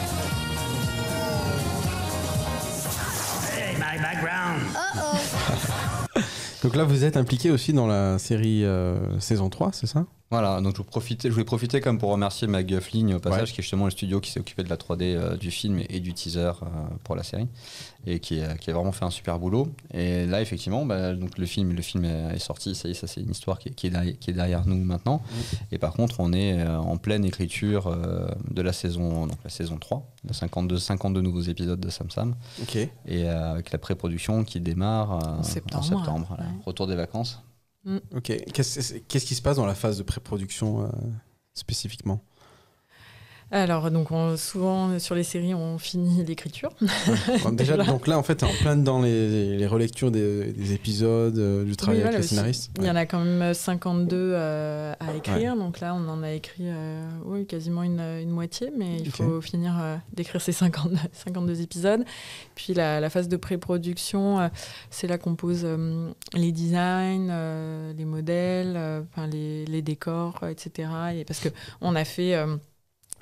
My 3.96 4.02
background. 4.02 4.62
Uh-oh. 4.74 6.20
Donc 6.62 6.76
là, 6.76 6.84
vous 6.84 7.04
êtes 7.04 7.16
impliqué 7.16 7.50
aussi 7.50 7.72
dans 7.72 7.86
la 7.86 8.18
série 8.18 8.64
euh, 8.64 9.20
saison 9.20 9.50
3, 9.50 9.70
c'est 9.72 9.86
ça? 9.86 10.04
Voilà, 10.30 10.60
donc 10.60 10.76
je, 10.76 10.82
profiter, 10.82 11.28
je 11.28 11.32
voulais 11.34 11.44
profiter 11.44 11.80
comme 11.80 11.98
pour 11.98 12.10
remercier 12.10 12.48
Mag 12.48 12.80
Fling 12.80 13.14
au 13.14 13.20
passage, 13.20 13.42
Ouais. 13.42 13.54
qui 13.54 13.60
est 13.60 13.62
justement 13.62 13.84
le 13.84 13.92
studio 13.92 14.20
qui 14.20 14.32
s'est 14.32 14.40
occupé 14.40 14.64
de 14.64 14.68
la 14.68 14.76
3D 14.76 15.02
euh, 15.14 15.36
du 15.36 15.52
film 15.52 15.78
et, 15.78 15.86
et 15.90 16.00
du 16.00 16.14
teaser 16.14 16.40
euh, 16.40 16.52
pour 17.04 17.14
la 17.14 17.22
série, 17.22 17.46
et 18.06 18.18
qui, 18.18 18.40
euh, 18.40 18.54
qui 18.56 18.70
a 18.70 18.74
vraiment 18.74 18.90
fait 18.90 19.04
un 19.04 19.10
super 19.10 19.38
boulot. 19.38 19.68
Et 19.94 20.26
là, 20.26 20.40
effectivement, 20.42 20.84
bah, 20.84 21.14
donc 21.14 21.38
le 21.38 21.46
film, 21.46 21.72
le 21.72 21.80
film 21.82 22.04
est, 22.04 22.40
sorti, 22.40 22.74
ça 22.74 22.88
y 22.88 22.90
est, 22.90 22.94
ça 22.94 23.06
c'est 23.06 23.20
une 23.20 23.30
histoire 23.30 23.60
qui 23.60 23.68
est, 23.68 23.72
qui 23.72 23.86
est 23.86 23.90
derrière, 23.90 24.18
qui 24.18 24.30
est 24.30 24.34
derrière 24.34 24.66
nous 24.66 24.82
maintenant. 24.84 25.22
Et 25.70 25.78
par 25.78 25.92
contre, 25.92 26.16
on 26.18 26.32
est 26.32 26.58
euh, 26.60 26.76
en 26.76 26.96
pleine 26.96 27.24
écriture 27.24 27.86
euh, 27.86 28.26
de 28.50 28.62
la 28.62 28.72
saison, 28.72 29.28
donc 29.28 29.38
la 29.44 29.50
saison 29.50 29.76
3, 29.78 30.10
de 30.24 30.32
52, 30.32 30.78
52 30.78 31.20
nouveaux 31.20 31.42
épisodes 31.42 31.78
de 31.78 31.88
Sam 31.88 32.10
Sam, 32.10 32.34
et 32.74 32.88
euh, 33.28 33.52
avec 33.52 33.70
la 33.70 33.78
pré-production 33.78 34.42
qui 34.42 34.58
démarre 34.60 35.12
euh, 35.12 35.38
En 35.38 35.42
septembre, 35.44 35.84
septembre, 35.84 36.26
voilà. 36.30 36.42
ouais. 36.42 36.48
retour 36.66 36.88
des 36.88 36.96
vacances. 36.96 37.40
Ok. 38.14 38.32
Qu'est-ce 38.52 38.94
qu'est-ce 38.94 39.26
qui 39.26 39.34
se 39.34 39.42
passe 39.42 39.56
dans 39.56 39.66
la 39.66 39.74
phase 39.74 39.98
de 39.98 40.02
pré-production 40.02 40.84
euh, 40.84 40.88
spécifiquement? 41.54 42.24
Alors, 43.52 43.92
donc, 43.92 44.10
on- 44.10 44.36
souvent 44.36 44.98
sur 44.98 45.14
les 45.14 45.22
séries, 45.22 45.54
on 45.54 45.78
finit 45.78 46.24
l'écriture. 46.26 46.70
Déjà, 47.52 47.76
donc 47.84 48.08
là, 48.08 48.18
en 48.18 48.24
fait, 48.24 48.42
en 48.42 48.48
plein 48.60 48.76
dans 48.76 49.00
les, 49.00 49.56
les 49.56 49.66
relectures 49.68 50.10
des, 50.10 50.52
des 50.52 50.72
épisodes, 50.72 51.38
euh, 51.38 51.64
du 51.64 51.76
travail 51.76 51.98
Oui, 51.98 52.02
avec 52.02 52.12
voilà, 52.14 52.22
les 52.22 52.26
scénaristes. 52.26 52.72
Il 52.78 52.84
y 52.84 52.90
en 52.90 52.96
a 52.96 53.06
quand 53.06 53.20
même 53.24 53.54
52 53.54 54.16
euh, 54.16 54.92
à 54.98 55.14
écrire, 55.14 55.56
donc 55.56 55.78
là 55.78 55.94
on 55.94 56.08
en 56.08 56.22
a 56.24 56.32
écrit 56.32 56.64
euh, 56.66 57.04
oui, 57.24 57.46
quasiment 57.46 57.84
une, 57.84 58.00
une 58.00 58.30
moitié, 58.30 58.72
mais 58.76 58.98
il 58.98 59.10
faut 59.10 59.40
finir 59.40 59.78
euh, 59.80 59.96
d'écrire 60.12 60.40
ces 60.40 60.52
50 60.52 60.90
52 61.12 61.60
épisodes. 61.62 62.04
Puis 62.56 62.74
la, 62.74 62.98
la 63.00 63.10
phase 63.10 63.28
de 63.28 63.36
pré-production, 63.36 64.40
euh, 64.40 64.48
c'est 64.90 65.06
là 65.06 65.18
qu'on 65.18 65.36
pose 65.36 65.60
euh, 65.64 66.10
les 66.34 66.50
designs, 66.50 67.28
euh, 67.30 67.92
les 67.96 68.04
modèles, 68.04 68.74
euh, 68.76 69.02
les, 69.30 69.64
les 69.66 69.82
décors, 69.82 70.40
euh, 70.42 70.48
etc. 70.48 70.88
Et 71.14 71.24
parce 71.24 71.40
qu'on 71.80 71.94
a 71.94 72.04
fait... 72.04 72.34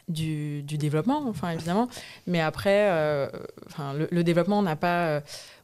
du, 0.08 0.62
du 0.62 0.78
développement, 0.78 1.24
enfin 1.28 1.50
évidemment, 1.50 1.88
mais 2.26 2.40
après, 2.40 2.90
euh, 2.90 3.28
enfin, 3.66 3.94
le, 3.94 4.08
le 4.10 4.24
développement, 4.24 4.58
on 4.58 4.62
n'a 4.62 4.76
pas, 4.76 5.06
euh, 5.06 5.20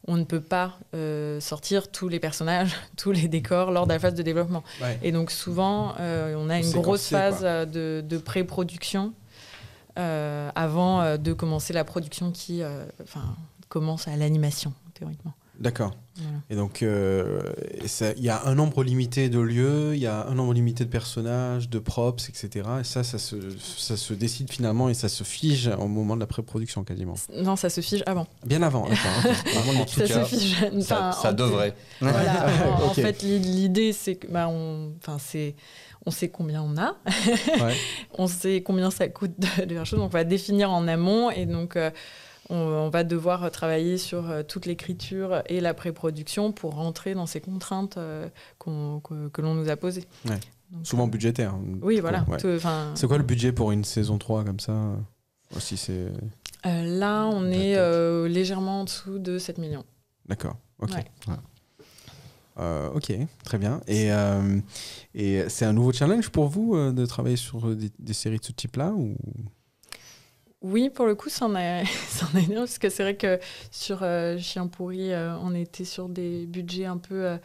on 0.06 0.16
ne 0.16 0.24
peut 0.24 0.40
pas 0.40 0.78
euh, 0.94 1.40
sortir 1.40 1.90
tous 1.90 2.08
les 2.08 2.20
personnages, 2.20 2.74
tous 2.96 3.12
les 3.12 3.28
décors 3.28 3.70
lors 3.70 3.86
de 3.86 3.92
la 3.92 3.98
phase 3.98 4.14
de 4.14 4.22
développement. 4.22 4.64
Ouais. 4.80 4.98
Et 5.02 5.12
donc 5.12 5.30
souvent, 5.30 5.94
on 5.98 6.50
a 6.50 6.58
une 6.58 6.70
grosse 6.72 7.08
phase 7.08 7.40
quoi. 7.40 7.66
de, 7.66 8.02
de 8.06 8.18
pré-production 8.18 9.12
avant 9.96 11.18
de 11.18 11.32
commencer 11.34 11.74
la 11.74 11.84
production 11.84 12.30
qui, 12.30 12.62
enfin, 13.02 13.36
commence 13.68 14.08
à 14.08 14.16
l'animation 14.16 14.72
théoriquement. 14.94 15.34
D'accord. 15.60 15.92
Voilà. 16.16 16.38
Et 16.50 16.56
donc, 16.56 16.82
euh, 16.82 17.42
il 18.16 18.22
y 18.24 18.28
a 18.30 18.44
un 18.46 18.54
nombre 18.54 18.82
limité 18.82 19.28
de 19.28 19.38
lieux, 19.38 19.94
il 19.94 20.00
y 20.00 20.06
a 20.06 20.26
un 20.26 20.34
nombre 20.34 20.52
limité 20.54 20.84
de 20.84 20.90
personnages, 20.90 21.68
de 21.68 21.78
props, 21.78 22.28
etc. 22.28 22.66
Et 22.80 22.84
ça, 22.84 23.04
ça 23.04 23.18
se, 23.18 23.36
ça 23.58 23.96
se 23.96 24.14
décide 24.14 24.50
finalement 24.50 24.88
et 24.88 24.94
ça 24.94 25.08
se 25.08 25.22
fige 25.22 25.68
au 25.78 25.86
moment 25.86 26.14
de 26.14 26.20
la 26.20 26.26
pré-production 26.26 26.82
quasiment. 26.82 27.14
Non, 27.36 27.56
ça 27.56 27.68
se 27.70 27.80
fige 27.82 28.02
avant. 28.06 28.26
Bien 28.44 28.62
avant, 28.62 28.88
d'accord. 28.88 29.76
en 29.80 29.84
tout 29.84 30.00
Ça 30.00 30.06
cas, 30.08 30.24
se 30.24 30.34
fige. 30.36 30.56
ça, 30.82 31.10
enfin, 31.10 31.12
ça 31.12 31.30
en- 31.30 31.32
devrait. 31.34 31.74
Voilà. 32.00 32.46
En, 32.84 32.94
fait, 32.94 33.22
l'i- 33.22 33.38
l'idée, 33.38 33.92
c'est 33.92 34.16
que, 34.16 34.26
bah, 34.26 34.48
on, 34.48 34.92
enfin, 34.98 35.18
c'est, 35.18 35.54
on 36.06 36.10
sait 36.10 36.28
combien 36.30 36.62
on 36.62 36.76
a, 36.78 36.96
Ouais. 37.62 37.74
on 38.18 38.26
sait 38.26 38.62
combien 38.62 38.90
ça 38.90 39.08
coûte 39.08 39.32
de, 39.38 39.64
de 39.66 39.74
faire 39.74 39.86
chose. 39.86 39.98
Donc, 39.98 40.08
on 40.08 40.12
va 40.16 40.24
définir 40.24 40.70
en 40.70 40.88
amont 40.88 41.30
et 41.30 41.44
donc. 41.46 41.76
euh, 41.76 41.90
on, 42.50 42.56
on 42.56 42.90
va 42.90 43.04
devoir 43.04 43.50
travailler 43.50 43.96
sur 43.98 44.28
euh, 44.30 44.42
toute 44.42 44.66
l'écriture 44.66 45.42
et 45.46 45.60
la 45.60 45.72
pré-production 45.74 46.52
pour 46.52 46.74
rentrer 46.74 47.14
dans 47.14 47.26
ces 47.26 47.40
contraintes 47.40 47.96
euh, 47.96 48.28
que, 48.58 49.28
que 49.28 49.40
l'on 49.40 49.54
nous 49.54 49.68
a 49.70 49.76
posées. 49.76 50.04
Ouais. 50.26 50.38
Donc, 50.70 50.86
Souvent 50.86 51.06
euh, 51.06 51.10
budgétaire. 51.10 51.54
Oui, 51.82 52.00
voilà. 52.00 52.24
ouais. 52.28 52.38
C'est 52.94 53.06
quoi 53.06 53.18
le 53.18 53.24
budget 53.24 53.52
pour 53.52 53.72
une 53.72 53.84
saison 53.84 54.18
3 54.18 54.44
comme 54.44 54.60
ça 54.60 54.74
Aussi, 55.56 55.76
c'est. 55.76 56.08
euh, 56.66 56.98
là, 56.98 57.26
on 57.26 57.46
est 57.50 57.76
euh, 57.76 58.28
légèrement 58.28 58.80
en 58.82 58.84
dessous 58.84 59.18
de 59.18 59.38
7 59.38 59.58
millions. 59.58 59.84
D'accord. 60.28 60.56
Ok. 60.80 60.90
Ouais. 60.94 61.34
Euh, 62.58 62.90
ok, 62.90 63.12
très 63.44 63.58
bien. 63.58 63.80
Et, 63.88 64.10
et 65.14 65.48
c'est 65.48 65.64
un 65.64 65.72
nouveau 65.72 65.92
challenge 65.92 66.28
pour 66.30 66.46
vous 66.48 66.92
de 66.92 67.06
travailler 67.06 67.36
sur 67.36 67.74
des, 67.74 67.90
des 67.98 68.12
séries 68.12 68.38
de 68.38 68.44
ce 68.44 68.52
type-là 68.52 68.92
ou... 68.92 69.14
Oui, 70.62 70.90
pour 70.90 71.06
le 71.06 71.14
coup, 71.14 71.30
c'en 71.30 71.56
est, 71.56 71.84
c'en 72.08 72.38
est 72.38 72.46
bien, 72.46 72.60
parce 72.60 72.78
que 72.78 72.90
c'est 72.90 73.02
vrai 73.02 73.16
que 73.16 73.38
sur 73.70 74.00
euh, 74.02 74.36
Chien 74.38 74.66
pourri, 74.66 75.12
euh, 75.12 75.34
on 75.38 75.54
était 75.54 75.84
sur 75.84 76.08
des 76.08 76.46
budgets 76.46 76.84
un 76.84 76.98
peu 76.98 77.24
euh, 77.24 77.36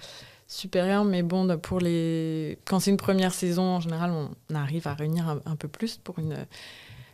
supérieurs, 0.48 1.06
mais 1.06 1.24
bon, 1.24 1.58
pour 1.58 1.80
les... 1.80 2.60
quand 2.66 2.80
c'est 2.80 2.92
une 2.92 2.98
première 2.98 3.34
saison, 3.34 3.64
en 3.64 3.80
général, 3.80 4.12
on 4.12 4.56
arrive 4.56 4.88
à 4.88 4.94
réunir 4.94 5.30
un, 5.30 5.42
un 5.46 5.56
peu 5.56 5.68
plus. 5.68 5.98
Pour 5.98 6.20
une... 6.20 6.46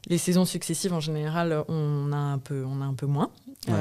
Les 0.08 0.18
saisons 0.18 0.46
successives, 0.46 0.94
en 0.94 1.00
général, 1.00 1.64
on 1.68 2.12
a 2.12 2.18
un 2.18 2.40
peu, 2.40 2.66
on 2.66 2.82
a 2.82 2.86
un 2.86 2.96
peu 2.96 3.06
moins. 3.06 3.30
Ouais. 3.68 3.76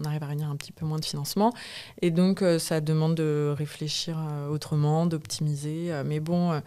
On 0.00 0.04
arrive 0.04 0.22
à 0.22 0.26
réunir 0.26 0.48
un 0.48 0.56
petit 0.56 0.72
peu 0.72 0.86
moins 0.86 0.98
de 0.98 1.04
financement. 1.04 1.52
Et 2.00 2.10
donc, 2.10 2.42
ça 2.58 2.80
demande 2.80 3.14
de 3.14 3.54
réfléchir 3.54 4.16
autrement, 4.50 5.04
d'optimiser. 5.04 5.92
mais 6.06 6.18
bon, 6.18 6.58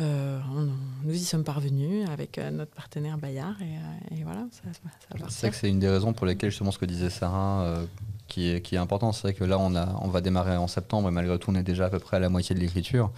euh, 0.00 0.40
on- 0.54 0.68
nous 1.04 1.14
y 1.14 1.18
sommes 1.24 1.44
parvenus 1.44 2.08
avec 2.08 2.38
euh, 2.38 2.50
notre 2.50 2.70
partenaire 2.72 3.18
Bayard. 3.18 3.56
Et, 3.60 3.64
euh, 3.76 4.16
et 4.18 4.24
voilà, 4.24 4.46
ça, 4.50 4.62
ça 4.72 5.18
va 5.18 5.28
C'est 5.28 5.50
que 5.50 5.56
c'est 5.56 5.68
une 5.68 5.78
des 5.80 5.88
raisons 5.88 6.12
pour 6.12 6.26
lesquelles 6.26 6.50
justement 6.50 6.70
ce 6.70 6.78
que 6.78 6.86
disait 6.86 7.10
Sarah 7.10 7.62
euh, 7.62 7.84
qui, 8.28 8.48
est, 8.50 8.60
qui 8.62 8.74
est 8.74 8.78
important. 8.78 9.12
C'est 9.12 9.22
vrai 9.22 9.34
que 9.34 9.44
là 9.44 9.58
on, 9.58 9.74
a, 9.74 9.98
on 10.00 10.08
va 10.08 10.20
démarrer 10.20 10.56
en 10.56 10.66
septembre 10.66 11.08
et 11.08 11.12
malgré 11.12 11.38
tout 11.38 11.50
on 11.50 11.54
est 11.54 11.62
déjà 11.62 11.86
à 11.86 11.90
peu 11.90 11.98
près 11.98 12.16
à 12.16 12.20
la 12.20 12.28
moitié 12.28 12.54
de 12.54 12.60
l'écriture. 12.60 13.10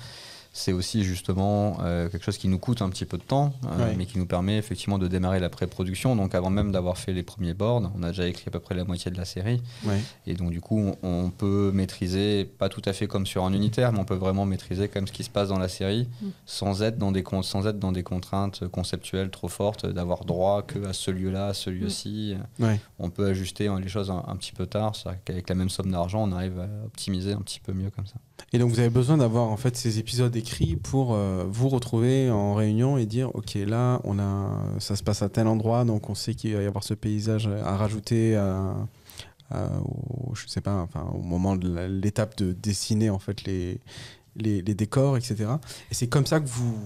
C'est 0.57 0.73
aussi 0.73 1.03
justement 1.03 1.79
euh, 1.83 2.09
quelque 2.09 2.25
chose 2.25 2.39
qui 2.39 2.47
nous 2.47 2.61
coûte 2.61 2.81
un 2.81 2.89
petit 2.89 3.05
peu 3.07 3.19
de 3.19 3.25
temps, 3.25 3.53
euh, 3.67 3.77
Ouais. 3.89 3.95
mais 3.99 4.07
qui 4.07 4.19
nous 4.19 4.27
permet 4.27 4.57
effectivement 4.57 4.99
de 4.99 5.09
démarrer 5.09 5.41
la 5.41 5.49
pré-production. 5.49 6.15
Donc 6.15 6.33
avant 6.37 6.49
même 6.49 6.71
d'avoir 6.71 6.97
fait 6.97 7.13
les 7.13 7.25
premiers 7.25 7.55
boards, 7.55 7.91
on 7.99 8.03
a 8.05 8.11
déjà 8.11 8.29
écrit 8.29 8.45
à 8.47 8.51
peu 8.53 8.61
près 8.61 8.77
la 8.77 8.85
moitié 8.85 9.11
de 9.11 9.17
la 9.19 9.25
série. 9.25 9.61
Ouais. 9.85 10.01
Et 10.29 10.35
donc 10.35 10.51
du 10.53 10.61
coup 10.61 10.79
on, 11.03 11.25
on 11.25 11.31
peut 11.31 11.73
maîtriser, 11.75 12.45
pas 12.45 12.69
tout 12.69 12.83
à 12.85 12.93
fait 12.93 13.09
comme 13.09 13.27
sur 13.27 13.43
un 13.45 13.53
unitaire, 13.53 13.93
mais 13.93 13.99
on 13.99 14.05
peut 14.05 14.15
vraiment 14.15 14.47
maîtriser 14.47 14.87
quand 14.87 14.99
même 15.01 15.09
ce 15.09 15.13
qui 15.13 15.25
se 15.25 15.31
passe 15.31 15.49
dans 15.49 15.59
la 15.59 15.67
série 15.69 16.09
Mm. 16.23 16.27
sans 16.47 16.83
être 16.83 16.99
dans 16.99 17.11
des 17.11 17.25
con- 17.25 17.43
sans 17.43 17.67
être 17.67 17.81
dans 17.81 17.91
des 17.91 18.05
contraintes 18.05 18.69
conceptuelles 18.69 19.31
trop 19.31 19.49
fortes, 19.49 19.87
d'avoir 19.87 20.25
droit 20.25 20.63
que 20.63 20.79
à 20.87 20.93
ce 20.93 21.11
lieu-là, 21.11 21.49
à 21.49 21.55
ce 21.55 21.69
lieu-ci. 21.71 22.37
Ouais. 22.61 22.79
On 23.01 23.11
peut 23.11 23.27
ajuster 23.27 23.67
hein, 23.67 23.81
les 23.81 23.89
choses 23.89 24.09
un, 24.11 24.23
un 24.29 24.37
petit 24.37 24.53
peu 24.53 24.67
tard. 24.67 24.95
C'est-à-dire 24.95 25.21
qu'avec 25.25 25.49
la 25.49 25.57
même 25.57 25.69
somme 25.69 25.91
d'argent, 25.91 26.23
on 26.29 26.31
arrive 26.33 26.61
à 26.61 26.69
optimiser 26.87 27.33
un 27.33 27.41
petit 27.41 27.59
peu 27.59 27.73
mieux 27.73 27.91
comme 27.91 28.07
ça. 28.07 28.15
Et 28.53 28.59
donc 28.59 28.71
vous 28.71 28.79
avez 28.79 28.91
besoin 28.91 29.17
d'avoir 29.17 29.49
en 29.49 29.57
fait 29.57 29.77
ces 29.77 29.99
épisodes 29.99 30.35
écrits 30.37 30.77
pour 30.77 31.15
euh, 31.15 31.45
vous 31.49 31.69
retrouver 31.69 32.31
en 32.31 32.55
réunion 32.55 32.99
et 32.99 33.07
dire 33.07 33.35
ok 33.35 33.55
là 33.55 34.01
on 34.05 34.19
a 34.19 34.61
ça 34.79 34.97
se 34.97 35.03
passe 35.03 35.23
à 35.23 35.29
tel 35.29 35.47
endroit 35.47 35.85
donc 35.85 36.09
on 36.11 36.15
sait 36.15 36.35
qu'il 36.35 36.55
va 36.55 36.63
y 36.63 36.67
avoir 36.67 36.85
ce 36.85 36.95
paysage 36.95 37.49
à 37.49 37.77
rajouter 37.77 38.37
au, 39.53 40.35
je 40.35 40.49
sais 40.49 40.61
pas 40.61 40.75
enfin 40.77 41.07
au 41.15 41.23
moment 41.23 41.57
de 41.57 41.87
l'étape 41.87 42.37
de 42.37 42.53
dessiner 42.53 43.11
en 43.11 43.19
fait 43.19 43.45
les, 43.45 43.81
les, 44.37 44.63
décors 44.63 45.17
etc 45.17 45.47
et 45.91 45.95
c'est 45.95 46.09
comme 46.09 46.27
ça 46.27 46.41
que 46.41 46.47
vous 46.47 46.77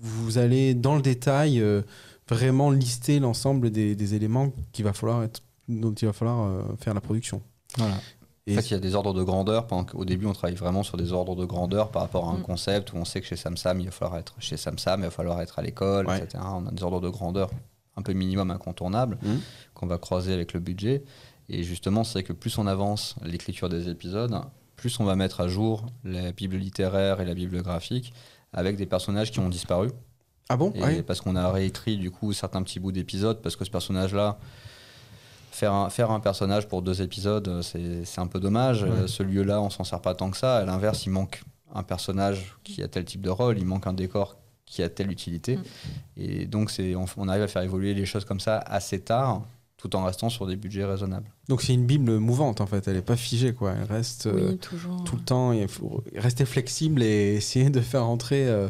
vous 0.00 0.38
allez 0.38 0.74
dans 0.74 0.96
le 0.96 1.02
détail 1.02 1.60
euh, 1.60 1.82
vraiment 2.28 2.70
lister 2.70 3.18
l'ensemble 3.18 3.70
des, 3.70 3.94
des 3.94 4.14
éléments 4.14 4.52
qu'il 4.72 4.84
va 4.84 4.92
falloir 4.92 5.22
être 5.22 5.42
dont 5.68 5.92
il 5.92 6.06
va 6.06 6.12
falloir 6.12 6.44
euh, 6.44 6.62
faire 6.78 6.94
la 6.94 7.00
production 7.00 7.42
Voilà. 7.76 8.00
Et 8.48 8.52
En 8.52 8.60
fait, 8.60 8.68
il 8.68 8.72
y 8.72 8.76
a 8.76 8.80
des 8.80 8.94
ordres 8.94 9.12
de 9.14 9.22
grandeur. 9.22 9.66
Qu'au 9.66 10.04
début, 10.04 10.26
on 10.26 10.32
travaille 10.32 10.56
vraiment 10.56 10.82
sur 10.82 10.96
des 10.96 11.12
ordres 11.12 11.36
de 11.36 11.44
grandeur 11.44 11.90
par 11.90 12.02
rapport 12.02 12.26
à 12.28 12.32
un 12.32 12.38
Mm. 12.38 12.42
concept 12.42 12.92
où 12.92 12.96
on 12.96 13.04
sait 13.04 13.20
que 13.20 13.26
chez 13.26 13.36
Samsam, 13.36 13.78
il 13.80 13.86
va 13.86 13.90
falloir 13.92 14.18
être 14.18 14.34
chez 14.38 14.56
Samsam, 14.56 15.00
il 15.00 15.04
va 15.04 15.10
falloir 15.10 15.40
être 15.40 15.58
à 15.58 15.62
l'école, 15.62 16.06
Ouais. 16.06 16.18
etc. 16.18 16.42
On 16.46 16.66
a 16.66 16.70
des 16.70 16.82
ordres 16.82 17.00
de 17.00 17.08
grandeur 17.10 17.50
un 17.96 18.02
peu 18.02 18.12
minimum 18.14 18.50
incontournables 18.50 19.18
Mhm. 19.22 19.40
qu'on 19.74 19.86
va 19.86 19.98
croiser 19.98 20.32
avec 20.32 20.52
le 20.54 20.60
budget. 20.60 21.02
Et 21.50 21.62
justement, 21.62 22.04
c'est 22.04 22.22
que 22.22 22.32
plus 22.32 22.56
on 22.58 22.66
avance 22.66 23.16
l'écriture 23.22 23.68
des 23.68 23.88
épisodes, 23.88 24.34
plus 24.76 24.98
on 25.00 25.04
va 25.04 25.16
mettre 25.16 25.40
à 25.40 25.48
jour 25.48 25.84
la 26.04 26.32
bible 26.32 26.56
littéraire 26.56 27.20
et 27.20 27.24
la 27.24 27.34
bible 27.34 27.60
graphique 27.62 28.12
avec 28.52 28.76
des 28.76 28.86
personnages 28.86 29.30
qui 29.32 29.40
ont 29.40 29.48
disparu. 29.48 29.90
ah 30.50 30.56
bon? 30.56 30.72
Et 30.74 30.82
Ouais. 30.82 31.02
Parce 31.02 31.20
qu'on 31.20 31.36
a 31.36 31.50
réécrit 31.52 31.98
du 31.98 32.10
coup 32.10 32.32
certains 32.32 32.62
petits 32.62 32.80
bouts 32.80 32.92
d'épisodes, 32.92 33.42
parce 33.42 33.54
que 33.56 33.66
ce 33.66 33.70
personnage-là, 33.70 34.38
faire 35.50 35.72
un, 35.72 35.90
faire 35.90 36.10
un 36.10 36.20
personnage 36.20 36.68
pour 36.68 36.82
deux 36.82 37.02
épisodes, 37.02 37.48
euh, 37.48 37.62
c'est 37.62 38.04
c'est 38.04 38.20
un 38.20 38.26
peu 38.26 38.40
dommage. 38.40 38.82
Ouais. 38.82 38.90
Euh, 38.90 39.06
Ce 39.06 39.22
lieu-là, 39.22 39.60
on 39.60 39.70
s'en 39.70 39.84
sert 39.84 40.00
pas 40.00 40.14
tant 40.14 40.30
que 40.30 40.36
ça. 40.36 40.58
À 40.58 40.64
l'inverse, 40.64 41.06
il 41.06 41.10
manque 41.10 41.42
un 41.74 41.82
personnage 41.82 42.56
qui 42.64 42.82
a 42.82 42.88
tel 42.88 43.04
type 43.04 43.20
de 43.22 43.30
rôle, 43.30 43.58
il 43.58 43.66
manque 43.66 43.86
un 43.86 43.92
décor 43.92 44.36
qui 44.66 44.82
a 44.82 44.88
telle 44.88 45.10
utilité. 45.10 45.56
Mm. 45.56 45.62
Et 46.16 46.46
donc, 46.46 46.70
c'est 46.70 46.94
on, 46.94 47.06
on 47.16 47.28
arrive 47.28 47.42
à 47.42 47.48
faire 47.48 47.62
évoluer 47.62 47.94
les 47.94 48.06
choses 48.06 48.24
comme 48.24 48.40
ça 48.40 48.58
assez 48.58 49.00
tard, 49.00 49.42
tout 49.78 49.94
en 49.96 50.04
restant 50.04 50.28
sur 50.28 50.46
des 50.46 50.56
budgets 50.56 50.84
raisonnables. 50.84 51.30
Donc 51.48 51.62
c'est 51.62 51.72
une 51.72 51.86
bible 51.86 52.18
mouvante 52.18 52.60
en 52.60 52.66
fait, 52.66 52.86
elle 52.88 52.96
n'est 52.96 53.02
pas 53.02 53.16
figée 53.16 53.54
quoi, 53.54 53.72
elle 53.72 53.84
reste 53.84 54.26
euh, 54.26 54.54
toujours. 54.56 55.02
tout 55.04 55.16
le 55.16 55.22
temps, 55.22 55.52
il 55.52 55.68
faut 55.68 56.02
rester 56.14 56.44
flexible 56.44 57.02
et 57.02 57.36
essayer 57.36 57.70
de 57.70 57.80
faire 57.80 58.04
entrer 58.04 58.46
euh, 58.48 58.68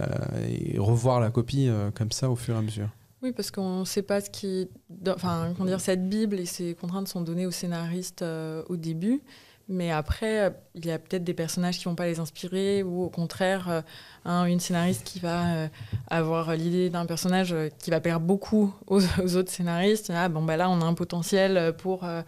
euh, 0.00 0.46
et 0.48 0.78
revoir 0.78 1.20
la 1.20 1.30
copie 1.30 1.68
euh, 1.68 1.90
comme 1.90 2.12
ça 2.12 2.30
au 2.30 2.36
fur 2.36 2.54
et 2.54 2.58
à 2.58 2.62
mesure. 2.62 2.88
Oui, 3.22 3.32
parce 3.32 3.50
qu'on 3.50 3.80
ne 3.80 3.84
sait 3.84 4.02
pas 4.02 4.20
ce 4.20 4.30
qui. 4.30 4.68
Enfin, 5.06 5.52
comment 5.56 5.68
dire, 5.68 5.80
cette 5.80 6.08
Bible 6.08 6.38
et 6.40 6.46
ses 6.46 6.74
contraintes 6.74 7.08
sont 7.08 7.20
données 7.20 7.46
aux 7.46 7.50
scénaristes 7.50 8.22
euh, 8.22 8.62
au 8.70 8.76
début, 8.76 9.20
mais 9.68 9.90
après, 9.90 10.56
il 10.74 10.86
y 10.86 10.90
a 10.90 10.98
peut-être 10.98 11.22
des 11.22 11.34
personnages 11.34 11.78
qui 11.78 11.84
vont 11.84 11.94
pas 11.94 12.06
les 12.06 12.18
inspirer, 12.18 12.82
ou 12.82 13.02
au 13.04 13.10
contraire, 13.10 13.68
euh, 13.68 13.82
un- 14.24 14.46
une 14.46 14.58
scénariste 14.58 15.04
qui 15.04 15.18
va 15.20 15.54
euh, 15.54 15.68
avoir 16.08 16.54
l'idée 16.56 16.88
d'un 16.88 17.04
personnage 17.04 17.52
euh, 17.52 17.68
qui 17.78 17.90
va 17.90 18.00
plaire 18.00 18.20
beaucoup 18.20 18.74
aux, 18.86 19.00
aux 19.22 19.36
autres 19.36 19.50
scénaristes. 19.50 20.10
Ah, 20.14 20.30
bon, 20.30 20.42
bah 20.42 20.56
là, 20.56 20.70
on 20.70 20.80
a 20.80 20.84
un 20.86 20.94
potentiel 20.94 21.74
pour. 21.76 22.04
euh, 22.04 22.22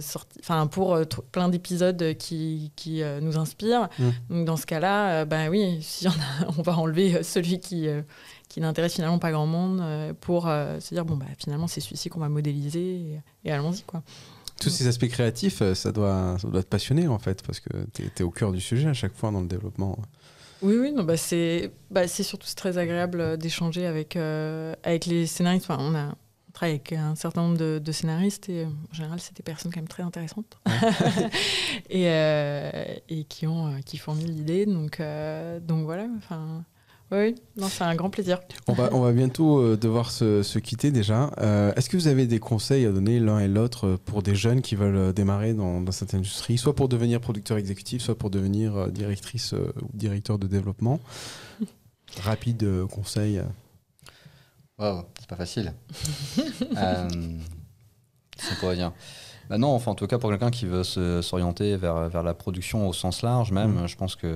sorti- 0.00 0.40
pour 0.72 0.98
plein 1.30 1.48
d'épisodes 1.48 2.14
qui, 2.18 2.72
qui 2.74 3.02
euh, 3.04 3.20
nous 3.20 3.38
inspirent. 3.38 3.88
Mm. 4.00 4.08
Donc 4.30 4.44
dans 4.46 4.56
ce 4.56 4.66
cas-là, 4.66 5.24
bah 5.24 5.48
oui, 5.48 5.78
si 5.80 6.08
on, 6.08 6.10
a- 6.10 6.50
on 6.58 6.62
va 6.62 6.76
enlever 6.76 7.22
celui 7.22 7.60
qui, 7.60 7.86
qui 8.54 8.60
n'intéresse 8.60 8.94
finalement 8.94 9.18
pas 9.18 9.32
grand 9.32 9.46
monde 9.46 9.80
euh, 9.80 10.12
pour 10.14 10.46
euh, 10.46 10.78
se 10.78 10.94
dire 10.94 11.04
bon 11.04 11.16
bah 11.16 11.26
finalement 11.36 11.66
c'est 11.66 11.80
celui-ci 11.80 12.08
qu'on 12.08 12.20
va 12.20 12.28
modéliser 12.28 12.78
et, 12.78 13.20
et 13.44 13.50
allons-y 13.50 13.82
quoi. 13.82 14.04
Tous 14.60 14.70
ces 14.70 14.86
aspects 14.86 15.08
créatifs, 15.08 15.60
euh, 15.60 15.74
ça 15.74 15.90
doit, 15.90 16.36
ça 16.38 16.46
doit 16.46 16.62
te 16.62 16.68
passionner 16.68 17.08
en 17.08 17.18
fait, 17.18 17.42
parce 17.42 17.58
que 17.58 17.70
tu 17.92 18.04
es, 18.04 18.22
au 18.22 18.30
cœur 18.30 18.52
du 18.52 18.60
sujet 18.60 18.88
à 18.88 18.94
chaque 18.94 19.12
fois 19.12 19.32
dans 19.32 19.40
le 19.40 19.48
développement. 19.48 19.98
Oui, 20.62 20.76
oui, 20.76 20.92
non, 20.92 21.02
bah, 21.02 21.16
c'est 21.16 21.72
bah, 21.90 22.06
surtout 22.06 22.46
très 22.54 22.78
agréable 22.78 23.36
d'échanger 23.38 23.86
avec, 23.86 24.14
euh, 24.14 24.76
avec 24.84 25.06
les 25.06 25.26
scénaristes. 25.26 25.68
Enfin, 25.68 25.82
on, 25.82 25.96
a, 25.96 26.10
on 26.10 26.52
travaille 26.52 26.76
avec 26.76 26.92
un 26.92 27.16
certain 27.16 27.42
nombre 27.42 27.58
de, 27.58 27.80
de 27.84 27.92
scénaristes 27.92 28.48
et 28.48 28.66
en 28.66 28.94
général, 28.94 29.18
c'est 29.18 29.36
des 29.36 29.42
personnes 29.42 29.72
quand 29.72 29.80
même 29.80 29.88
très 29.88 30.04
intéressantes 30.04 30.60
et, 31.90 32.08
euh, 32.08 32.70
et 33.08 33.24
qui, 33.24 33.48
ont, 33.48 33.80
qui 33.84 33.98
fournissent 33.98 34.28
l'idée. 34.28 34.66
Donc, 34.66 35.00
euh, 35.00 35.58
donc 35.58 35.84
voilà, 35.84 36.06
enfin, 36.16 36.64
oui, 37.16 37.34
non, 37.56 37.68
c'est 37.68 37.84
un 37.84 37.94
grand 37.94 38.10
plaisir. 38.10 38.40
On 38.66 38.72
va, 38.72 38.88
on 38.92 39.00
va 39.00 39.12
bientôt 39.12 39.58
euh, 39.58 39.76
devoir 39.76 40.10
se, 40.10 40.42
se 40.42 40.58
quitter 40.58 40.90
déjà. 40.90 41.30
Euh, 41.38 41.72
Est-ce 41.74 41.88
que 41.88 41.96
vous 41.96 42.08
avez 42.08 42.26
des 42.26 42.38
conseils 42.38 42.86
à 42.86 42.92
donner 42.92 43.20
l'un 43.20 43.38
et 43.38 43.48
l'autre 43.48 43.86
euh, 43.86 43.96
pour 44.04 44.22
des 44.22 44.34
jeunes 44.34 44.62
qui 44.62 44.74
veulent 44.74 45.12
démarrer 45.12 45.54
dans, 45.54 45.80
dans 45.80 45.92
cette 45.92 46.14
industrie, 46.14 46.58
soit 46.58 46.74
pour 46.74 46.88
devenir 46.88 47.20
producteur 47.20 47.58
exécutif, 47.58 48.02
soit 48.02 48.16
pour 48.16 48.30
devenir 48.30 48.88
directrice 48.90 49.54
euh, 49.54 49.72
ou 49.82 49.88
directeur 49.94 50.38
de 50.38 50.46
développement? 50.46 51.00
Rapide 52.22 52.62
euh, 52.64 52.86
conseil. 52.86 53.40
Wow, 54.78 55.04
c'est 55.18 55.28
pas 55.28 55.36
facile. 55.36 55.72
euh, 56.76 57.08
qu'on 57.08 58.54
pourrait 58.60 58.76
dire 58.76 58.92
bah 59.50 59.58
non, 59.58 59.68
enfin, 59.74 59.90
en 59.92 59.94
tout 59.94 60.06
cas, 60.06 60.18
pour 60.18 60.30
quelqu'un 60.30 60.50
qui 60.50 60.66
veut 60.66 60.82
s'orienter 60.84 61.76
vers, 61.76 62.08
vers 62.08 62.22
la 62.22 62.34
production 62.34 62.88
au 62.88 62.92
sens 62.92 63.22
large, 63.22 63.52
même, 63.52 63.82
Mm. 63.82 63.86
je 63.88 63.96
pense 63.96 64.16
qu'il 64.16 64.30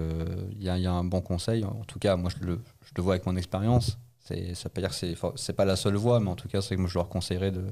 y 0.59 0.69
a, 0.69 0.77
il 0.77 0.83
y 0.83 0.87
a 0.87 0.93
un 0.93 1.05
bon 1.05 1.21
conseil. 1.21 1.65
En 1.65 1.85
tout 1.87 1.99
cas, 1.99 2.17
moi, 2.17 2.31
je 2.31 2.45
le, 2.47 2.61
je 2.85 2.93
le 2.97 3.03
vois 3.03 3.15
avec 3.15 3.27
mon 3.27 3.37
expérience. 3.37 3.99
C'est- 4.21 4.55
Ça 4.55 4.69
veut 4.69 4.73
pas 4.75 4.81
dire 4.83 4.91
que 4.91 5.33
c'est 5.37 5.53
pas 5.55 5.65
la 5.65 5.77
seule 5.77 5.97
voie, 5.97 6.21
mais 6.21 6.29
en 6.31 6.37
tout 6.37 6.49
cas, 6.49 6.61
c'est 6.61 6.77
que 6.77 6.87
je 6.87 6.95
leur 6.99 7.09
conseillerais 7.09 7.51
de 7.51 7.65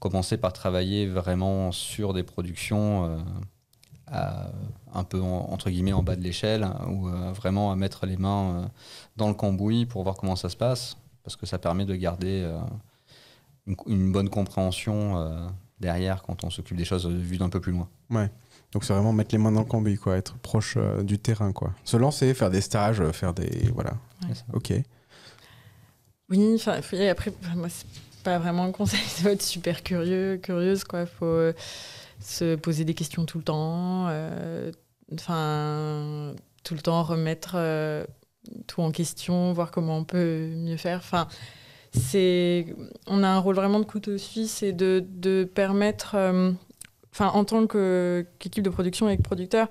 commencer 0.00 0.36
par 0.36 0.52
travailler 0.52 1.06
vraiment 1.06 1.70
sur 1.72 2.12
des 2.12 2.22
productions 2.24 3.04
euh, 3.06 3.18
à- 4.08 4.50
un 4.92 5.04
peu, 5.04 5.20
en- 5.20 5.48
entre 5.52 5.70
guillemets, 5.70 5.92
en 5.92 6.02
bas 6.02 6.16
de 6.16 6.22
l'échelle, 6.22 6.64
hein, 6.64 6.78
ou 6.90 7.08
euh, 7.08 7.32
vraiment 7.32 7.70
à 7.72 7.76
mettre 7.76 8.06
les 8.06 8.16
mains 8.16 8.50
euh, 8.50 8.66
dans 9.16 9.28
le 9.28 9.34
cambouis 9.34 9.86
pour 9.86 10.02
voir 10.02 10.16
comment 10.16 10.36
ça 10.36 10.48
se 10.48 10.56
passe, 10.56 10.96
parce 11.22 11.36
que 11.36 11.46
ça 11.46 11.58
permet 11.58 11.84
de 11.84 11.94
garder 11.94 12.42
euh, 12.44 12.58
une, 13.66 13.76
une 13.86 14.12
bonne 14.12 14.28
compréhension 14.28 15.16
derrière 15.80 16.22
quand 16.22 16.44
on 16.44 16.50
s'occupe 16.50 16.76
des 16.76 16.84
choses 16.84 17.06
vues 17.06 17.38
d'un 17.38 17.48
peu 17.48 17.60
plus 17.60 17.72
loin. 17.72 17.88
Ouais. 18.10 18.30
Donc 18.72 18.84
c'est 18.84 18.92
vraiment 18.92 19.12
mettre 19.12 19.34
les 19.34 19.38
mains 19.38 19.52
dans 19.52 19.60
le 19.60 19.66
cambouis, 19.66 19.96
quoi, 19.96 20.16
être 20.16 20.36
proche 20.38 20.74
euh, 20.76 21.02
du 21.02 21.18
terrain, 21.18 21.52
quoi. 21.52 21.72
Se 21.84 21.96
lancer, 21.96 22.32
faire 22.34 22.50
des 22.50 22.60
stages, 22.60 23.00
euh, 23.00 23.12
faire 23.12 23.32
des 23.34 23.70
voilà. 23.74 23.92
Ouais. 24.22 24.34
Ok. 24.52 24.72
Oui, 26.28 26.52
enfin, 26.56 26.82
faut- 26.82 26.96
et 26.96 27.08
après, 27.08 27.32
moi, 27.54 27.68
c'est 27.68 27.86
pas 28.24 28.38
vraiment 28.38 28.64
un 28.64 28.72
conseil, 28.72 29.00
il 29.18 29.22
faut 29.22 29.28
être 29.28 29.42
super 29.42 29.82
curieux, 29.82 30.38
curieuse, 30.42 30.84
quoi. 30.84 31.02
Il 31.02 31.06
faut 31.06 31.24
euh, 31.26 31.52
se 32.20 32.56
poser 32.56 32.84
des 32.84 32.94
questions 32.94 33.24
tout 33.24 33.38
le 33.38 33.44
temps, 33.44 34.06
euh, 34.08 34.72
enfin, 35.14 36.34
tout 36.64 36.74
le 36.74 36.80
temps 36.80 37.02
remettre 37.04 37.52
euh, 37.54 38.04
tout 38.66 38.80
en 38.82 38.90
question, 38.90 39.52
voir 39.52 39.70
comment 39.70 39.98
on 39.98 40.04
peut 40.04 40.48
mieux 40.56 40.76
faire. 40.76 40.98
Enfin, 40.98 41.28
c'est, 41.98 42.66
on 43.06 43.22
a 43.22 43.28
un 43.28 43.38
rôle 43.38 43.54
vraiment 43.56 43.78
de 43.80 43.84
couteau 43.84 44.18
suisse 44.18 44.62
et 44.62 44.72
de, 44.72 45.04
de 45.08 45.44
permettre, 45.44 46.14
euh, 46.16 46.52
enfin, 47.12 47.28
en 47.28 47.44
tant 47.44 47.66
qu'équipe 47.66 48.62
de 48.64 48.70
production 48.70 49.08
et 49.08 49.16
que 49.16 49.22
producteur, 49.22 49.68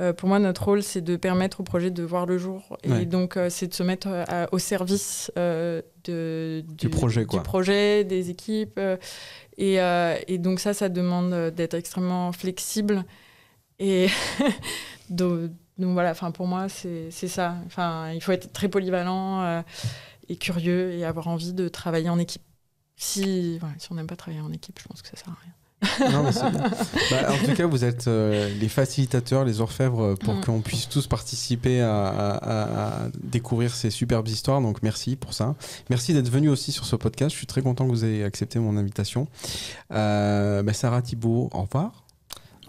euh, 0.00 0.12
pour 0.14 0.28
moi, 0.28 0.38
notre 0.38 0.64
rôle, 0.64 0.82
c'est 0.82 1.02
de 1.02 1.16
permettre 1.16 1.60
au 1.60 1.62
projet 1.62 1.90
de 1.90 2.02
voir 2.02 2.24
le 2.26 2.38
jour. 2.38 2.78
Et 2.84 2.90
Ouais. 2.90 3.04
donc, 3.04 3.36
euh, 3.36 3.50
c'est 3.50 3.66
de 3.68 3.74
se 3.74 3.82
mettre 3.82 4.08
au 4.52 4.58
service 4.58 5.30
de, 5.36 6.64
Du 6.68 6.88
projet, 6.88 7.24
quoi. 7.26 7.40
du 7.40 7.42
projet, 7.44 8.04
des 8.04 8.30
équipes. 8.30 8.80
et, 9.58 9.74
et 10.26 10.38
donc, 10.38 10.60
ça, 10.60 10.72
ça 10.72 10.88
demande 10.88 11.50
d'être 11.54 11.74
extrêmement 11.74 12.32
flexible. 12.32 13.04
Et 13.78 14.08
donc, 15.10 15.50
donc 15.78 15.92
voilà, 15.94 16.10
enfin, 16.12 16.30
pour 16.30 16.46
moi, 16.46 16.66
c'est 16.68 17.10
ça. 17.10 17.56
Enfin, 17.66 18.10
il 18.12 18.22
faut 18.22 18.32
être 18.32 18.52
très 18.52 18.68
polyvalent 18.68 19.62
et 20.30 20.36
curieux 20.36 20.92
et 20.92 21.04
avoir 21.04 21.28
envie 21.28 21.52
de 21.52 21.68
travailler 21.68 22.08
en 22.08 22.18
équipe. 22.18 22.42
Si, 22.96 23.58
voilà, 23.58 23.74
si 23.78 23.90
on 23.90 23.94
n'aime 23.96 24.06
pas 24.06 24.16
travailler 24.16 24.42
en 24.42 24.52
équipe, 24.52 24.78
je 24.82 24.86
pense 24.88 25.02
que 25.02 25.08
ça 25.08 25.16
sert 25.16 25.28
à 25.32 25.36
rien. 25.42 25.52
Non, 26.12 26.22
mais. 26.22 26.30
Bah, 27.10 27.32
en 27.32 27.46
tout 27.46 27.54
cas, 27.54 27.66
vous 27.66 27.84
êtes 27.84 28.06
euh, 28.06 28.52
les 28.60 28.68
facilitateurs, 28.68 29.44
les 29.46 29.62
orfèvres 29.62 30.14
pour 30.16 30.34
Mm. 30.34 30.40
qu'on 30.42 30.60
puisse 30.60 30.88
tous 30.90 31.06
participer 31.06 31.80
à, 31.80 32.06
à- 32.08 32.36
à- 32.36 33.04
à 33.04 33.08
découvrir 33.22 33.74
ces 33.74 33.88
superbes 33.90 34.28
histoires. 34.28 34.60
Donc, 34.60 34.82
merci 34.82 35.16
pour 35.16 35.32
ça. 35.32 35.54
Merci 35.88 36.12
d'être 36.12 36.28
venu 36.28 36.50
aussi 36.50 36.70
sur 36.70 36.84
ce 36.84 36.96
podcast. 36.96 37.30
Je 37.32 37.36
suis 37.38 37.46
très 37.46 37.62
content 37.62 37.86
que 37.86 37.90
vous 37.92 38.04
ayez 38.04 38.24
accepté 38.24 38.58
mon 38.58 38.76
invitation. 38.76 39.26
Euh, 39.92 40.62
bah, 40.62 40.74
Sarah 40.74 41.00
Thibault, 41.00 41.48
au 41.52 41.62
revoir. 41.62 42.04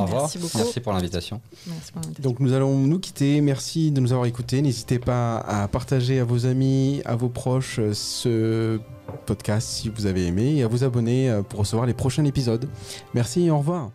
Au 0.02 0.06
revoir. 0.06 0.22
Merci 0.24 0.38
beaucoup. 0.38 0.58
Merci 0.58 0.80
pour 0.80 0.94
l'invitation. 0.94 1.42
Merci 1.68 1.92
pour 1.92 2.02
l'invitation. 2.02 2.30
Donc 2.30 2.40
nous 2.40 2.54
allons 2.54 2.78
nous 2.78 3.00
quitter. 3.00 3.42
Merci 3.42 3.92
de 3.92 4.00
nous 4.02 4.12
avoir 4.12 4.28
écoutés. 4.28 4.62
N'hésitez 4.62 5.00
pas 5.00 5.38
à 5.38 5.68
partager 5.68 6.20
à 6.20 6.24
vos 6.24 6.46
amis, 6.46 7.02
à 7.06 7.16
vos 7.16 7.30
proches 7.30 7.80
euh, 7.80 7.94
ce 7.94 8.80
podcast 9.26 9.68
si 9.68 9.90
vous 9.90 10.06
avez 10.06 10.26
aimé 10.26 10.56
et 10.56 10.64
à 10.64 10.68
vous 10.68 10.84
abonner 10.84 11.30
euh, 11.30 11.42
pour 11.42 11.60
recevoir 11.60 11.86
les 11.86 11.94
prochains 11.94 12.26
épisodes. 12.26 12.68
Merci 13.14 13.46
et 13.46 13.52
au 13.52 13.60
revoir. 13.60 13.92